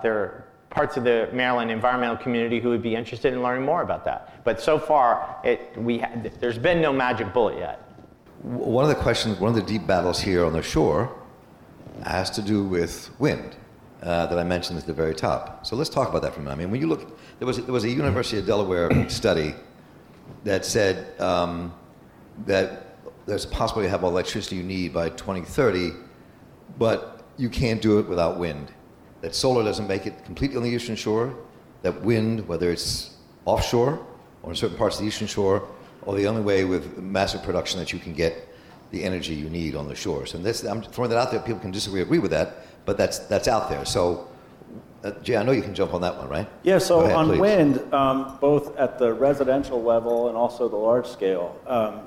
they're 0.02 0.46
parts 0.72 0.98
of 0.98 1.04
the 1.04 1.30
Maryland 1.34 1.70
environmental 1.70 2.18
community 2.18 2.60
who 2.60 2.70
would 2.70 2.82
be 2.82 2.96
interested 2.96 3.34
in 3.34 3.44
learning 3.44 3.64
more 3.64 3.84
about 3.84 4.04
that. 4.06 4.44
But 4.44 4.60
so 4.60 4.80
far, 4.80 5.38
it, 5.44 5.78
we 5.78 6.04
there's 6.40 6.58
been 6.58 6.82
no 6.82 6.92
magic 6.92 7.32
bullet 7.34 7.60
yet. 7.60 7.80
One 8.42 8.84
of 8.84 8.90
the 8.90 8.96
questions, 8.96 9.40
one 9.40 9.50
of 9.50 9.56
the 9.56 9.62
deep 9.62 9.86
battles 9.86 10.20
here 10.20 10.44
on 10.46 10.54
the 10.54 10.64
shore 10.64 11.16
has 12.04 12.32
to 12.32 12.42
do 12.42 12.64
with 12.64 13.12
wind 13.20 13.56
uh, 14.02 14.26
that 14.26 14.40
I 14.40 14.44
mentioned 14.44 14.80
at 14.80 14.88
the 14.88 14.94
very 14.94 15.14
top. 15.14 15.66
So 15.68 15.76
let's 15.76 15.90
talk 15.90 16.10
about 16.10 16.24
that 16.24 16.34
for 16.34 16.40
a 16.40 16.44
minute. 16.44 16.56
I 16.56 16.58
mean, 16.58 16.72
when 16.72 16.82
you 16.82 16.88
look, 16.88 17.20
there 17.38 17.46
was, 17.46 17.64
there 17.64 17.74
was 17.74 17.84
a 17.84 17.90
University 17.90 18.40
of 18.40 18.48
Delaware 18.48 18.90
study 19.10 19.54
that 20.44 20.66
said 20.66 21.20
um, 21.20 21.74
that 22.48 22.96
there's 23.28 23.46
a 23.46 23.50
possibility 23.50 23.88
to 23.88 23.92
have 23.92 24.04
all 24.04 24.10
the 24.10 24.16
electricity 24.16 24.56
you 24.56 24.64
need 24.64 24.94
by 24.94 25.10
2030, 25.10 25.92
but 26.80 27.24
you 27.38 27.50
can't 27.50 27.82
do 27.82 28.00
it 28.00 28.08
without 28.08 28.40
wind 28.40 28.72
that 29.22 29.36
solar 29.36 29.64
doesn't 29.64 29.88
make 29.88 30.06
it 30.06 30.26
completely 30.26 30.58
on 30.58 30.64
the 30.64 30.70
eastern 30.70 30.96
shore, 30.96 31.36
that 31.84 32.02
wind, 32.02 32.48
whether 32.48 32.72
it's 32.72 33.18
offshore 33.46 34.06
or 34.44 34.50
in 34.50 34.56
certain 34.56 34.78
parts 34.78 34.98
of 34.98 35.02
the 35.02 35.08
eastern 35.08 35.28
shore, 35.28 35.68
or 36.04 36.16
the 36.16 36.28
only 36.28 36.42
way 36.42 36.66
with 36.66 36.98
massive 36.98 37.44
production 37.44 37.80
that 37.80 37.94
you 37.94 38.00
can 38.00 38.14
get 38.14 38.48
the 38.90 39.04
energy 39.04 39.34
you 39.34 39.50
need 39.50 39.76
on 39.76 39.88
the 39.88 39.96
shores. 39.96 40.34
And 40.34 40.44
this, 40.44 40.64
I'm 40.64 40.82
throwing 40.82 41.12
that 41.12 41.18
out 41.18 41.32
there. 41.32 41.40
People 41.40 41.62
can 41.62 41.72
disagree, 41.72 42.02
agree 42.02 42.20
with 42.20 42.32
that, 42.32 42.66
but 42.86 42.98
that's 42.98 43.20
that's 43.20 43.48
out 43.48 43.70
there. 43.70 43.86
So, 43.86 44.28
uh, 45.04 45.12
Jay, 45.24 45.38
I 45.38 45.44
know 45.44 45.52
you 45.52 45.62
can 45.62 45.76
jump 45.76 45.94
on 45.94 46.02
that 46.02 46.18
one, 46.18 46.28
right? 46.28 46.50
Yeah. 46.64 46.80
So 46.80 47.02
ahead, 47.02 47.16
on 47.16 47.28
please. 47.28 47.40
wind, 47.40 47.94
um, 47.94 48.38
both 48.42 48.76
at 48.78 48.98
the 48.98 49.14
residential 49.14 49.82
level 49.82 50.28
and 50.28 50.36
also 50.36 50.68
the 50.68 50.76
large 50.76 51.08
scale, 51.08 51.58
um, 51.68 52.02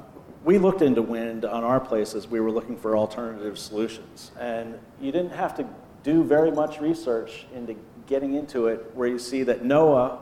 we 0.44 0.58
looked 0.58 0.82
into 0.82 1.00
wind 1.00 1.44
on 1.44 1.64
our 1.64 1.80
places. 1.80 2.28
We 2.28 2.40
were 2.40 2.50
looking 2.50 2.76
for 2.76 2.96
alternative 2.96 3.58
solutions, 3.58 4.32
and 4.38 4.78
you 5.00 5.12
didn't 5.12 5.32
have 5.32 5.56
to 5.56 5.66
do 6.04 6.22
very 6.22 6.52
much 6.52 6.80
research 6.80 7.46
into 7.52 7.74
getting 8.06 8.34
into 8.34 8.68
it, 8.68 8.92
where 8.94 9.08
you 9.08 9.18
see 9.18 9.42
that 9.42 9.64
NOAA 9.64 10.18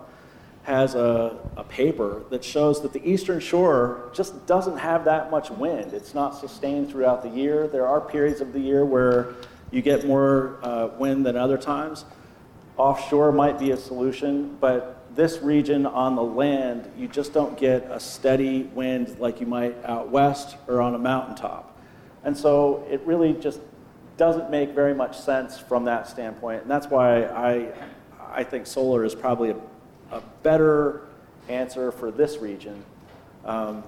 has 0.63 0.95
a, 0.95 1.37
a 1.57 1.65
paper 1.65 2.23
that 2.31 2.45
shows 2.45 2.81
that 2.83 2.93
the 2.93 3.05
eastern 3.07 3.41
shore 3.41 4.11
just 4.15 4.47
doesn't 4.47 4.79
have 4.79 5.05
that 5.05 5.31
much 5.31 5.51
wind. 5.51 5.93
It's 5.93 6.15
not 6.15 6.39
sustained 6.39 6.89
throughout 6.89 7.23
the 7.23 7.29
year. 7.29 7.67
There 7.67 7.87
are 7.87 8.01
periods 8.01 8.41
of 8.41 8.53
the 8.53 8.61
year 8.61 8.85
where 8.85 9.35
you 9.73 9.83
get 9.83 10.07
more 10.07 10.59
uh, 10.63 10.91
wind 10.99 11.27
than 11.27 11.37
other 11.37 11.59
times. 11.59 12.05
Offshore 12.77 13.33
might 13.33 13.59
be 13.59 13.73
a 13.73 13.77
solution, 13.77 14.57
but 14.61 15.05
this 15.17 15.43
region 15.43 15.85
on 15.85 16.15
the 16.15 16.23
land, 16.23 16.91
you 16.97 17.09
just 17.09 17.35
don't 17.35 17.59
get 17.59 17.83
a 17.91 17.99
steady 17.99 18.63
wind 18.63 19.19
like 19.19 19.41
you 19.41 19.47
might 19.47 19.77
out 19.85 20.11
west 20.11 20.57
or 20.69 20.81
on 20.81 20.95
a 20.95 20.99
mountaintop. 20.99 21.77
And 22.25 22.37
so 22.37 22.87
it 22.89 23.01
really 23.05 23.33
just 23.35 23.61
doesn't 24.17 24.51
make 24.51 24.71
very 24.71 24.95
much 24.95 25.19
sense 25.19 25.59
from 25.59 25.85
that 25.85 26.09
standpoint. 26.09 26.63
And 26.63 26.71
that's 26.71 26.89
why 26.89 27.25
I, 27.25 27.73
I 28.31 28.45
think 28.45 28.67
solar 28.67 29.05
is 29.05 29.15
probably 29.15 29.51
a, 29.51 29.57
a 30.11 30.23
better 30.43 31.09
answer 31.49 31.91
for 31.93 32.11
this 32.11 32.39
region. 32.39 32.85
Um, 33.45 33.83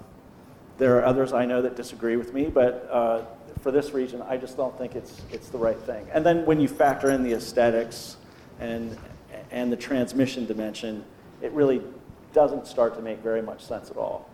there 0.77 0.97
are 0.97 1.05
others 1.05 1.31
I 1.31 1.45
know 1.45 1.61
that 1.61 1.75
disagree 1.75 2.17
with 2.17 2.33
me, 2.33 2.45
but 2.45 2.89
uh, 2.91 3.21
for 3.61 3.71
this 3.71 3.91
region, 3.91 4.21
I 4.23 4.37
just 4.37 4.57
don't 4.57 4.77
think 4.77 4.95
it's, 4.95 5.21
it's 5.31 5.49
the 5.49 5.57
right 5.57 5.79
thing. 5.79 6.05
And 6.11 6.25
then 6.25 6.45
when 6.45 6.59
you 6.59 6.67
factor 6.67 7.11
in 7.11 7.23
the 7.23 7.33
aesthetics 7.33 8.17
and, 8.59 8.97
and 9.51 9.71
the 9.71 9.77
transmission 9.77 10.45
dimension, 10.45 11.03
it 11.41 11.51
really 11.51 11.81
doesn't 12.33 12.67
start 12.67 12.95
to 12.95 13.01
make 13.01 13.19
very 13.19 13.41
much 13.41 13.63
sense 13.63 13.89
at 13.89 13.97
all. 13.97 14.29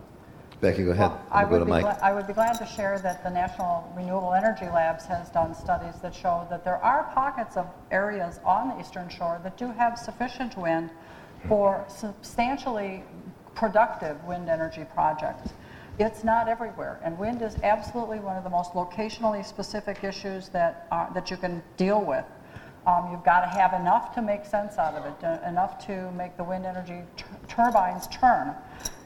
Becky, 0.61 0.83
go 0.83 0.91
ahead. 0.91 1.09
Well, 1.09 1.27
I, 1.31 1.43
would 1.43 1.65
be 1.65 1.71
gla- 1.71 1.99
I 2.03 2.13
would 2.13 2.27
be 2.27 2.33
glad 2.33 2.53
to 2.59 2.67
share 2.67 2.99
that 2.99 3.23
the 3.23 3.31
National 3.31 3.91
Renewable 3.97 4.33
Energy 4.33 4.65
Labs 4.65 5.05
has 5.05 5.27
done 5.29 5.55
studies 5.55 5.99
that 6.03 6.13
show 6.13 6.45
that 6.51 6.63
there 6.63 6.77
are 6.77 7.11
pockets 7.15 7.57
of 7.57 7.65
areas 7.89 8.39
on 8.45 8.69
the 8.69 8.79
eastern 8.79 9.09
shore 9.09 9.41
that 9.43 9.57
do 9.57 9.71
have 9.71 9.97
sufficient 9.97 10.55
wind 10.55 10.91
for 11.47 11.83
substantially 11.87 13.03
productive 13.55 14.23
wind 14.23 14.49
energy 14.49 14.85
projects. 14.93 15.51
It's 15.97 16.23
not 16.23 16.47
everywhere, 16.47 16.99
and 17.03 17.17
wind 17.17 17.41
is 17.41 17.55
absolutely 17.63 18.19
one 18.19 18.37
of 18.37 18.43
the 18.43 18.49
most 18.51 18.73
locationally 18.73 19.43
specific 19.43 20.03
issues 20.03 20.49
that, 20.49 20.85
are, 20.91 21.09
that 21.15 21.31
you 21.31 21.37
can 21.37 21.63
deal 21.75 22.01
with. 22.01 22.25
Um, 22.85 23.09
you've 23.11 23.23
got 23.23 23.41
to 23.41 23.47
have 23.47 23.73
enough 23.73 24.13
to 24.13 24.21
make 24.21 24.45
sense 24.45 24.77
out 24.77 24.93
of 24.93 25.05
it, 25.05 25.23
uh, 25.23 25.39
enough 25.47 25.83
to 25.87 26.11
make 26.11 26.37
the 26.37 26.43
wind 26.43 26.67
energy 26.67 27.01
t- 27.17 27.25
turbines 27.47 28.07
turn. 28.07 28.55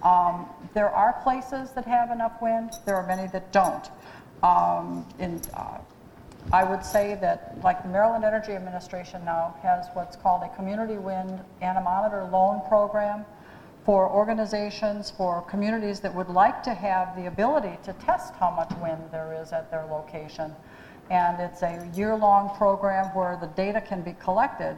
Um, 0.06 0.46
there 0.76 0.92
are 0.92 1.20
places 1.24 1.72
that 1.72 1.86
have 1.86 2.12
enough 2.12 2.40
wind, 2.40 2.74
there 2.86 2.96
are 2.96 3.08
many 3.08 3.28
that 3.30 3.52
don't. 3.52 3.90
Um, 4.44 5.04
in, 5.18 5.42
uh, 5.56 5.80
I 6.54 6.64
would 6.64 6.86
say 6.86 7.18
that, 7.22 7.58
like 7.64 7.82
the 7.82 7.90
Maryland 7.90 8.24
Energy 8.24 8.52
Administration 8.52 9.26
now 9.26 9.56
has 9.64 9.88
what's 9.96 10.16
called 10.16 10.44
a 10.44 10.56
community 10.56 10.98
wind 10.98 11.40
anemometer 11.64 12.24
loan 12.26 12.62
program 12.68 13.26
for 13.84 14.08
organizations, 14.08 15.10
for 15.10 15.42
communities 15.42 16.00
that 16.02 16.14
would 16.14 16.30
like 16.30 16.62
to 16.64 16.74
have 16.76 17.16
the 17.16 17.26
ability 17.26 17.76
to 17.84 17.94
test 17.94 18.36
how 18.36 18.52
much 18.52 18.72
wind 18.84 19.02
there 19.12 19.36
is 19.42 19.52
at 19.54 19.72
their 19.72 19.86
location. 19.86 20.54
And 21.10 21.42
it's 21.42 21.64
a 21.64 21.90
year-long 21.96 22.56
program 22.58 23.06
where 23.16 23.38
the 23.42 23.48
data 23.48 23.82
can 23.82 24.04
be 24.04 24.14
collected. 24.14 24.76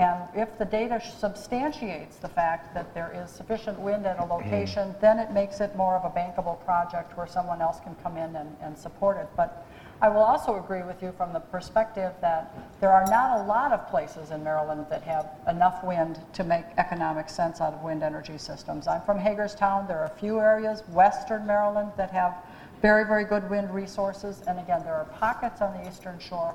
And 0.00 0.26
if 0.34 0.56
the 0.56 0.64
data 0.64 0.98
substantiates 0.98 2.16
the 2.16 2.28
fact 2.28 2.72
that 2.72 2.94
there 2.94 3.12
is 3.14 3.30
sufficient 3.30 3.78
wind 3.78 4.06
at 4.06 4.16
a 4.16 4.22
mm-hmm. 4.22 4.32
location, 4.32 4.94
then 4.98 5.18
it 5.18 5.30
makes 5.30 5.60
it 5.60 5.76
more 5.76 5.94
of 5.94 6.06
a 6.06 6.18
bankable 6.18 6.58
project 6.64 7.14
where 7.18 7.26
someone 7.26 7.60
else 7.60 7.80
can 7.80 7.94
come 7.96 8.16
in 8.16 8.34
and, 8.34 8.56
and 8.62 8.78
support 8.78 9.18
it. 9.18 9.28
But 9.36 9.66
I 10.00 10.08
will 10.08 10.22
also 10.22 10.58
agree 10.58 10.82
with 10.82 11.02
you 11.02 11.12
from 11.18 11.34
the 11.34 11.40
perspective 11.40 12.14
that 12.22 12.80
there 12.80 12.90
are 12.90 13.04
not 13.10 13.40
a 13.40 13.42
lot 13.42 13.72
of 13.72 13.86
places 13.90 14.30
in 14.30 14.42
Maryland 14.42 14.86
that 14.88 15.02
have 15.02 15.32
enough 15.46 15.84
wind 15.84 16.18
to 16.32 16.44
make 16.44 16.64
economic 16.78 17.28
sense 17.28 17.60
out 17.60 17.74
of 17.74 17.82
wind 17.82 18.02
energy 18.02 18.38
systems. 18.38 18.88
I'm 18.88 19.02
from 19.02 19.18
Hagerstown. 19.18 19.86
There 19.86 19.98
are 19.98 20.06
a 20.06 20.18
few 20.18 20.40
areas, 20.40 20.82
western 20.92 21.46
Maryland, 21.46 21.92
that 21.98 22.10
have 22.10 22.42
very, 22.80 23.04
very 23.04 23.24
good 23.24 23.50
wind 23.50 23.70
resources. 23.70 24.40
And 24.48 24.58
again, 24.58 24.82
there 24.82 24.94
are 24.94 25.04
pockets 25.04 25.60
on 25.60 25.74
the 25.74 25.86
eastern 25.86 26.18
shore. 26.18 26.54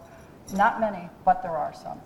Not 0.55 0.79
many, 0.79 1.09
but 1.23 1.43
there 1.43 1.55
are 1.55 1.75
some. 1.75 2.01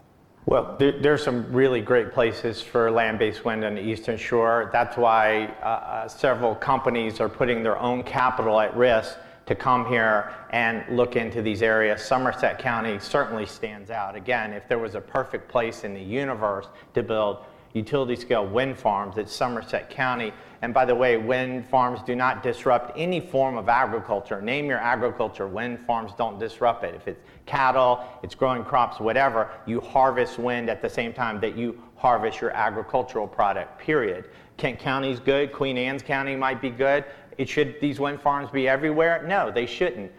Well, 0.49 0.77
there, 0.79 0.93
there's 0.93 1.23
some 1.23 1.53
really 1.53 1.79
great 1.79 2.11
places 2.11 2.59
for 2.59 2.89
land-based 2.89 3.45
wind 3.45 3.63
on 3.63 3.75
the 3.75 3.83
eastern 3.83 4.17
shore. 4.17 4.71
That's 4.73 4.97
why 4.97 5.45
uh, 5.61 5.65
uh, 5.65 6.07
several 6.07 6.55
companies 6.55 7.19
are 7.19 7.29
putting 7.29 7.61
their 7.61 7.77
own 7.77 8.01
capital 8.01 8.59
at 8.59 8.75
risk 8.75 9.15
to 9.45 9.53
come 9.53 9.85
here 9.85 10.33
and 10.49 10.83
look 10.89 11.15
into 11.15 11.43
these 11.43 11.61
areas. 11.61 12.03
Somerset 12.03 12.57
County 12.57 12.97
certainly 12.97 13.45
stands 13.45 13.91
out. 13.91 14.15
Again, 14.15 14.51
if 14.51 14.67
there 14.67 14.79
was 14.79 14.95
a 14.95 15.01
perfect 15.01 15.49
place 15.49 15.83
in 15.83 15.93
the 15.93 16.01
universe 16.01 16.65
to 16.95 17.03
build 17.03 17.45
utility 17.74 18.15
scale 18.15 18.45
wind 18.45 18.78
farms, 18.78 19.17
it's 19.17 19.34
Somerset 19.34 19.89
County. 19.89 20.34
And 20.61 20.74
by 20.74 20.86
the 20.86 20.95
way, 20.95 21.17
wind 21.17 21.65
farms 21.67 22.01
do 22.03 22.15
not 22.15 22.43
disrupt 22.43 22.97
any 22.97 23.20
form 23.20 23.57
of 23.57 23.70
agriculture. 23.70 24.41
Name 24.41 24.65
your 24.65 24.80
agriculture, 24.80 25.47
wind 25.47 25.80
farms 25.86 26.11
don't 26.17 26.39
disrupt 26.39 26.84
it. 26.84 26.95
If 26.95 27.07
it's 27.07 27.22
cattle, 27.45 28.03
it's 28.24 28.36
growing 28.36 28.63
crops, 28.63 28.99
whatever, 28.99 29.49
you 29.65 29.80
harvest 29.80 30.38
wind 30.38 30.70
at 30.70 30.82
the 30.82 30.89
same 30.89 31.13
time 31.13 31.39
that 31.41 31.55
you 31.55 31.82
harvest 31.95 32.41
your 32.41 32.51
agricultural 32.51 33.28
product, 33.28 33.80
period. 33.80 34.30
Kent 34.57 34.80
County's 34.80 35.20
good, 35.20 35.53
Queen 35.53 35.78
Anne's 35.78 36.03
County 36.03 36.36
might 36.36 36.61
be 36.61 36.70
good, 36.70 37.05
it 37.38 37.47
should 37.47 37.80
these 37.80 38.01
wind 38.01 38.22
farms 38.22 38.51
be 38.51 38.67
everywhere? 38.67 39.24
No, 39.26 39.49
they 39.49 39.65
shouldn't. 39.65 40.11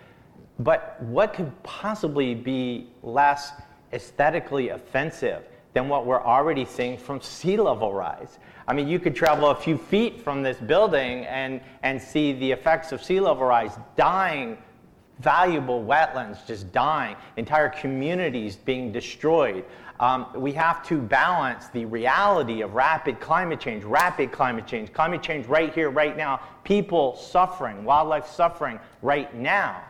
But 0.59 0.97
what 1.03 1.35
could 1.35 1.51
possibly 1.63 2.35
be 2.35 2.89
less 3.03 3.53
aesthetically 3.93 4.71
offensive 4.71 5.45
than 5.73 5.89
what 5.89 6.07
we're 6.07 6.23
already 6.23 6.65
seeing 6.65 6.99
from 6.99 7.21
sea 7.21 7.57
level 7.57 7.93
rise? 7.93 8.39
I 8.67 8.73
mean, 8.73 8.89
you 8.89 8.99
could 8.99 9.15
travel 9.15 9.51
a 9.51 9.55
few 9.55 9.77
feet 9.77 10.21
from 10.23 10.43
this 10.43 10.59
building 10.59 11.27
and, 11.27 11.61
and 11.83 12.01
see 12.01 12.33
the 12.33 12.53
effects 12.53 12.93
of 12.93 13.03
sea 13.03 13.21
level 13.21 13.47
rise 13.47 13.77
dying 13.97 14.59
valuable 15.21 15.85
wetlands 15.85 16.45
just 16.47 16.73
dying, 16.73 17.17
entire 17.37 17.69
communities 17.69 18.57
being 18.57 18.91
destroyed. 18.91 19.65
Um, 20.01 20.27
we 20.35 20.53
have 20.53 20.87
to 20.89 20.99
balance 20.99 21.69
the 21.69 21.85
reality 21.85 22.63
of 22.63 22.75
rapid 22.75 23.21
climate 23.21 23.61
change, 23.61 23.85
rapid 23.85 24.33
climate 24.33 24.67
change, 24.67 24.93
climate 24.95 25.23
change 25.23 25.47
right 25.47 25.73
here, 25.75 25.91
right 25.91 26.17
now, 26.17 26.41
people 26.65 27.17
suffering, 27.17 27.85
wildlife 27.85 28.27
suffering 28.27 28.81
right 29.03 29.35
now, 29.35 29.83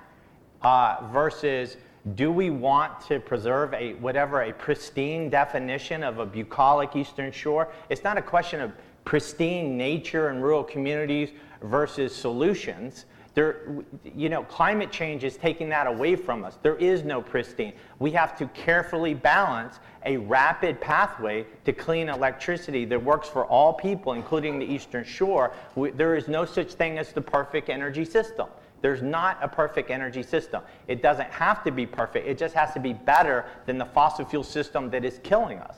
uh, 0.63 1.09
versus 1.13 1.77
do 2.15 2.33
we 2.33 2.51
want 2.51 3.01
to 3.03 3.21
preserve 3.21 3.75
a 3.75 3.95
whatever 3.95 4.43
a 4.43 4.53
pristine 4.53 5.29
definition 5.29 6.03
of 6.03 6.19
a 6.19 6.27
bucolic 6.27 6.97
eastern 6.97 7.31
shore? 7.31 7.69
It's 7.89 8.05
not 8.05 8.17
a 8.17 8.23
question 8.23 8.61
of 8.61 8.73
pristine 9.05 9.77
nature 9.77 10.29
and 10.29 10.43
rural 10.43 10.65
communities 10.65 11.31
versus 11.63 12.15
solutions. 12.15 13.05
There, 13.35 13.85
you 14.17 14.29
know, 14.29 14.43
climate 14.43 14.91
change 14.91 15.25
is 15.25 15.37
taking 15.37 15.69
that 15.69 15.87
away 15.87 16.17
from 16.17 16.45
us. 16.45 16.59
There 16.63 16.77
is 16.77 17.05
no 17.05 17.23
pristine. 17.23 17.75
We 17.99 18.11
have 18.13 18.37
to 18.39 18.47
carefully 18.49 19.15
balance 19.15 19.79
a 20.05 20.17
rapid 20.17 20.81
pathway 20.81 21.47
to 21.65 21.73
clean 21.73 22.09
electricity 22.09 22.85
that 22.87 23.03
works 23.03 23.29
for 23.29 23.45
all 23.45 23.73
people, 23.73 24.15
including 24.15 24.59
the 24.59 24.65
Eastern 24.65 25.05
Shore. 25.05 25.53
We, 25.77 25.91
there 25.91 26.17
is 26.17 26.27
no 26.27 26.45
such 26.45 26.73
thing 26.73 26.99
as 26.99 27.13
the 27.13 27.21
perfect 27.21 27.69
energy 27.69 28.05
system. 28.05 28.49
There's 28.83 29.03
not 29.03 29.39
a 29.43 29.49
perfect 29.49 29.91
energy 29.91 30.23
system. 30.23 30.63
It 30.89 31.03
doesn't 31.03 31.31
have 31.31 31.63
to 31.65 31.71
be 31.71 31.87
perfect. 31.87 32.27
It 32.27 32.39
just 32.39 32.55
has 32.55 32.73
to 32.75 32.81
be 32.81 32.93
better 32.93 33.47
than 33.67 33.79
the 33.79 33.85
fossil 33.85 34.25
fuel 34.25 34.45
system 34.45 34.91
that 34.91 35.05
is 35.05 35.21
killing 35.23 35.59
us. 35.59 35.77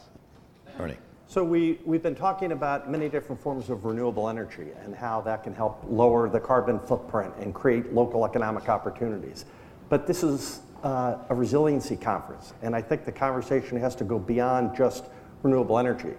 Ernie. 0.78 0.96
So 1.26 1.42
we, 1.42 1.78
we've 1.86 2.02
been 2.02 2.14
talking 2.14 2.52
about 2.52 2.90
many 2.90 3.08
different 3.08 3.40
forms 3.40 3.70
of 3.70 3.86
renewable 3.86 4.28
energy 4.28 4.66
and 4.84 4.94
how 4.94 5.22
that 5.22 5.42
can 5.42 5.54
help 5.54 5.82
lower 5.88 6.28
the 6.28 6.38
carbon 6.38 6.78
footprint 6.78 7.32
and 7.40 7.54
create 7.54 7.92
local 7.94 8.26
economic 8.26 8.68
opportunities. 8.68 9.46
But 9.88 10.06
this 10.06 10.22
is 10.22 10.60
uh, 10.82 11.16
a 11.30 11.34
resiliency 11.34 11.96
conference, 11.96 12.52
and 12.60 12.76
I 12.76 12.82
think 12.82 13.04
the 13.04 13.12
conversation 13.12 13.78
has 13.80 13.94
to 13.96 14.04
go 14.04 14.18
beyond 14.18 14.76
just 14.76 15.06
renewable 15.42 15.78
energy. 15.78 16.12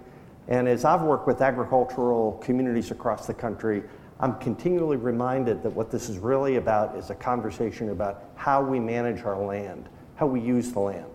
And 0.47 0.67
as 0.67 0.83
I've 0.83 1.01
worked 1.01 1.27
with 1.27 1.41
agricultural 1.41 2.33
communities 2.43 2.91
across 2.91 3.27
the 3.27 3.33
country, 3.33 3.83
I'm 4.19 4.35
continually 4.39 4.97
reminded 4.97 5.63
that 5.63 5.71
what 5.71 5.91
this 5.91 6.09
is 6.09 6.17
really 6.17 6.55
about 6.57 6.95
is 6.95 7.09
a 7.09 7.15
conversation 7.15 7.89
about 7.89 8.23
how 8.35 8.61
we 8.61 8.79
manage 8.79 9.23
our 9.23 9.37
land, 9.37 9.89
how 10.15 10.27
we 10.27 10.39
use 10.39 10.71
the 10.71 10.79
land. 10.79 11.07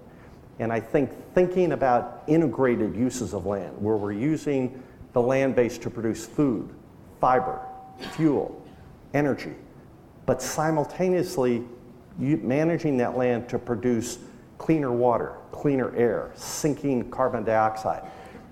And 0.59 0.73
I 0.73 0.81
think 0.81 1.11
thinking 1.35 1.73
about 1.73 2.25
integrated 2.27 2.97
uses 2.97 3.33
of 3.33 3.47
land, 3.47 3.81
where 3.81 3.97
we're 3.97 4.13
using 4.13 4.83
the 5.13 5.23
land 5.23 5.55
base 5.55 5.79
to 5.79 5.91
produce 5.91 6.27
food, 6.27 6.69
fiber, 7.21 7.61
fuel, 8.13 8.61
energy, 9.15 9.55
but 10.27 10.43
simultaneously 10.43 11.65
managing 12.19 12.97
that 12.99 13.17
land 13.17 13.49
to 13.49 13.59
produce 13.59 14.19
cleaner 14.59 14.93
water, 14.93 15.35
cleaner 15.53 15.95
air, 15.97 16.33
sinking 16.35 17.11
carbon 17.11 17.45
dioxide. 17.45 18.03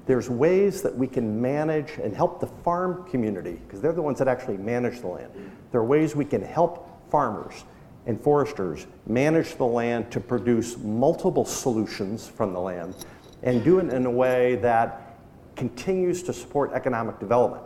There's 0.07 0.31
ways 0.31 0.83
that 0.83 0.97
we 0.97 1.09
can 1.09 1.41
manage 1.41 1.99
and 2.03 2.15
help 2.15 2.41
the 2.41 2.47
farm 2.47 3.05
community, 3.11 3.61
because 3.67 3.81
they're 3.81 3.93
the 3.93 4.03
ones 4.03 4.19
that 4.19 4.29
actually 4.29 4.57
manage 4.57 5.01
the 5.01 5.09
land. 5.09 5.33
There 5.73 5.81
are 5.81 5.85
ways 5.85 6.15
we 6.15 6.25
can 6.25 6.43
help 6.43 7.11
farmers 7.11 7.65
and 8.07 8.21
foresters 8.21 8.87
manage 9.07 9.57
the 9.57 9.67
land 9.67 10.13
to 10.13 10.21
produce 10.21 10.79
multiple 10.79 11.45
solutions 11.45 12.29
from 12.29 12.53
the 12.53 12.61
land 12.61 12.95
and 13.43 13.65
do 13.65 13.81
it 13.81 13.93
in 13.93 14.07
a 14.07 14.11
way 14.11 14.57
that 14.57 15.19
continues 15.57 16.23
to 16.23 16.33
support 16.33 16.73
economic 16.73 17.19
development. 17.19 17.65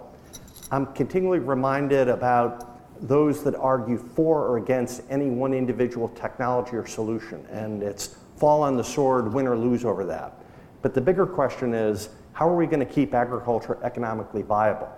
I'm 0.71 0.87
continually 0.95 1.41
reminded 1.41 2.09
about 2.09 2.67
those 3.07 3.43
that 3.45 3.55
argue 3.55 3.99
for 3.99 4.47
or 4.47 4.59
against 4.59 5.03
any 5.11 5.29
one 5.29 5.53
individual 5.53 6.09
technology 6.11 6.77
or 6.77 6.87
solution, 6.87 7.45
and 7.51 7.83
it's 7.83 8.17
fall 8.37 8.63
on 8.63 8.77
the 8.77 8.85
sword, 8.85 9.33
win 9.33 9.47
or 9.47 9.57
lose 9.57 9.85
over 9.85 10.05
that. 10.07 10.43
But 10.81 10.95
the 10.95 11.01
bigger 11.01 11.27
question 11.27 11.75
is 11.75 12.09
how 12.33 12.49
are 12.49 12.57
we 12.57 12.67
going 12.67 12.81
to 12.81 12.87
keep 12.87 13.15
agriculture 13.15 13.79
economically 13.83 14.43
viable? 14.43 14.89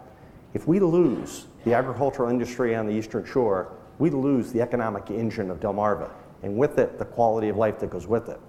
If 0.54 0.66
we 0.66 0.80
lose 0.80 1.46
the 1.64 1.74
agricultural 1.74 2.28
industry 2.28 2.74
on 2.74 2.86
the 2.86 2.92
Eastern 2.92 3.24
Shore, 3.24 3.72
we 3.98 4.10
lose 4.10 4.52
the 4.52 4.60
economic 4.60 5.10
engine 5.10 5.50
of 5.50 5.60
Delmarva, 5.60 6.10
and 6.42 6.56
with 6.56 6.78
it, 6.78 6.98
the 6.98 7.04
quality 7.04 7.48
of 7.48 7.56
life 7.56 7.78
that 7.80 7.90
goes 7.90 8.06
with 8.06 8.28
it. 8.28 8.40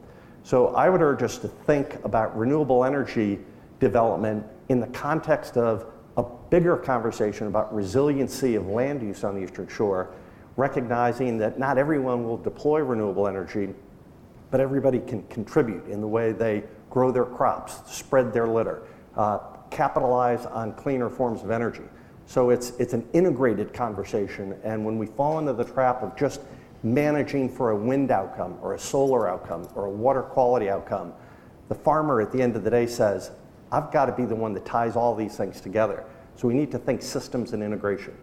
So 0.44 0.76
I 0.76 0.90
would 0.90 1.02
urge 1.02 1.24
us 1.24 1.38
to 1.40 1.48
think 1.48 2.04
about 2.04 2.38
renewable 2.38 2.84
energy 2.84 3.40
development 3.80 4.46
in 4.70 4.80
the 4.80 4.88
context 4.88 5.58
of 5.58 5.86
a 6.18 6.24
bigger 6.50 6.78
conversation 6.78 7.48
about 7.48 7.74
resiliency 7.74 8.56
of 8.56 8.68
land 8.68 9.02
use 9.02 9.24
on 9.24 9.36
the 9.36 9.42
Eastern 9.42 9.68
Shore, 9.68 10.12
recognizing 10.58 11.38
that 11.40 11.58
not 11.58 11.78
everyone 11.78 12.24
will 12.24 12.38
deploy 12.38 12.82
renewable 12.82 13.28
energy, 13.28 13.74
but 14.52 14.60
everybody 14.60 15.00
can 15.00 15.24
contribute 15.24 15.88
in 15.88 16.02
the 16.02 16.08
way 16.08 16.32
they 16.32 16.64
grow 16.94 17.12
their 17.12 17.26
crops, 17.26 17.82
spread 17.92 18.32
their 18.32 18.48
litter, 18.48 18.84
uh, 19.18 19.40
capitalize 19.72 20.46
on 20.46 20.72
cleaner 20.74 21.10
forms 21.10 21.42
of 21.42 21.50
energy. 21.50 21.82
So 22.28 22.52
it's, 22.52 22.70
it's 22.78 22.94
an 22.94 23.04
integrated 23.14 23.74
conversation. 23.74 24.56
And 24.64 24.86
when 24.86 25.00
we 25.00 25.08
fall 25.08 25.40
into 25.40 25.54
the 25.54 25.64
trap 25.64 26.04
of 26.04 26.16
just 26.16 26.42
managing 26.84 27.50
for 27.50 27.72
a 27.72 27.76
wind 27.76 28.12
outcome 28.12 28.60
or 28.62 28.76
a 28.76 28.80
solar 28.80 29.28
outcome 29.28 29.68
or 29.74 29.86
a 29.86 29.90
water 29.90 30.22
quality 30.22 30.70
outcome, 30.70 31.14
the 31.68 31.74
farmer 31.74 32.22
at 32.22 32.32
the 32.32 32.40
end 32.40 32.56
of 32.56 32.64
the 32.64 32.70
day 32.70 32.86
says, 32.86 33.32
I've 33.72 33.92
got 33.92 34.06
to 34.06 34.12
be 34.12 34.26
the 34.26 34.36
one 34.36 34.54
that 34.54 34.64
ties 34.64 34.96
all 34.96 35.16
these 35.16 35.36
things 35.36 35.62
together. 35.62 36.06
So 36.36 36.48
we 36.48 36.54
need 36.54 36.70
to 36.74 36.78
think 36.78 37.02
systems 37.02 37.54
and 37.54 37.64
integration. 37.64 38.16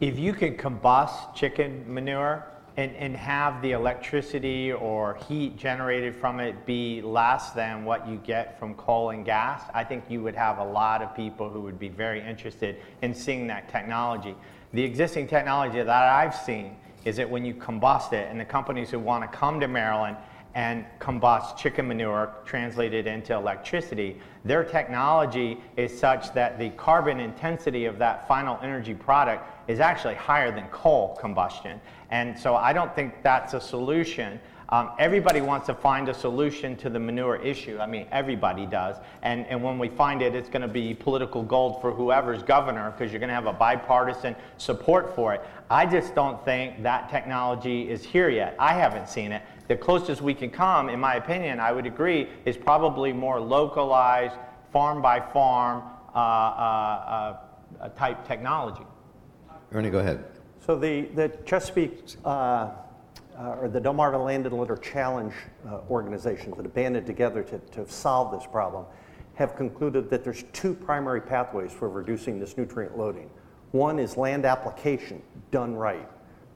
If 0.00 0.18
you 0.18 0.32
could 0.32 0.58
combust 0.58 1.36
chicken 1.36 1.84
manure, 1.86 2.44
and, 2.76 2.94
and 2.96 3.16
have 3.16 3.62
the 3.62 3.72
electricity 3.72 4.72
or 4.72 5.14
heat 5.28 5.56
generated 5.56 6.14
from 6.14 6.40
it 6.40 6.66
be 6.66 7.00
less 7.02 7.50
than 7.50 7.84
what 7.84 8.08
you 8.08 8.16
get 8.16 8.58
from 8.58 8.74
coal 8.74 9.10
and 9.10 9.24
gas, 9.24 9.62
I 9.72 9.84
think 9.84 10.04
you 10.08 10.22
would 10.22 10.34
have 10.34 10.58
a 10.58 10.64
lot 10.64 11.00
of 11.00 11.14
people 11.14 11.48
who 11.48 11.60
would 11.60 11.78
be 11.78 11.88
very 11.88 12.20
interested 12.20 12.76
in 13.02 13.14
seeing 13.14 13.46
that 13.46 13.68
technology. 13.68 14.34
The 14.72 14.82
existing 14.82 15.28
technology 15.28 15.78
that 15.78 15.88
I've 15.88 16.34
seen 16.34 16.76
is 17.04 17.16
that 17.16 17.30
when 17.30 17.44
you 17.44 17.54
combust 17.54 18.12
it, 18.12 18.28
and 18.30 18.40
the 18.40 18.44
companies 18.44 18.90
who 18.90 18.98
want 18.98 19.30
to 19.30 19.36
come 19.36 19.60
to 19.60 19.68
Maryland 19.68 20.16
and 20.54 20.84
combust 21.00 21.56
chicken 21.56 21.88
manure 21.88 22.32
translated 22.44 23.06
into 23.06 23.34
electricity. 23.34 24.20
Their 24.44 24.62
technology 24.62 25.58
is 25.76 25.96
such 25.96 26.32
that 26.34 26.58
the 26.58 26.70
carbon 26.70 27.18
intensity 27.18 27.86
of 27.86 27.98
that 27.98 28.28
final 28.28 28.58
energy 28.62 28.94
product 28.94 29.48
is 29.68 29.80
actually 29.80 30.14
higher 30.14 30.50
than 30.50 30.66
coal 30.68 31.16
combustion. 31.20 31.80
And 32.10 32.38
so 32.38 32.54
I 32.54 32.72
don't 32.72 32.94
think 32.94 33.22
that's 33.22 33.54
a 33.54 33.60
solution. 33.60 34.40
Um, 34.70 34.90
everybody 34.98 35.40
wants 35.40 35.66
to 35.66 35.74
find 35.74 36.08
a 36.08 36.14
solution 36.14 36.74
to 36.76 36.88
the 36.88 36.98
manure 36.98 37.36
issue. 37.36 37.78
I 37.78 37.86
mean, 37.86 38.06
everybody 38.10 38.66
does. 38.66 38.96
And, 39.22 39.46
and 39.46 39.62
when 39.62 39.78
we 39.78 39.88
find 39.88 40.22
it, 40.22 40.34
it's 40.34 40.48
going 40.48 40.62
to 40.62 40.68
be 40.68 40.94
political 40.94 41.42
gold 41.42 41.80
for 41.80 41.92
whoever's 41.92 42.42
governor 42.42 42.90
because 42.90 43.12
you're 43.12 43.20
going 43.20 43.28
to 43.28 43.34
have 43.34 43.46
a 43.46 43.52
bipartisan 43.52 44.34
support 44.56 45.14
for 45.14 45.34
it. 45.34 45.42
I 45.70 45.86
just 45.86 46.14
don't 46.14 46.42
think 46.44 46.82
that 46.82 47.10
technology 47.10 47.90
is 47.90 48.02
here 48.02 48.30
yet. 48.30 48.56
I 48.58 48.74
haven't 48.74 49.08
seen 49.08 49.32
it. 49.32 49.42
The 49.68 49.76
closest 49.76 50.22
we 50.22 50.34
can 50.34 50.50
come, 50.50 50.88
in 50.88 51.00
my 51.00 51.16
opinion, 51.16 51.60
I 51.60 51.72
would 51.72 51.86
agree, 51.86 52.28
is 52.44 52.56
probably 52.56 53.12
more 53.12 53.40
localized, 53.40 54.36
farm 54.72 55.00
by 55.00 55.20
farm 55.20 55.82
uh, 56.14 56.18
uh, 56.18 57.36
uh, 57.80 57.88
type 57.90 58.26
technology. 58.26 58.84
Ernie, 59.74 59.90
go 59.90 59.98
ahead. 59.98 60.24
So 60.64 60.76
the, 60.76 61.02
the 61.16 61.28
Chesapeake 61.44 62.14
uh, 62.24 62.28
uh, 62.28 63.56
or 63.60 63.68
the 63.68 63.80
Delmarva 63.80 64.24
Land 64.24 64.46
and 64.46 64.56
Litter 64.56 64.76
Challenge 64.76 65.34
uh, 65.66 65.80
organizations 65.90 66.56
that 66.56 66.64
have 66.64 66.74
banded 66.74 67.04
together 67.04 67.42
to, 67.42 67.58
to 67.58 67.88
solve 67.90 68.30
this 68.30 68.48
problem 68.50 68.86
have 69.34 69.56
concluded 69.56 70.08
that 70.10 70.22
there's 70.22 70.44
two 70.52 70.74
primary 70.74 71.20
pathways 71.20 71.72
for 71.72 71.88
reducing 71.88 72.38
this 72.38 72.56
nutrient 72.56 72.96
loading. 72.96 73.28
One 73.72 73.98
is 73.98 74.16
land 74.16 74.44
application 74.44 75.20
done 75.50 75.74
right, 75.74 76.08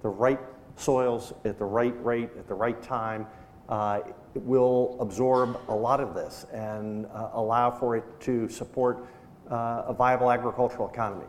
the 0.03 0.09
right 0.09 0.39
soils 0.77 1.33
at 1.45 1.59
the 1.59 1.65
right 1.65 1.95
rate 2.05 2.31
at 2.39 2.47
the 2.47 2.55
right 2.55 2.81
time. 2.81 3.27
Uh, 3.69 4.01
will 4.35 4.97
absorb 5.01 5.61
a 5.69 5.75
lot 5.75 6.01
of 6.01 6.15
this 6.15 6.47
and 6.53 7.05
uh, 7.07 7.31
allow 7.33 7.71
for 7.71 7.97
it 7.97 8.05
to 8.21 8.49
support 8.49 9.05
uh, 9.51 9.83
a 9.89 9.93
viable 9.93 10.31
agricultural 10.31 10.89
economy. 10.89 11.27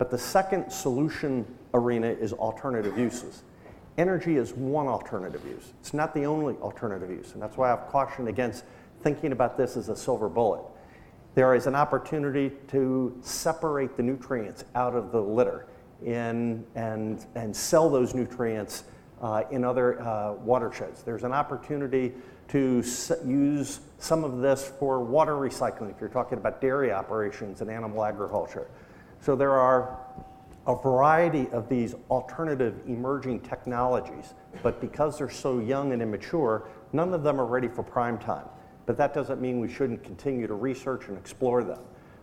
But 0.00 0.10
the 0.10 0.18
second 0.18 0.72
solution 0.72 1.46
arena 1.72 2.08
is 2.08 2.32
alternative 2.32 2.98
uses 2.98 3.44
energy 4.00 4.36
is 4.36 4.54
one 4.54 4.88
alternative 4.88 5.44
use. 5.44 5.72
It's 5.80 5.92
not 5.92 6.14
the 6.14 6.24
only 6.24 6.54
alternative 6.56 7.10
use, 7.10 7.34
and 7.34 7.42
that's 7.42 7.58
why 7.58 7.70
I've 7.70 7.86
cautioned 7.88 8.28
against 8.28 8.64
thinking 9.02 9.32
about 9.32 9.58
this 9.58 9.76
as 9.76 9.90
a 9.90 9.96
silver 9.96 10.28
bullet. 10.28 10.62
There 11.34 11.54
is 11.54 11.66
an 11.66 11.74
opportunity 11.74 12.50
to 12.68 13.16
separate 13.20 13.96
the 13.98 14.02
nutrients 14.02 14.64
out 14.74 14.94
of 14.94 15.12
the 15.12 15.20
litter 15.20 15.66
in, 16.04 16.64
and, 16.74 17.24
and 17.34 17.54
sell 17.54 17.90
those 17.90 18.14
nutrients 18.14 18.84
uh, 19.20 19.42
in 19.50 19.64
other 19.64 20.00
uh, 20.00 20.32
watersheds. 20.32 21.02
There's 21.02 21.24
an 21.24 21.32
opportunity 21.32 22.12
to 22.48 22.82
use 23.24 23.80
some 23.98 24.24
of 24.24 24.38
this 24.38 24.72
for 24.78 25.04
water 25.04 25.34
recycling 25.34 25.90
if 25.90 26.00
you're 26.00 26.08
talking 26.08 26.38
about 26.38 26.60
dairy 26.62 26.90
operations 26.90 27.60
and 27.60 27.70
animal 27.70 28.02
agriculture. 28.02 28.66
So 29.20 29.36
there 29.36 29.52
are 29.52 29.98
a 30.66 30.74
variety 30.74 31.48
of 31.50 31.68
these 31.68 31.94
alternative 32.10 32.80
emerging 32.86 33.40
technologies, 33.40 34.34
but 34.62 34.80
because 34.80 35.18
they're 35.18 35.30
so 35.30 35.58
young 35.58 35.92
and 35.92 36.02
immature, 36.02 36.68
none 36.92 37.12
of 37.12 37.22
them 37.22 37.40
are 37.40 37.46
ready 37.46 37.68
for 37.68 37.82
prime 37.82 38.18
time. 38.18 38.46
But 38.86 38.96
that 38.96 39.14
doesn't 39.14 39.40
mean 39.40 39.60
we 39.60 39.72
shouldn't 39.72 40.02
continue 40.02 40.46
to 40.46 40.54
research 40.54 41.08
and 41.08 41.16
explore 41.16 41.62
them. 41.62 41.80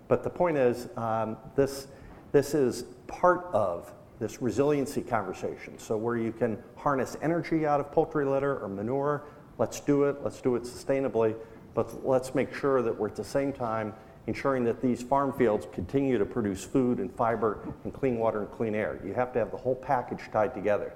But 0.07 0.23
the 0.23 0.29
point 0.29 0.57
is, 0.57 0.89
um, 0.97 1.37
this, 1.55 1.87
this 2.31 2.53
is 2.53 2.83
part 3.07 3.47
of 3.53 3.93
this 4.19 4.41
resiliency 4.41 5.01
conversation. 5.01 5.77
So, 5.77 5.95
where 5.97 6.17
you 6.17 6.31
can 6.31 6.57
harness 6.75 7.15
energy 7.21 7.65
out 7.65 7.79
of 7.79 7.91
poultry 7.91 8.25
litter 8.25 8.59
or 8.59 8.67
manure, 8.67 9.23
let's 9.57 9.79
do 9.79 10.03
it, 10.05 10.17
let's 10.23 10.41
do 10.41 10.55
it 10.55 10.63
sustainably, 10.63 11.35
but 11.73 12.05
let's 12.05 12.33
make 12.33 12.53
sure 12.53 12.81
that 12.81 12.97
we're 12.97 13.09
at 13.09 13.15
the 13.15 13.23
same 13.23 13.53
time 13.53 13.93
ensuring 14.28 14.65
that 14.65 14.82
these 14.82 15.01
farm 15.01 15.34
fields 15.34 15.65
continue 15.71 16.17
to 16.17 16.25
produce 16.25 16.63
food 16.63 16.99
and 16.99 17.11
fiber 17.15 17.59
and 17.86 17.93
clean 17.93 18.19
water 18.19 18.41
and 18.41 18.51
clean 18.51 18.75
air. 18.75 18.99
You 19.03 19.13
have 19.13 19.32
to 19.34 19.39
have 19.39 19.51
the 19.51 19.57
whole 19.57 19.75
package 19.75 20.19
tied 20.32 20.53
together. 20.53 20.93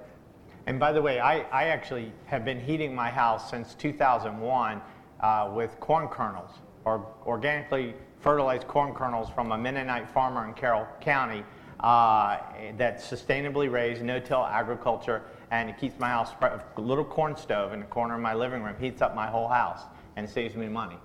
And 0.66 0.78
by 0.78 0.92
the 0.92 1.02
way, 1.02 1.18
I, 1.18 1.40
I 1.50 1.64
actually 1.64 2.12
have 2.26 2.44
been 2.44 2.60
heating 2.60 2.94
my 2.94 3.10
house 3.10 3.50
since 3.50 3.74
2001 3.74 4.80
uh, 5.20 5.50
with 5.54 5.80
corn 5.80 6.08
kernels, 6.08 6.50
or 6.84 7.06
organically 7.26 7.94
fertilized 8.20 8.68
corn 8.68 8.94
kernels 8.94 9.28
from 9.30 9.50
a 9.52 9.58
Mennonite 9.58 10.08
farmer 10.10 10.46
in 10.46 10.54
Carroll 10.54 10.86
County 11.00 11.42
uh, 11.80 12.38
that's 12.76 13.10
sustainably 13.10 13.70
raised, 13.70 14.02
no-till 14.02 14.44
agriculture, 14.44 15.22
and 15.50 15.68
it 15.68 15.78
keeps 15.78 15.98
my 15.98 16.08
house, 16.08 16.30
a 16.42 16.80
little 16.80 17.04
corn 17.04 17.36
stove 17.36 17.72
in 17.72 17.80
the 17.80 17.86
corner 17.86 18.14
of 18.14 18.20
my 18.20 18.34
living 18.34 18.62
room, 18.62 18.76
heats 18.78 19.02
up 19.02 19.16
my 19.16 19.26
whole 19.26 19.48
house 19.48 19.82
and 20.16 20.28
saves 20.28 20.54
me 20.54 20.68
money 20.68 20.98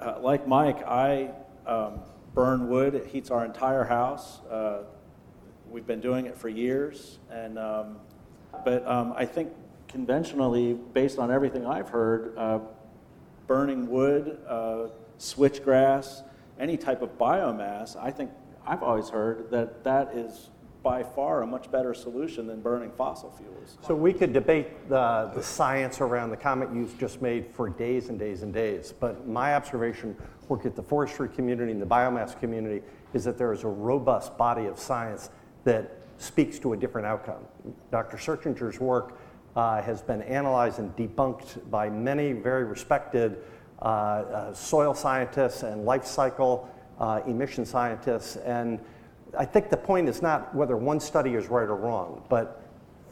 uh, 0.00 0.18
like 0.20 0.46
Mike, 0.46 0.82
I 0.86 1.30
um, 1.66 2.00
burn 2.34 2.68
wood. 2.68 2.94
It 2.94 3.06
heats 3.06 3.30
our 3.30 3.44
entire 3.44 3.84
house. 3.84 4.40
Uh, 4.50 4.82
we've 5.70 5.86
been 5.86 6.00
doing 6.00 6.26
it 6.26 6.36
for 6.36 6.48
years, 6.48 7.18
and 7.30 7.58
um, 7.58 7.96
but 8.64 8.86
um, 8.86 9.12
I 9.16 9.26
think 9.26 9.52
conventionally, 9.88 10.74
based 10.74 11.18
on 11.18 11.30
everything 11.30 11.66
I've 11.66 11.88
heard, 11.88 12.36
uh, 12.36 12.60
burning 13.46 13.88
wood, 13.88 14.38
uh, 14.48 14.86
switchgrass, 15.18 16.22
any 16.58 16.76
type 16.76 17.02
of 17.02 17.18
biomass, 17.18 17.96
I 17.96 18.10
think 18.10 18.30
I've 18.66 18.82
always 18.82 19.08
heard 19.08 19.50
that 19.50 19.84
that 19.84 20.14
is 20.14 20.50
by 20.82 21.02
far 21.02 21.42
a 21.42 21.46
much 21.46 21.70
better 21.70 21.92
solution 21.92 22.46
than 22.46 22.60
burning 22.60 22.90
fossil 22.92 23.30
fuels. 23.30 23.76
So 23.86 23.94
we 23.94 24.12
could 24.12 24.32
debate 24.32 24.88
the, 24.88 25.30
the 25.34 25.42
science 25.42 26.00
around 26.00 26.30
the 26.30 26.36
comment 26.36 26.74
you 26.74 26.88
just 26.98 27.20
made 27.20 27.46
for 27.52 27.68
days 27.68 28.08
and 28.08 28.18
days 28.18 28.42
and 28.42 28.52
days. 28.52 28.92
But 28.98 29.28
my 29.28 29.54
observation, 29.54 30.16
work 30.48 30.64
at 30.64 30.76
the 30.76 30.82
forestry 30.82 31.28
community 31.28 31.72
and 31.72 31.82
the 31.82 31.86
biomass 31.86 32.38
community, 32.38 32.82
is 33.12 33.24
that 33.24 33.36
there 33.36 33.52
is 33.52 33.64
a 33.64 33.68
robust 33.68 34.36
body 34.38 34.66
of 34.66 34.78
science 34.78 35.30
that 35.64 36.00
speaks 36.18 36.58
to 36.60 36.72
a 36.72 36.76
different 36.76 37.06
outcome. 37.06 37.44
Dr. 37.90 38.16
Searchinger's 38.16 38.80
work 38.80 39.18
uh, 39.56 39.82
has 39.82 40.00
been 40.02 40.22
analyzed 40.22 40.78
and 40.78 40.94
debunked 40.96 41.70
by 41.70 41.90
many 41.90 42.32
very 42.32 42.64
respected 42.64 43.38
uh, 43.82 43.84
uh, 43.84 44.54
soil 44.54 44.94
scientists 44.94 45.62
and 45.62 45.84
life 45.84 46.04
cycle 46.04 46.68
uh, 46.98 47.20
emission 47.26 47.64
scientists. 47.64 48.36
And 48.36 48.78
I 49.36 49.44
think 49.44 49.70
the 49.70 49.76
point 49.76 50.08
is 50.08 50.22
not 50.22 50.54
whether 50.54 50.76
one 50.76 51.00
study 51.00 51.34
is 51.34 51.48
right 51.48 51.68
or 51.68 51.76
wrong, 51.76 52.22
but 52.28 52.62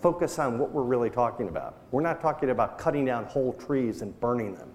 focus 0.00 0.38
on 0.38 0.58
what 0.58 0.70
we're 0.70 0.82
really 0.82 1.10
talking 1.10 1.48
about. 1.48 1.76
We're 1.90 2.02
not 2.02 2.20
talking 2.20 2.50
about 2.50 2.78
cutting 2.78 3.04
down 3.04 3.24
whole 3.26 3.52
trees 3.54 4.02
and 4.02 4.18
burning 4.20 4.54
them. 4.54 4.70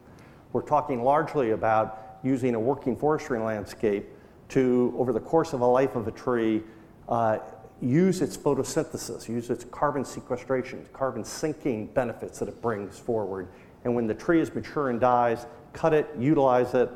We're 0.51 0.61
talking 0.61 1.03
largely 1.03 1.51
about 1.51 2.19
using 2.23 2.55
a 2.55 2.59
working 2.59 2.95
forestry 2.95 3.39
landscape 3.39 4.05
to, 4.49 4.93
over 4.97 5.13
the 5.13 5.19
course 5.19 5.53
of 5.53 5.61
a 5.61 5.65
life 5.65 5.95
of 5.95 6.07
a 6.07 6.11
tree, 6.11 6.63
uh, 7.09 7.39
use 7.81 8.21
its 8.21 8.37
photosynthesis, 8.37 9.27
use 9.27 9.49
its 9.49 9.65
carbon 9.65 10.05
sequestration, 10.05 10.85
carbon 10.93 11.23
sinking 11.23 11.87
benefits 11.87 12.39
that 12.39 12.47
it 12.47 12.61
brings 12.61 12.97
forward. 12.97 13.47
And 13.83 13.93
when 13.95 14.07
the 14.07 14.13
tree 14.13 14.39
is 14.39 14.53
mature 14.53 14.89
and 14.89 14.99
dies, 14.99 15.45
cut 15.73 15.93
it, 15.93 16.07
utilize 16.17 16.73
it, 16.73 16.89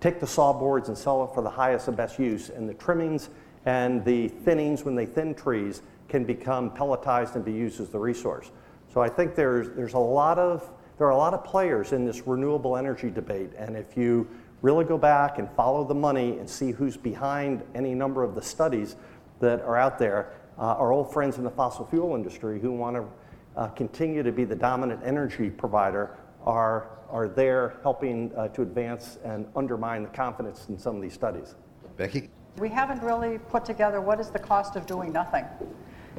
take 0.00 0.20
the 0.20 0.26
saw 0.26 0.52
boards 0.52 0.88
and 0.88 0.98
sell 0.98 1.24
it 1.24 1.34
for 1.34 1.42
the 1.42 1.50
highest 1.50 1.88
and 1.88 1.96
best 1.96 2.18
use. 2.18 2.50
And 2.50 2.68
the 2.68 2.74
trimmings 2.74 3.30
and 3.64 4.04
the 4.04 4.28
thinnings, 4.28 4.84
when 4.84 4.94
they 4.94 5.06
thin 5.06 5.34
trees, 5.34 5.82
can 6.08 6.24
become 6.24 6.70
pelletized 6.70 7.36
and 7.36 7.44
be 7.44 7.52
used 7.52 7.80
as 7.80 7.88
the 7.88 7.98
resource. 7.98 8.50
So 8.92 9.00
I 9.00 9.08
think 9.08 9.34
there's, 9.34 9.70
there's 9.70 9.94
a 9.94 9.98
lot 9.98 10.38
of, 10.38 10.70
there 10.98 11.06
are 11.06 11.10
a 11.10 11.16
lot 11.16 11.32
of 11.32 11.44
players 11.44 11.92
in 11.92 12.04
this 12.04 12.26
renewable 12.26 12.76
energy 12.76 13.10
debate, 13.10 13.50
and 13.56 13.76
if 13.76 13.96
you 13.96 14.28
really 14.60 14.84
go 14.84 14.98
back 14.98 15.38
and 15.38 15.50
follow 15.52 15.84
the 15.84 15.94
money 15.94 16.38
and 16.38 16.48
see 16.48 16.70
who's 16.70 16.96
behind 16.96 17.62
any 17.74 17.94
number 17.94 18.22
of 18.22 18.34
the 18.34 18.42
studies 18.42 18.96
that 19.40 19.60
are 19.62 19.76
out 19.76 19.98
there, 19.98 20.32
uh, 20.58 20.76
our 20.76 20.92
old 20.92 21.12
friends 21.12 21.38
in 21.38 21.44
the 21.44 21.50
fossil 21.50 21.86
fuel 21.86 22.14
industry 22.14 22.60
who 22.60 22.70
want 22.72 22.96
to 22.96 23.04
uh, 23.56 23.68
continue 23.68 24.22
to 24.22 24.32
be 24.32 24.44
the 24.44 24.54
dominant 24.54 25.00
energy 25.04 25.50
provider 25.50 26.16
are, 26.44 26.90
are 27.10 27.28
there 27.28 27.78
helping 27.82 28.32
uh, 28.36 28.48
to 28.48 28.62
advance 28.62 29.18
and 29.24 29.46
undermine 29.56 30.02
the 30.02 30.08
confidence 30.10 30.66
in 30.68 30.78
some 30.78 30.96
of 30.96 31.02
these 31.02 31.12
studies. 31.12 31.54
Becky? 31.96 32.30
We 32.58 32.68
haven't 32.68 33.02
really 33.02 33.38
put 33.38 33.64
together 33.64 34.00
what 34.00 34.20
is 34.20 34.28
the 34.28 34.38
cost 34.38 34.76
of 34.76 34.86
doing 34.86 35.12
nothing. 35.12 35.44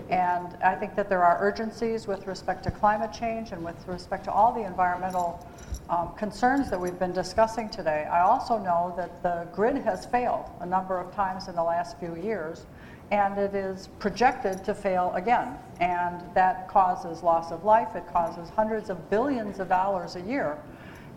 And 0.09 0.57
I 0.63 0.75
think 0.75 0.95
that 0.95 1.07
there 1.07 1.23
are 1.23 1.38
urgencies 1.39 2.07
with 2.07 2.25
respect 2.25 2.63
to 2.63 2.71
climate 2.71 3.13
change 3.13 3.51
and 3.51 3.63
with 3.63 3.88
respect 3.88 4.23
to 4.25 4.31
all 4.31 4.51
the 4.51 4.65
environmental 4.65 5.47
um, 5.89 6.13
concerns 6.17 6.69
that 6.71 6.79
we've 6.79 6.97
been 6.97 7.11
discussing 7.11 7.69
today. 7.69 8.07
I 8.11 8.21
also 8.21 8.57
know 8.57 8.93
that 8.97 9.21
the 9.21 9.47
grid 9.53 9.77
has 9.84 10.05
failed 10.07 10.49
a 10.61 10.65
number 10.65 10.99
of 10.99 11.13
times 11.13 11.47
in 11.47 11.55
the 11.55 11.63
last 11.63 11.99
few 11.99 12.15
years, 12.15 12.65
and 13.11 13.38
it 13.38 13.53
is 13.53 13.89
projected 13.99 14.63
to 14.63 14.73
fail 14.73 15.11
again. 15.13 15.55
And 15.79 16.23
that 16.34 16.67
causes 16.67 17.21
loss 17.21 17.51
of 17.51 17.63
life, 17.63 17.95
it 17.95 18.07
causes 18.11 18.49
hundreds 18.49 18.89
of 18.89 19.09
billions 19.11 19.59
of 19.59 19.69
dollars 19.69 20.15
a 20.15 20.21
year 20.21 20.57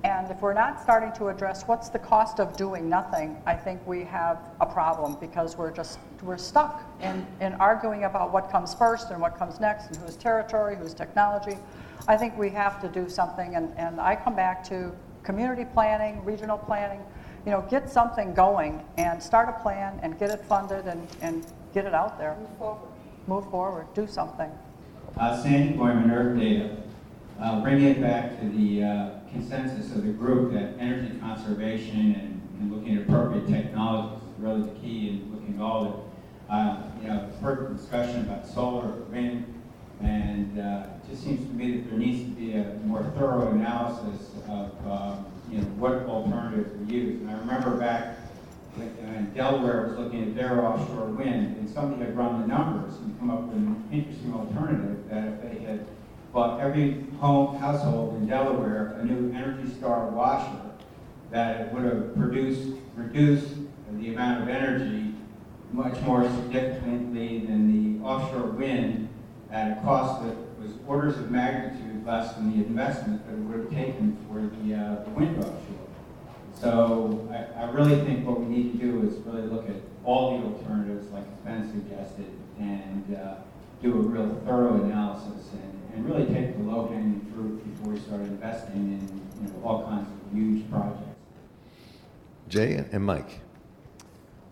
And 0.07 0.31
if 0.31 0.41
we're 0.41 0.55
not 0.55 0.81
starting 0.81 1.11
to 1.15 1.31
address 1.31 1.67
what's 1.67 1.89
the 1.89 1.99
cost 1.99 2.39
of 2.39 2.57
doing 2.57 2.89
nothing, 2.89 3.43
I 3.45 3.55
think 3.55 3.85
we 3.89 4.05
have 4.05 4.39
a 4.61 4.67
problem 4.67 5.17
because 5.19 5.57
we're 5.57 5.73
just, 5.73 5.99
we're 6.23 6.39
stuck 6.39 6.85
in, 7.01 7.27
in 7.41 7.55
arguing 7.55 8.05
about 8.05 8.33
what 8.33 8.49
comes 8.49 8.73
first 8.73 9.11
and 9.11 9.21
what 9.21 9.37
comes 9.37 9.59
next 9.59 9.89
and 9.89 9.97
whose 9.97 10.15
territory, 10.15 10.77
whose 10.77 10.95
technology. 10.95 11.59
I 12.07 12.17
think 12.17 12.39
we 12.39 12.51
have 12.51 12.81
to 12.83 12.89
do 12.89 13.09
something, 13.09 13.57
and, 13.57 13.77
and 13.77 14.01
I 14.01 14.15
come 14.15 14.37
back 14.37 14.63
to 14.69 14.93
community 15.25 15.65
planning, 15.65 16.25
regional 16.25 16.57
planning, 16.57 17.01
you 17.45 17.51
know, 17.51 17.67
get 17.69 17.91
something 17.91 18.33
going 18.33 18.85
and 18.99 19.21
start 19.21 19.49
a 19.49 19.61
plan 19.61 19.99
and 20.05 20.17
get 20.21 20.31
it 20.31 20.45
funded 20.45 20.87
and, 20.87 21.05
and 21.21 21.45
get 21.75 21.85
it 21.85 21.95
out 21.95 22.17
there. 22.17 22.37
Move 22.39 22.59
forward. 22.59 22.89
Move 23.27 23.51
forward, 23.51 23.87
do 23.93 24.07
something. 24.07 24.53
Uh, 25.19 25.43
Sandy 25.43 25.77
Boyman, 25.77 26.13
Earth 26.13 26.39
Data. 26.39 26.77
Uh, 27.39 27.61
bringing 27.61 27.89
it 27.89 28.01
back 28.01 28.41
to 28.41 28.49
the 28.49 28.83
uh, 28.83 29.11
consensus 29.31 29.93
of 29.95 30.03
the 30.07 30.13
group 30.13 30.55
that 30.55 30.73
energy 30.79 31.19
conservation 31.21 32.15
and, 32.15 32.59
and 32.59 32.73
looking 32.73 32.97
at 32.97 33.03
appropriate 33.03 33.47
technologies 33.47 34.23
is 34.23 34.39
really 34.39 34.63
the 34.63 34.81
key 34.81 35.09
in 35.11 35.31
looking 35.31 35.55
at 35.55 35.61
all 35.61 35.85
it. 35.85 36.51
Uh, 36.51 36.81
you 37.03 37.09
know, 37.09 37.29
heard 37.43 37.77
discussion 37.77 38.21
about 38.21 38.47
solar, 38.47 38.89
wind, 39.11 39.53
and 40.01 40.59
uh, 40.59 40.87
it 41.05 41.11
just 41.11 41.25
seems 41.25 41.47
to 41.47 41.53
me 41.53 41.73
that 41.73 41.91
there 41.91 41.99
needs 41.99 42.23
to 42.23 42.31
be 42.41 42.55
a 42.55 42.79
more 42.85 43.03
thorough 43.19 43.51
analysis 43.51 44.31
of 44.49 44.71
um, 44.87 45.27
you 45.51 45.59
know 45.59 45.65
what 45.77 46.07
alternatives 46.07 46.73
we 46.79 46.95
use. 46.95 47.21
And 47.21 47.31
I 47.31 47.35
remember 47.35 47.77
back 47.77 48.17
when 48.77 49.33
Delaware 49.35 49.89
was 49.89 49.99
looking 49.99 50.23
at 50.23 50.35
their 50.37 50.65
offshore 50.65 51.07
wind, 51.07 51.57
and 51.59 51.69
somebody 51.69 52.03
had 52.03 52.17
run 52.17 52.41
the 52.41 52.47
numbers 52.47 52.97
and 52.99 53.19
come 53.19 53.31
up 53.31 53.43
with 53.43 53.57
an 53.57 53.85
interesting 53.93 54.33
alternative 54.33 55.07
that 55.11 55.25
if 55.27 55.43
they 55.43 55.65
had 55.65 55.87
bought 56.37 56.61
every 56.61 57.03
home 57.19 57.57
household 57.57 58.15
in 58.17 58.27
Delaware 58.27 58.99
a 59.01 59.05
new 59.07 59.35
Energy 59.35 59.73
Star 59.73 60.11
washer, 60.11 60.61
that 61.31 61.73
would 61.73 61.83
have 61.85 62.15
produced 62.15 62.77
reduced 62.95 63.55
the 63.93 64.13
amount 64.13 64.43
of 64.43 64.49
energy 64.51 65.15
much 65.73 65.99
more 66.03 66.25
significantly 66.25 67.39
than 67.39 67.73
the 67.73 68.05
offshore 68.05 68.51
wind 68.51 69.09
at 69.51 69.79
a 69.79 69.81
cost 69.81 70.25
that 70.25 70.37
was 70.61 70.73
orders 70.87 71.17
of 71.17 71.31
magnitude 71.31 72.05
less 72.05 72.35
than 72.35 72.51
the 72.51 72.67
investment 72.67 73.27
that 73.27 73.33
it 73.33 73.39
would 73.39 73.61
have 73.61 73.71
taken 73.71 74.15
for 74.29 74.41
the, 74.41 74.75
uh, 74.75 75.05
the 75.05 75.11
wind 75.13 75.39
offshore. 75.39 75.89
So 76.53 77.27
I, 77.33 77.63
I 77.63 77.71
really 77.71 78.05
think 78.05 78.27
what 78.27 78.39
we 78.41 78.47
need 78.47 78.73
to 78.73 78.79
do 78.79 79.09
is 79.09 79.17
really 79.25 79.49
look 79.49 79.71
at 79.71 79.77
all 80.05 80.39
the 80.39 80.45
alternatives, 80.45 81.11
like 81.13 81.25
Ben 81.47 81.67
suggested, 81.73 82.31
and 82.59 83.17
uh, 83.17 83.37
do 83.83 83.95
a 83.95 83.97
real 83.97 84.39
thorough 84.45 84.85
analysis 84.85 85.47
and, 85.97 86.07
and 86.07 86.15
really 86.15 86.27
take 86.27 86.57
the 86.57 86.63
low-hanging 86.63 87.27
fruit 87.35 87.77
before 87.77 87.93
we 87.93 88.01
start 88.01 88.21
investing 88.23 88.75
in 88.75 89.47
you 89.47 89.53
know, 89.53 89.67
all 89.67 89.85
kinds 89.85 90.09
of 90.09 90.37
huge 90.37 90.69
projects. 90.71 91.03
Jay 92.49 92.85
and 92.93 93.05
Mike. 93.05 93.41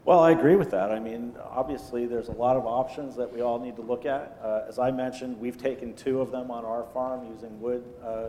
Well, 0.05 0.21
I 0.21 0.33
agree 0.33 0.57
with 0.57 0.71
that. 0.73 0.91
I 0.91 0.99
mean, 0.99 1.35
obviously, 1.43 2.07
there's 2.07 2.29
a 2.29 2.33
lot 2.33 2.57
of 2.57 2.67
options 2.67 3.17
that 3.17 3.33
we 3.33 3.41
all 3.41 3.59
need 3.59 3.77
to 3.77 3.83
look 3.83 4.05
at. 4.05 4.39
Uh, 4.43 4.63
as 4.69 4.79
I 4.79 4.91
mentioned, 4.91 5.41
we've 5.41 5.57
taken 5.57 5.95
two 5.95 6.21
of 6.21 6.31
them 6.31 6.51
on 6.51 6.65
our 6.65 6.85
farm 6.93 7.27
using 7.33 7.59
wood, 7.61 7.85
uh, 8.05 8.27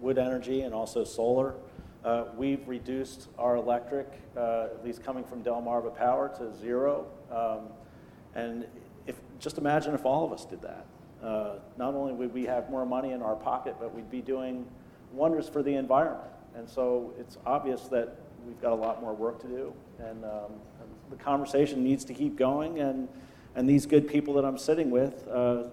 wood 0.00 0.18
energy 0.18 0.60
and 0.60 0.72
also 0.72 1.02
solar. 1.02 1.54
Uh, 2.04 2.26
we've 2.36 2.66
reduced 2.68 3.28
our 3.38 3.56
electric, 3.56 4.06
uh, 4.36 4.66
at 4.66 4.84
least 4.84 5.02
coming 5.02 5.24
from 5.24 5.42
Delmarva 5.42 5.96
Power, 5.96 6.28
to 6.38 6.56
zero. 6.56 7.06
Um, 7.30 7.68
and 8.34 8.66
if, 9.06 9.16
just 9.40 9.58
imagine 9.58 9.94
if 9.94 10.06
all 10.06 10.24
of 10.24 10.32
us 10.32 10.44
did 10.44 10.62
that. 10.62 10.86
Uh, 11.22 11.56
not 11.76 11.94
only 11.94 12.12
would 12.12 12.32
we 12.32 12.44
have 12.44 12.70
more 12.70 12.86
money 12.86 13.12
in 13.12 13.22
our 13.22 13.36
pocket, 13.36 13.76
but 13.78 13.94
we'd 13.94 14.10
be 14.10 14.22
doing 14.22 14.66
wonders 15.12 15.48
for 15.48 15.62
the 15.62 15.74
environment. 15.74 16.30
And 16.54 16.68
so 16.68 17.12
it's 17.18 17.38
obvious 17.46 17.82
that 17.88 18.16
we've 18.46 18.60
got 18.60 18.72
a 18.72 18.76
lot 18.76 19.00
more 19.00 19.14
work 19.14 19.40
to 19.42 19.46
do. 19.46 19.72
And, 19.98 20.24
um, 20.24 20.52
and 20.80 20.88
the 21.10 21.16
conversation 21.16 21.84
needs 21.84 22.04
to 22.06 22.14
keep 22.14 22.36
going. 22.36 22.80
And, 22.80 23.08
and 23.54 23.68
these 23.68 23.86
good 23.86 24.08
people 24.08 24.34
that 24.34 24.44
I'm 24.44 24.58
sitting 24.58 24.90
with, 24.90 25.26
uh, 25.28 25.64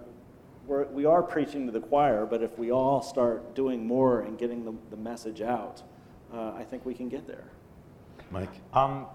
we're, 0.65 0.85
we 0.87 1.05
are 1.05 1.23
preaching 1.23 1.65
to 1.65 1.71
the 1.71 1.79
choir, 1.79 2.25
but 2.25 2.43
if 2.43 2.57
we 2.59 2.71
all 2.71 3.01
start 3.01 3.55
doing 3.55 3.87
more 3.87 4.21
and 4.21 4.37
getting 4.37 4.65
the, 4.65 4.73
the 4.89 4.97
message 4.97 5.41
out, 5.41 5.81
uh, 6.33 6.51
I 6.57 6.63
think 6.63 6.85
we 6.85 6.93
can 6.93 7.07
get 7.07 7.25
there. 7.25 7.45
Mike? 8.31 8.49
Um, 8.73 9.05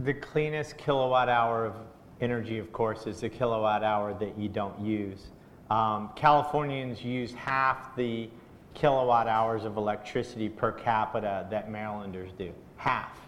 the 0.00 0.14
cleanest 0.14 0.76
kilowatt 0.78 1.28
hour 1.28 1.66
of 1.66 1.74
energy, 2.22 2.58
of 2.58 2.72
course, 2.72 3.06
is 3.06 3.20
the 3.20 3.28
kilowatt 3.28 3.82
hour 3.82 4.14
that 4.14 4.38
you 4.38 4.48
don't 4.48 4.78
use. 4.80 5.30
Um, 5.70 6.10
Californians 6.14 7.04
use 7.04 7.32
half 7.32 7.94
the 7.96 8.30
kilowatt 8.74 9.26
hours 9.26 9.64
of 9.64 9.76
electricity 9.76 10.48
per 10.48 10.72
capita 10.72 11.46
that 11.50 11.70
Marylanders 11.70 12.30
do. 12.38 12.52
Half. 12.76 13.18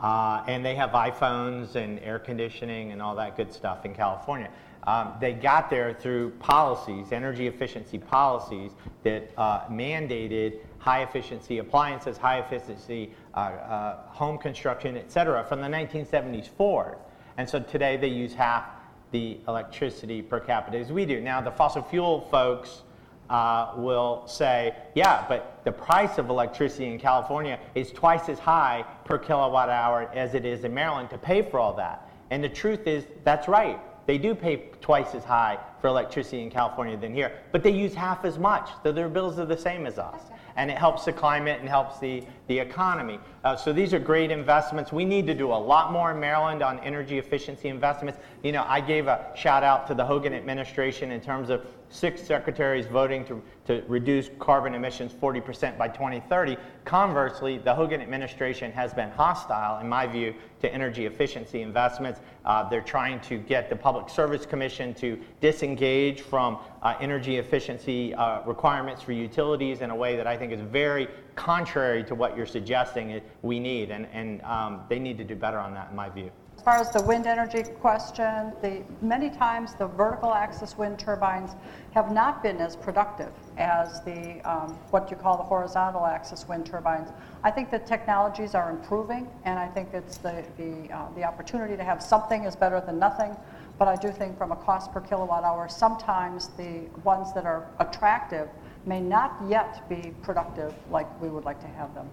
Uh, 0.00 0.44
and 0.48 0.64
they 0.64 0.74
have 0.74 0.90
iPhones 0.90 1.74
and 1.74 1.98
air 2.00 2.18
conditioning 2.18 2.92
and 2.92 3.00
all 3.00 3.14
that 3.16 3.36
good 3.36 3.52
stuff 3.52 3.84
in 3.84 3.94
California. 3.94 4.50
Um, 4.86 5.14
they 5.20 5.32
got 5.32 5.68
there 5.68 5.94
through 5.94 6.30
policies, 6.38 7.10
energy 7.10 7.48
efficiency 7.48 7.98
policies 7.98 8.72
that 9.02 9.30
uh, 9.36 9.64
mandated 9.66 10.58
high 10.78 11.02
efficiency 11.02 11.58
appliances, 11.58 12.16
high 12.16 12.38
efficiency 12.38 13.10
uh, 13.34 13.38
uh, 13.38 13.96
home 14.08 14.38
construction, 14.38 14.96
et 14.96 15.10
cetera, 15.10 15.42
from 15.44 15.60
the 15.60 15.66
1970s 15.66 16.48
forward. 16.48 16.98
And 17.38 17.48
so 17.48 17.60
today 17.60 17.96
they 17.96 18.08
use 18.08 18.34
half 18.34 18.64
the 19.10 19.38
electricity 19.46 20.22
per 20.22 20.40
capita 20.40 20.78
as 20.78 20.92
we 20.92 21.06
do. 21.06 21.20
Now, 21.20 21.40
the 21.40 21.50
fossil 21.50 21.82
fuel 21.82 22.28
folks 22.30 22.82
uh, 23.30 23.72
will 23.76 24.26
say, 24.26 24.74
yeah, 24.94 25.24
but 25.28 25.60
the 25.64 25.72
price 25.72 26.18
of 26.18 26.28
electricity 26.28 26.86
in 26.86 26.98
California 26.98 27.58
is 27.74 27.90
twice 27.92 28.28
as 28.28 28.38
high 28.38 28.84
per 29.04 29.18
kilowatt 29.18 29.68
hour 29.68 30.10
as 30.14 30.34
it 30.34 30.44
is 30.44 30.64
in 30.64 30.72
Maryland 30.72 31.10
to 31.10 31.18
pay 31.18 31.42
for 31.42 31.58
all 31.58 31.72
that. 31.74 32.08
And 32.30 32.42
the 32.42 32.48
truth 32.48 32.86
is, 32.86 33.04
that's 33.24 33.48
right. 33.48 33.78
They 34.06 34.18
do 34.18 34.34
pay 34.34 34.68
twice 34.80 35.14
as 35.14 35.24
high 35.24 35.58
for 35.80 35.88
electricity 35.88 36.42
in 36.42 36.50
California 36.50 36.96
than 36.96 37.12
here, 37.12 37.40
but 37.50 37.62
they 37.62 37.70
use 37.70 37.92
half 37.94 38.24
as 38.24 38.38
much, 38.38 38.70
so 38.82 38.92
their 38.92 39.08
bills 39.08 39.38
are 39.38 39.46
the 39.46 39.58
same 39.58 39.86
as 39.86 39.98
us 39.98 40.20
and 40.56 40.70
it 40.70 40.78
helps 40.78 41.04
the 41.04 41.12
climate 41.12 41.60
and 41.60 41.68
helps 41.68 41.98
the, 42.00 42.24
the 42.48 42.58
economy. 42.58 43.20
Uh, 43.46 43.54
so 43.54 43.72
these 43.72 43.94
are 43.94 44.00
great 44.00 44.32
investments. 44.32 44.92
We 44.92 45.04
need 45.04 45.24
to 45.28 45.34
do 45.34 45.52
a 45.52 45.54
lot 45.54 45.92
more 45.92 46.10
in 46.10 46.18
Maryland 46.18 46.64
on 46.64 46.80
energy 46.80 47.18
efficiency 47.18 47.68
investments. 47.68 48.18
You 48.42 48.50
know, 48.50 48.64
I 48.66 48.80
gave 48.80 49.06
a 49.06 49.30
shout 49.36 49.62
out 49.62 49.86
to 49.86 49.94
the 49.94 50.04
Hogan 50.04 50.34
administration 50.34 51.12
in 51.12 51.20
terms 51.20 51.48
of 51.48 51.64
six 51.88 52.20
secretaries 52.20 52.86
voting 52.86 53.24
to, 53.26 53.40
to 53.66 53.84
reduce 53.86 54.30
carbon 54.40 54.74
emissions 54.74 55.12
40% 55.12 55.78
by 55.78 55.86
2030. 55.86 56.56
Conversely, 56.84 57.58
the 57.58 57.72
Hogan 57.72 58.00
administration 58.00 58.72
has 58.72 58.92
been 58.92 59.10
hostile, 59.10 59.78
in 59.78 59.88
my 59.88 60.08
view, 60.08 60.34
to 60.60 60.74
energy 60.74 61.06
efficiency 61.06 61.62
investments. 61.62 62.18
Uh, 62.44 62.68
they're 62.68 62.80
trying 62.80 63.20
to 63.20 63.38
get 63.38 63.70
the 63.70 63.76
Public 63.76 64.08
Service 64.08 64.44
Commission 64.44 64.92
to 64.94 65.16
disengage 65.40 66.20
from 66.20 66.58
uh, 66.82 66.94
energy 67.00 67.36
efficiency 67.36 68.12
uh, 68.12 68.42
requirements 68.42 69.02
for 69.02 69.12
utilities 69.12 69.82
in 69.82 69.90
a 69.90 69.96
way 69.96 70.16
that 70.16 70.26
I 70.26 70.36
think 70.36 70.52
is 70.52 70.60
very 70.60 71.06
contrary 71.36 72.02
to 72.04 72.14
what 72.14 72.36
you're 72.36 72.46
suggesting 72.46 73.20
we 73.42 73.60
need, 73.60 73.90
and, 73.90 74.06
and 74.12 74.42
um, 74.42 74.80
they 74.88 74.98
need 74.98 75.18
to 75.18 75.24
do 75.24 75.36
better 75.36 75.58
on 75.58 75.72
that, 75.74 75.90
in 75.90 75.96
my 75.96 76.08
view 76.08 76.30
As 76.56 76.62
far 76.62 76.78
as 76.78 76.90
the 76.90 77.02
wind 77.02 77.26
energy 77.26 77.62
question, 77.62 78.52
the, 78.62 78.82
many 79.00 79.30
times 79.30 79.74
the 79.74 79.86
vertical 79.86 80.34
axis 80.34 80.76
wind 80.76 80.98
turbines 80.98 81.52
have 81.92 82.10
not 82.10 82.42
been 82.42 82.56
as 82.56 82.74
productive 82.74 83.32
as 83.58 84.02
the 84.02 84.40
um, 84.50 84.70
what 84.90 85.10
you 85.10 85.16
call 85.16 85.36
the 85.36 85.42
horizontal 85.42 86.04
axis 86.04 86.48
wind 86.48 86.66
turbines. 86.66 87.10
I 87.44 87.50
think 87.50 87.70
the 87.70 87.78
technologies 87.78 88.54
are 88.54 88.70
improving, 88.70 89.28
and 89.44 89.58
I 89.58 89.68
think 89.68 89.90
it's 89.92 90.16
the 90.16 90.44
the, 90.56 90.92
uh, 90.92 91.06
the 91.14 91.24
opportunity 91.24 91.76
to 91.76 91.84
have 91.84 92.02
something 92.02 92.44
is 92.44 92.56
better 92.56 92.80
than 92.80 92.98
nothing. 92.98 93.36
But 93.78 93.88
I 93.88 93.96
do 93.96 94.10
think 94.10 94.38
from 94.38 94.52
a 94.52 94.56
cost 94.56 94.92
per 94.92 95.00
kilowatt 95.00 95.44
hour, 95.44 95.68
sometimes 95.68 96.48
the 96.56 96.88
ones 97.04 97.34
that 97.34 97.44
are 97.44 97.68
attractive 97.78 98.48
may 98.86 99.00
not 99.00 99.36
yet 99.48 99.88
be 99.88 100.12
productive 100.22 100.74
like 100.90 101.20
we 101.20 101.28
would 101.28 101.44
like 101.44 101.60
to 101.60 101.66
have 101.66 101.94
them. 101.94 102.08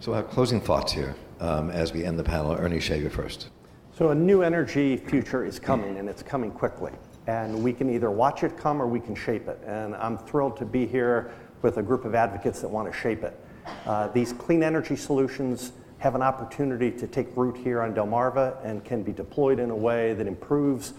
So, 0.00 0.14
our 0.14 0.22
closing 0.22 0.60
thoughts 0.60 0.92
here 0.92 1.16
um, 1.40 1.70
as 1.70 1.92
we 1.92 2.04
end 2.04 2.18
the 2.18 2.24
panel. 2.24 2.52
Ernie 2.52 2.80
Shaver 2.80 3.10
first. 3.10 3.48
So 3.98 4.10
a 4.10 4.14
new 4.14 4.42
energy 4.42 4.96
future 4.96 5.44
is 5.44 5.58
coming, 5.58 5.96
and 5.96 6.08
it's 6.08 6.22
coming 6.22 6.52
quickly. 6.52 6.92
And 7.26 7.64
we 7.64 7.72
can 7.72 7.90
either 7.90 8.10
watch 8.10 8.44
it 8.44 8.56
come 8.56 8.80
or 8.80 8.86
we 8.86 9.00
can 9.00 9.14
shape 9.14 9.48
it. 9.48 9.58
And 9.66 9.94
I'm 9.96 10.16
thrilled 10.16 10.56
to 10.58 10.64
be 10.64 10.86
here 10.86 11.32
with 11.62 11.78
a 11.78 11.82
group 11.82 12.04
of 12.04 12.14
advocates 12.14 12.60
that 12.60 12.68
want 12.68 12.90
to 12.90 12.96
shape 12.96 13.24
it. 13.24 13.38
Uh, 13.86 14.06
these 14.08 14.32
clean 14.32 14.62
energy 14.62 14.94
solutions 14.94 15.72
have 15.98 16.14
an 16.14 16.22
opportunity 16.22 16.92
to 16.92 17.08
take 17.08 17.36
root 17.36 17.56
here 17.56 17.82
on 17.82 17.92
Delmarva 17.92 18.64
and 18.64 18.84
can 18.84 19.02
be 19.02 19.12
deployed 19.12 19.58
in 19.58 19.70
a 19.70 19.76
way 19.76 20.14
that 20.14 20.28
improves 20.28 20.94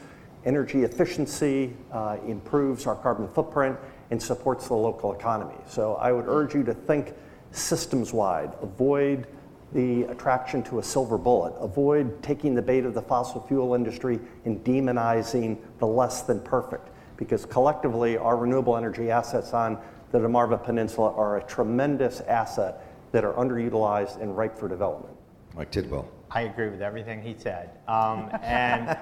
energy 0.46 0.84
efficiency, 0.84 1.74
uh, 1.94 2.18
improves 2.28 2.86
our 2.86 2.96
carbon 2.96 3.30
footprint, 3.30 3.78
and 4.12 4.22
supports 4.22 4.68
the 4.68 4.74
local 4.74 5.14
economy. 5.14 5.56
So 5.68 5.96
I 5.96 6.12
would 6.12 6.26
urge 6.28 6.56
you 6.56 6.64
to 6.64 6.74
think 6.74 7.14
systems 7.52 8.14
wide, 8.14 8.52
avoid 8.62 9.28
the 9.74 10.04
attraction 10.04 10.64
to 10.64 10.80
a 10.80 10.84
silver 10.84 11.18
bullet. 11.18 11.54
Avoid 11.60 12.24
taking 12.24 12.56
the 12.56 12.62
bait 12.62 12.86
of 12.86 12.94
the 12.94 13.02
fossil 13.02 13.46
fuel 13.48 13.76
industry 13.76 14.20
and 14.46 14.64
demonizing 14.64 15.58
the 15.78 15.86
less 15.86 16.24
than 16.24 16.40
perfect, 16.42 16.90
because 17.18 17.46
collectively, 17.46 18.18
our 18.18 18.36
renewable 18.36 18.76
energy 18.76 19.12
assets 19.12 19.54
on 19.54 19.78
the 20.12 20.18
Delmarva 20.18 20.64
Peninsula 20.64 21.14
are 21.14 21.38
a 21.38 21.44
tremendous 21.44 22.22
asset 22.22 22.84
that 23.12 23.24
are 23.24 23.34
underutilized 23.34 24.20
and 24.22 24.36
ripe 24.36 24.58
for 24.58 24.68
development. 24.68 25.16
Mike 25.56 25.70
Tidwell. 25.70 26.10
I 26.32 26.42
agree 26.42 26.70
with 26.70 26.82
everything 26.82 27.22
he 27.22 27.36
said. 27.38 27.72
Um, 27.88 28.30
and 28.44 28.98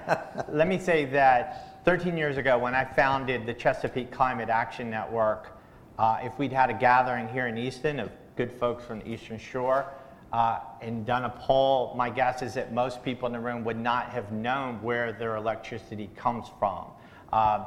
let 0.49 0.67
me 0.67 0.79
say 0.79 1.05
that 1.05 1.83
13 1.83 2.17
years 2.17 2.37
ago, 2.37 2.57
when 2.57 2.73
I 2.73 2.85
founded 2.85 3.45
the 3.45 3.53
Chesapeake 3.53 4.11
Climate 4.11 4.49
Action 4.49 4.89
Network, 4.89 5.57
uh, 5.99 6.19
if 6.21 6.37
we'd 6.39 6.53
had 6.53 6.69
a 6.69 6.73
gathering 6.73 7.27
here 7.27 7.47
in 7.47 7.57
Easton 7.57 7.99
of 7.99 8.11
good 8.37 8.51
folks 8.51 8.85
from 8.85 8.99
the 8.99 9.09
Eastern 9.09 9.37
Shore 9.37 9.87
uh, 10.31 10.59
and 10.81 11.05
done 11.05 11.25
a 11.25 11.29
poll, 11.29 11.93
my 11.97 12.09
guess 12.09 12.41
is 12.41 12.53
that 12.53 12.71
most 12.71 13.03
people 13.03 13.25
in 13.25 13.33
the 13.33 13.39
room 13.39 13.65
would 13.65 13.79
not 13.79 14.09
have 14.09 14.31
known 14.31 14.81
where 14.81 15.11
their 15.11 15.35
electricity 15.35 16.09
comes 16.15 16.47
from. 16.59 16.85
Uh, 17.33 17.65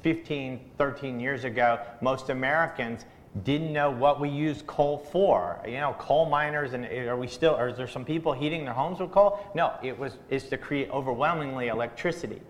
15, 0.00 0.70
13 0.78 1.20
years 1.20 1.44
ago, 1.44 1.78
most 2.00 2.30
Americans 2.30 3.04
didn't 3.44 3.72
know 3.72 3.90
what 3.90 4.20
we 4.20 4.28
use 4.28 4.62
coal 4.66 4.98
for. 4.98 5.60
You 5.66 5.80
know, 5.80 5.96
coal 5.98 6.26
miners, 6.26 6.74
and 6.74 6.84
eh, 6.84 7.06
are 7.06 7.16
we 7.16 7.26
still, 7.26 7.56
or 7.56 7.68
is 7.68 7.76
there 7.76 7.88
some 7.88 8.04
people 8.04 8.32
heating 8.32 8.64
their 8.64 8.74
homes 8.74 9.00
with 9.00 9.10
coal? 9.10 9.38
No, 9.54 9.72
it 9.82 9.98
was, 9.98 10.18
is 10.28 10.44
to 10.50 10.58
create 10.58 10.90
overwhelmingly 10.90 11.68
electricity. 11.68 12.40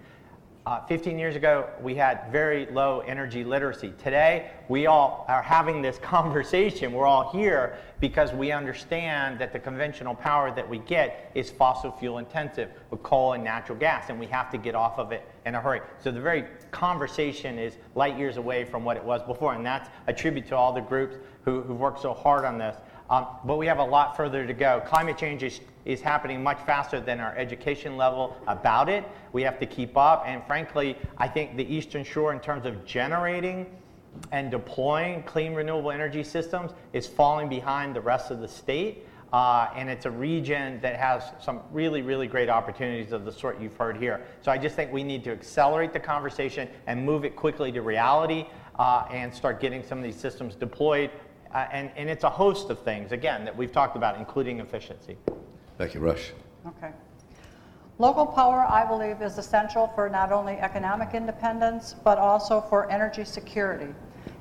Uh, 0.65 0.79
15 0.87 1.19
years 1.19 1.35
ago, 1.35 1.69
we 1.81 1.93
had 1.93 2.31
very 2.31 2.67
low 2.67 3.01
energy 3.01 3.43
literacy. 3.43 3.93
Today, 3.99 4.53
we 4.69 4.87
all 4.87 5.25
are 5.27 5.43
having 5.43 5.83
this 5.83 5.99
conversation. 6.03 6.93
We're 6.93 7.07
all 7.07 7.33
here 7.33 7.79
because 7.99 8.33
we 8.33 8.53
understand 8.53 9.41
that 9.41 9.53
the 9.53 9.59
conventional 9.59 10.15
power 10.15 10.55
that 10.55 10.69
we 10.69 10.79
get 10.79 11.33
is 11.35 11.51
fossil 11.51 11.91
fuel 11.91 12.19
intensive 12.19 12.71
with 12.91 13.03
coal 13.03 13.33
and 13.33 13.43
natural 13.43 13.77
gas, 13.77 14.09
and 14.09 14.21
we 14.21 14.27
have 14.27 14.53
to 14.53 14.59
get 14.59 14.77
off 14.77 15.01
of 15.01 15.11
it 15.11 15.29
in 15.47 15.57
a 15.57 15.61
hurry. 15.61 15.81
So 15.99 16.13
the 16.13 16.21
very 16.21 16.45
conversation 16.71 17.59
is 17.59 17.75
light 17.97 18.17
years 18.17 18.37
away 18.37 18.65
from 18.65 18.85
what 18.85 18.97
it 18.97 19.03
was 19.03 19.21
before, 19.25 19.55
and 19.55 19.67
that's 19.67 19.91
a 20.07 20.13
tribute 20.13 20.47
to 20.47 20.57
all 20.57 20.73
the 20.73 20.81
groups 20.81 21.17
who, 21.45 21.63
who've 21.63 21.81
worked 21.81 22.01
so 22.01 22.15
hard 22.15 22.45
on 22.45 22.57
this. 22.57 22.77
Um, 23.11 23.27
but 23.45 23.57
we 23.57 23.67
have 23.67 23.79
a 23.79 23.85
lot 23.85 24.17
further 24.17 24.47
to 24.47 24.55
go. 24.55 24.83
Climate 24.87 25.19
change 25.19 25.43
is, 25.43 25.61
is 25.85 26.01
happening 26.01 26.43
much 26.43 26.59
faster 26.61 27.01
than 27.01 27.21
our 27.21 27.37
education 27.37 27.97
level 27.97 28.37
about 28.47 28.89
it. 28.89 29.05
We 29.33 29.43
have 29.43 29.59
to 29.61 29.67
keep 29.67 29.97
up. 29.97 30.25
And 30.27 30.43
frankly, 30.47 30.97
I 31.19 31.29
think 31.29 31.57
the 31.57 31.75
Eastern 31.75 32.05
Shore, 32.05 32.33
in 32.33 32.41
terms 32.41 32.67
of 32.67 32.85
generating 32.85 33.67
and 34.31 34.51
deploying 34.51 35.23
clean 35.25 35.55
renewable 35.55 35.91
energy 35.91 36.23
systems, 36.23 36.73
is 36.93 37.07
falling 37.07 37.49
behind 37.49 37.97
the 37.97 38.01
rest 38.01 38.31
of 38.31 38.41
the 38.41 38.49
state. 38.49 39.07
Uh, 39.33 39.71
and 39.75 39.89
it's 39.89 40.05
a 40.05 40.11
region 40.11 40.79
that 40.83 40.97
has 40.97 41.23
some 41.41 41.61
really, 41.73 42.03
really 42.03 42.27
great 42.27 42.51
opportunities 42.51 43.13
of 43.13 43.25
the 43.25 43.33
sort 43.33 43.59
you've 43.59 43.77
heard 43.77 43.97
here. 43.97 44.21
So 44.43 44.53
I 44.53 44.59
just 44.59 44.77
think 44.77 44.93
we 44.93 45.03
need 45.03 45.25
to 45.25 45.33
accelerate 45.33 45.95
the 45.95 46.01
conversation 46.01 46.69
and 46.87 47.05
move 47.05 47.25
it 47.25 47.35
quickly 47.35 47.73
to 47.73 47.81
reality 47.81 48.47
uh, 48.79 49.07
and 49.11 49.35
start 49.35 49.59
getting 49.59 49.83
some 49.83 49.97
of 49.97 50.05
these 50.05 50.17
systems 50.17 50.55
deployed 50.55 51.11
uh, 51.53 51.69
and, 51.71 51.91
and 51.97 52.09
it's 52.09 52.25
a 52.25 52.31
host 52.31 52.71
of 52.71 52.79
things, 52.81 53.13
again, 53.13 53.45
that 53.45 53.57
we've 53.57 53.73
talked 53.73 53.97
about, 53.97 54.19
including 54.19 54.61
efficiency. 54.61 55.17
Becky 55.79 55.99
Rush. 55.99 56.33
Okay. 56.67 56.93
Local 57.99 58.27
power, 58.27 58.67
I 58.69 58.85
believe, 58.87 59.21
is 59.21 59.39
essential 59.39 59.87
for 59.95 60.09
not 60.09 60.33
only 60.33 60.55
economic 60.55 61.15
independence, 61.15 61.95
but 62.05 62.19
also 62.19 62.61
for 62.61 62.91
energy 62.91 63.25
security. 63.25 63.95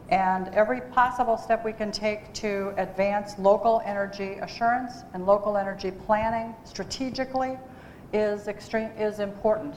And 0.09 0.49
every 0.49 0.81
possible 0.81 1.37
step 1.37 1.63
we 1.63 1.71
can 1.71 1.91
take 1.91 2.33
to 2.35 2.73
advance 2.77 3.37
local 3.39 3.81
energy 3.85 4.33
assurance 4.41 5.03
and 5.13 5.25
local 5.25 5.57
energy 5.57 5.91
planning 5.91 6.53
strategically 6.65 7.57
is, 8.13 8.47
extreme, 8.47 8.91
is 8.97 9.19
important. 9.19 9.75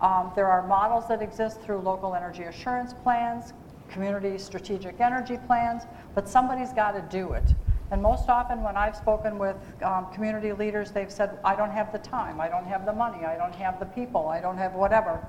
Um, 0.00 0.32
there 0.34 0.48
are 0.48 0.66
models 0.66 1.08
that 1.08 1.22
exist 1.22 1.60
through 1.62 1.80
local 1.80 2.14
energy 2.14 2.44
assurance 2.44 2.92
plans, 2.92 3.52
community 3.90 4.38
strategic 4.38 5.00
energy 5.00 5.38
plans, 5.46 5.82
but 6.14 6.28
somebody's 6.28 6.72
got 6.72 6.92
to 6.92 7.02
do 7.16 7.32
it. 7.32 7.54
And 7.90 8.00
most 8.00 8.28
often, 8.28 8.62
when 8.62 8.76
I've 8.76 8.94
spoken 8.94 9.36
with 9.36 9.56
um, 9.82 10.06
community 10.14 10.52
leaders, 10.52 10.92
they've 10.92 11.10
said, 11.10 11.38
I 11.44 11.56
don't 11.56 11.72
have 11.72 11.92
the 11.92 11.98
time, 11.98 12.40
I 12.40 12.48
don't 12.48 12.66
have 12.66 12.86
the 12.86 12.92
money, 12.92 13.24
I 13.24 13.36
don't 13.36 13.54
have 13.54 13.80
the 13.80 13.86
people, 13.86 14.28
I 14.28 14.40
don't 14.40 14.56
have 14.58 14.74
whatever. 14.74 15.20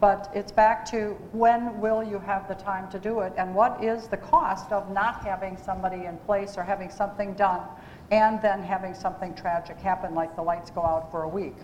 But 0.00 0.30
it's 0.34 0.52
back 0.52 0.84
to 0.90 1.16
when 1.32 1.80
will 1.80 2.02
you 2.02 2.18
have 2.18 2.46
the 2.46 2.54
time 2.54 2.90
to 2.90 2.98
do 2.98 3.20
it, 3.20 3.32
and 3.38 3.54
what 3.54 3.82
is 3.82 4.08
the 4.08 4.16
cost 4.18 4.70
of 4.70 4.90
not 4.90 5.24
having 5.24 5.56
somebody 5.56 6.04
in 6.04 6.18
place 6.18 6.58
or 6.58 6.62
having 6.62 6.90
something 6.90 7.34
done, 7.34 7.62
and 8.10 8.40
then 8.42 8.62
having 8.62 8.94
something 8.94 9.34
tragic 9.34 9.78
happen, 9.78 10.14
like 10.14 10.36
the 10.36 10.42
lights 10.42 10.70
go 10.70 10.82
out 10.82 11.10
for 11.10 11.22
a 11.22 11.28
week. 11.28 11.56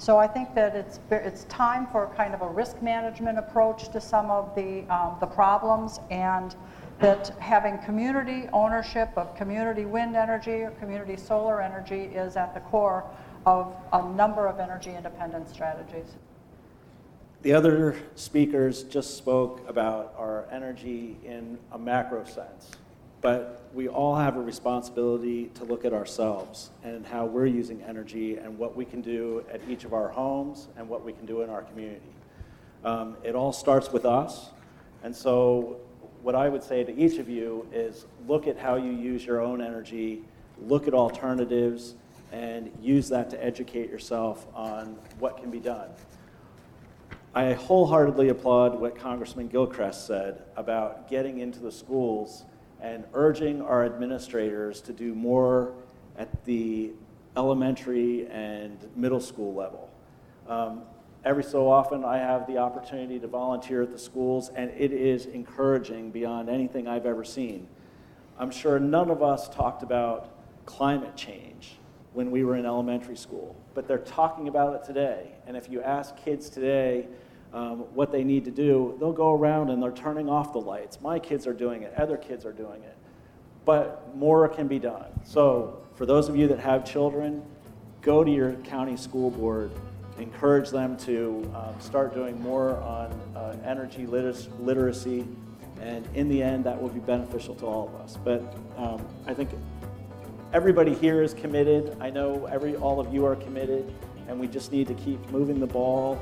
So 0.00 0.16
I 0.16 0.26
think 0.26 0.54
that 0.54 0.74
it's, 0.74 0.98
it's 1.10 1.44
time 1.44 1.86
for 1.86 2.10
kind 2.16 2.32
of 2.32 2.40
a 2.40 2.48
risk 2.48 2.80
management 2.80 3.38
approach 3.38 3.90
to 3.92 4.00
some 4.00 4.30
of 4.30 4.54
the, 4.54 4.84
um, 4.84 5.18
the 5.20 5.26
problems 5.26 6.00
and 6.10 6.56
that 7.00 7.28
having 7.38 7.76
community 7.76 8.48
ownership 8.54 9.10
of 9.18 9.36
community 9.36 9.84
wind 9.84 10.16
energy 10.16 10.62
or 10.62 10.70
community 10.80 11.18
solar 11.18 11.60
energy 11.60 12.04
is 12.14 12.36
at 12.36 12.54
the 12.54 12.60
core 12.60 13.04
of 13.44 13.76
a 13.92 14.02
number 14.12 14.46
of 14.46 14.58
energy 14.58 14.94
independence 14.94 15.52
strategies. 15.52 16.16
The 17.42 17.52
other 17.52 17.94
speakers 18.14 18.84
just 18.84 19.18
spoke 19.18 19.68
about 19.68 20.14
our 20.16 20.48
energy 20.50 21.18
in 21.26 21.58
a 21.72 21.78
macro 21.78 22.24
sense, 22.24 22.70
but 23.20 23.68
we 23.74 23.88
all 23.88 24.16
have 24.16 24.36
a 24.36 24.40
responsibility 24.40 25.46
to 25.54 25.64
look 25.64 25.84
at 25.84 25.92
ourselves 25.92 26.70
and 26.82 27.06
how 27.06 27.24
we're 27.24 27.46
using 27.46 27.82
energy 27.82 28.36
and 28.36 28.58
what 28.58 28.74
we 28.74 28.84
can 28.84 29.00
do 29.00 29.44
at 29.52 29.60
each 29.68 29.84
of 29.84 29.92
our 29.92 30.08
homes 30.08 30.68
and 30.76 30.88
what 30.88 31.04
we 31.04 31.12
can 31.12 31.26
do 31.26 31.42
in 31.42 31.50
our 31.50 31.62
community. 31.62 32.00
Um, 32.84 33.16
it 33.22 33.34
all 33.34 33.52
starts 33.52 33.92
with 33.92 34.04
us, 34.06 34.50
and 35.02 35.14
so 35.14 35.80
what 36.22 36.34
I 36.34 36.48
would 36.48 36.62
say 36.62 36.84
to 36.84 36.94
each 36.94 37.18
of 37.18 37.28
you 37.28 37.66
is 37.72 38.06
look 38.26 38.46
at 38.46 38.58
how 38.58 38.76
you 38.76 38.90
use 38.90 39.24
your 39.24 39.40
own 39.40 39.60
energy, 39.60 40.22
look 40.58 40.86
at 40.88 40.94
alternatives, 40.94 41.94
and 42.32 42.70
use 42.80 43.08
that 43.08 43.30
to 43.30 43.44
educate 43.44 43.90
yourself 43.90 44.46
on 44.54 44.98
what 45.18 45.36
can 45.38 45.50
be 45.50 45.60
done. 45.60 45.88
I 47.34 47.52
wholeheartedly 47.52 48.28
applaud 48.28 48.80
what 48.80 48.96
Congressman 48.96 49.48
Gilchrest 49.48 50.06
said 50.06 50.42
about 50.56 51.08
getting 51.08 51.38
into 51.38 51.60
the 51.60 51.70
schools 51.70 52.44
and 52.80 53.04
urging 53.14 53.62
our 53.62 53.84
administrators 53.84 54.80
to 54.82 54.92
do 54.92 55.14
more 55.14 55.74
at 56.18 56.44
the 56.44 56.92
elementary 57.36 58.26
and 58.28 58.88
middle 58.96 59.20
school 59.20 59.54
level. 59.54 59.90
Um, 60.48 60.82
every 61.24 61.44
so 61.44 61.70
often, 61.70 62.04
I 62.04 62.18
have 62.18 62.46
the 62.46 62.58
opportunity 62.58 63.18
to 63.20 63.28
volunteer 63.28 63.82
at 63.82 63.92
the 63.92 63.98
schools, 63.98 64.50
and 64.54 64.70
it 64.76 64.92
is 64.92 65.26
encouraging 65.26 66.10
beyond 66.10 66.48
anything 66.48 66.88
I've 66.88 67.06
ever 67.06 67.24
seen. 67.24 67.68
I'm 68.38 68.50
sure 68.50 68.78
none 68.78 69.10
of 69.10 69.22
us 69.22 69.48
talked 69.48 69.82
about 69.82 70.30
climate 70.66 71.16
change 71.16 71.76
when 72.12 72.30
we 72.30 72.42
were 72.42 72.56
in 72.56 72.66
elementary 72.66 73.16
school, 73.16 73.54
but 73.74 73.86
they're 73.86 73.98
talking 73.98 74.48
about 74.48 74.74
it 74.74 74.84
today. 74.84 75.32
And 75.46 75.56
if 75.56 75.68
you 75.68 75.82
ask 75.82 76.16
kids 76.16 76.48
today, 76.48 77.06
um, 77.52 77.78
what 77.94 78.12
they 78.12 78.22
need 78.22 78.44
to 78.44 78.50
do, 78.50 78.96
they'll 79.00 79.12
go 79.12 79.32
around 79.32 79.70
and 79.70 79.82
they're 79.82 79.90
turning 79.90 80.28
off 80.28 80.52
the 80.52 80.60
lights. 80.60 81.00
My 81.00 81.18
kids 81.18 81.46
are 81.46 81.52
doing 81.52 81.82
it, 81.82 81.92
other 81.96 82.16
kids 82.16 82.44
are 82.44 82.52
doing 82.52 82.82
it. 82.82 82.96
But 83.64 84.16
more 84.16 84.48
can 84.48 84.68
be 84.68 84.78
done. 84.78 85.08
So, 85.24 85.82
for 85.94 86.06
those 86.06 86.28
of 86.28 86.36
you 86.36 86.48
that 86.48 86.58
have 86.60 86.84
children, 86.84 87.42
go 88.00 88.24
to 88.24 88.30
your 88.30 88.52
county 88.54 88.96
school 88.96 89.30
board, 89.30 89.70
encourage 90.18 90.70
them 90.70 90.96
to 90.98 91.50
um, 91.54 91.74
start 91.80 92.14
doing 92.14 92.40
more 92.40 92.76
on 92.78 93.10
uh, 93.36 93.56
energy 93.64 94.06
literacy, 94.06 95.26
and 95.80 96.06
in 96.14 96.28
the 96.28 96.42
end, 96.42 96.64
that 96.64 96.80
will 96.80 96.88
be 96.88 97.00
beneficial 97.00 97.54
to 97.56 97.66
all 97.66 97.88
of 97.88 97.94
us. 97.96 98.18
But 98.22 98.40
um, 98.76 99.06
I 99.26 99.34
think 99.34 99.50
everybody 100.52 100.94
here 100.94 101.22
is 101.22 101.34
committed. 101.34 101.96
I 102.00 102.10
know 102.10 102.46
every 102.46 102.76
all 102.76 103.00
of 103.00 103.12
you 103.12 103.24
are 103.26 103.36
committed, 103.36 103.92
and 104.28 104.38
we 104.38 104.46
just 104.46 104.72
need 104.72 104.86
to 104.88 104.94
keep 104.94 105.30
moving 105.30 105.58
the 105.58 105.66
ball 105.66 106.20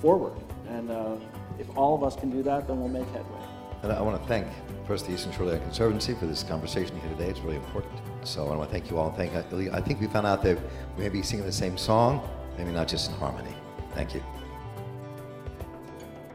forward. 0.00 0.41
And 0.72 0.90
uh, 0.90 1.16
if 1.58 1.66
all 1.76 1.94
of 1.94 2.02
us 2.02 2.16
can 2.16 2.30
do 2.30 2.42
that, 2.44 2.66
then 2.66 2.80
we'll 2.80 2.88
make 2.88 3.06
headway. 3.08 3.40
And 3.82 3.92
I 3.92 4.00
want 4.00 4.20
to 4.20 4.28
thank 4.28 4.46
first 4.86 5.06
the 5.06 5.12
Eastern 5.12 5.32
Shore 5.32 5.46
Shoreline 5.46 5.60
Conservancy 5.62 6.14
for 6.14 6.26
this 6.26 6.42
conversation 6.42 6.98
here 7.00 7.10
today. 7.10 7.28
It's 7.28 7.40
really 7.40 7.56
important. 7.56 8.00
So 8.22 8.46
I 8.48 8.56
want 8.56 8.70
to 8.70 8.72
thank 8.72 8.90
you 8.90 8.98
all. 8.98 9.10
Thank 9.10 9.34
I 9.34 9.80
think 9.80 10.00
we 10.00 10.06
found 10.06 10.26
out 10.26 10.42
that 10.44 10.58
we 10.96 11.02
may 11.02 11.08
be 11.08 11.22
singing 11.22 11.44
the 11.44 11.52
same 11.52 11.76
song, 11.76 12.28
maybe 12.56 12.70
not 12.70 12.88
just 12.88 13.10
in 13.10 13.16
harmony. 13.16 13.54
Thank 13.94 14.14
you. 14.14 14.22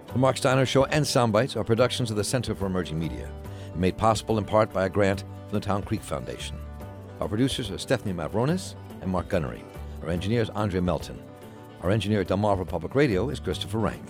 The 0.08 0.20
Mark 0.20 0.38
Steiner 0.38 0.66
Show 0.66 0.86
and 0.86 1.06
Soundbites 1.06 1.56
are 1.56 1.64
productions 1.64 2.12
of 2.12 2.18
the 2.18 2.24
Center 2.24 2.54
for 2.54 2.66
Emerging 2.66 3.00
Media, 3.00 3.32
made 3.76 3.98
possible 3.98 4.38
in 4.38 4.46
part 4.46 4.74
by 4.74 4.86
a 4.86 4.90
grant 4.90 5.22
from 5.22 5.60
the 5.60 5.66
Town 5.66 5.84
Creek 5.84 6.02
Foundation. 6.02 6.58
Our 7.22 7.28
producers 7.28 7.72
are 7.72 7.76
Stefanie 7.76 8.14
Mavronis 8.14 8.76
and 9.02 9.10
Mark 9.10 9.30
Gunnery. 9.30 9.64
Our 10.04 10.10
engineer 10.10 10.42
is 10.42 10.50
Andre 10.52 10.80
Melton. 10.80 11.22
Our 11.82 11.92
engineer 11.92 12.22
at 12.22 12.28
Delmarva 12.28 12.68
Public 12.68 12.96
Radio 12.96 13.30
is 13.30 13.40
Christopher 13.40 13.78
Rank. 13.78 14.04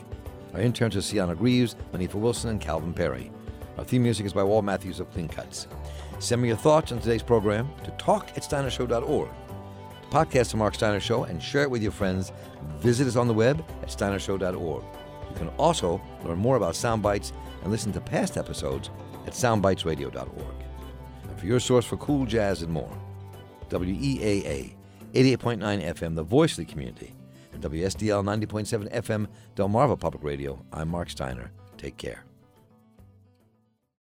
Our 0.54 0.62
interns 0.62 0.96
are 0.96 1.02
Sienna 1.02 1.36
Greaves, 1.36 1.76
Manifa 1.94 2.16
Wilson, 2.16 2.50
and 2.50 2.62
Calvin 2.62 2.94
Perry. 2.94 3.32
Our 3.78 3.84
theme 3.84 4.04
music 4.04 4.26
is 4.26 4.34
by 4.34 4.44
Walt 4.44 4.66
Matthews 4.66 5.00
of 5.00 5.12
Clean 5.12 5.28
Cuts. 5.28 5.68
Send 6.20 6.42
me 6.42 6.48
your 6.48 6.58
thoughts 6.58 6.92
on 6.92 7.00
today's 7.00 7.22
program 7.22 7.70
to 7.84 7.92
talk 7.92 8.30
at 8.30 8.44
steinershow.org. 8.44 9.30
To 9.30 10.08
podcast 10.10 10.52
the 10.52 10.58
Mark 10.58 10.74
Steiner 10.74 11.00
Show 11.00 11.26
and 11.26 11.42
share 11.44 11.62
it 11.64 11.70
with 11.70 11.84
your 11.84 11.92
friends, 11.92 12.32
visit 12.80 13.08
us 13.08 13.16
on 13.16 13.28
the 13.28 13.34
web 13.34 13.64
at 13.82 13.90
steinershow.org. 13.90 14.84
You 15.30 15.36
can 15.36 15.50
also 15.58 16.02
learn 16.24 16.40
more 16.40 16.56
about 16.56 16.76
sound 16.76 17.04
bites 17.04 17.34
and 17.62 17.72
listen 17.72 17.92
to 17.94 18.02
past 18.02 18.38
episodes 18.38 18.90
at 19.28 19.34
soundbitesradio.org. 19.34 20.56
And 21.24 21.40
for 21.40 21.46
your 21.46 21.60
source 21.60 21.86
for 21.86 21.98
cool 21.98 22.26
jazz 22.26 22.62
and 22.64 22.72
more, 22.72 22.98
WEAA 23.70 24.74
88.9 25.14 25.60
FM, 25.94 26.16
the 26.16 26.24
voice 26.24 26.52
of 26.58 26.66
the 26.66 26.72
community, 26.72 27.14
WSDL 27.60 28.24
90.7 28.24 28.92
FM, 28.92 29.28
Delmarva 29.56 30.00
Public 30.00 30.24
Radio. 30.24 30.64
I'm 30.72 30.90
Mark 30.90 31.10
Steiner. 31.10 31.52
Take 31.78 31.98
care. 31.98 32.27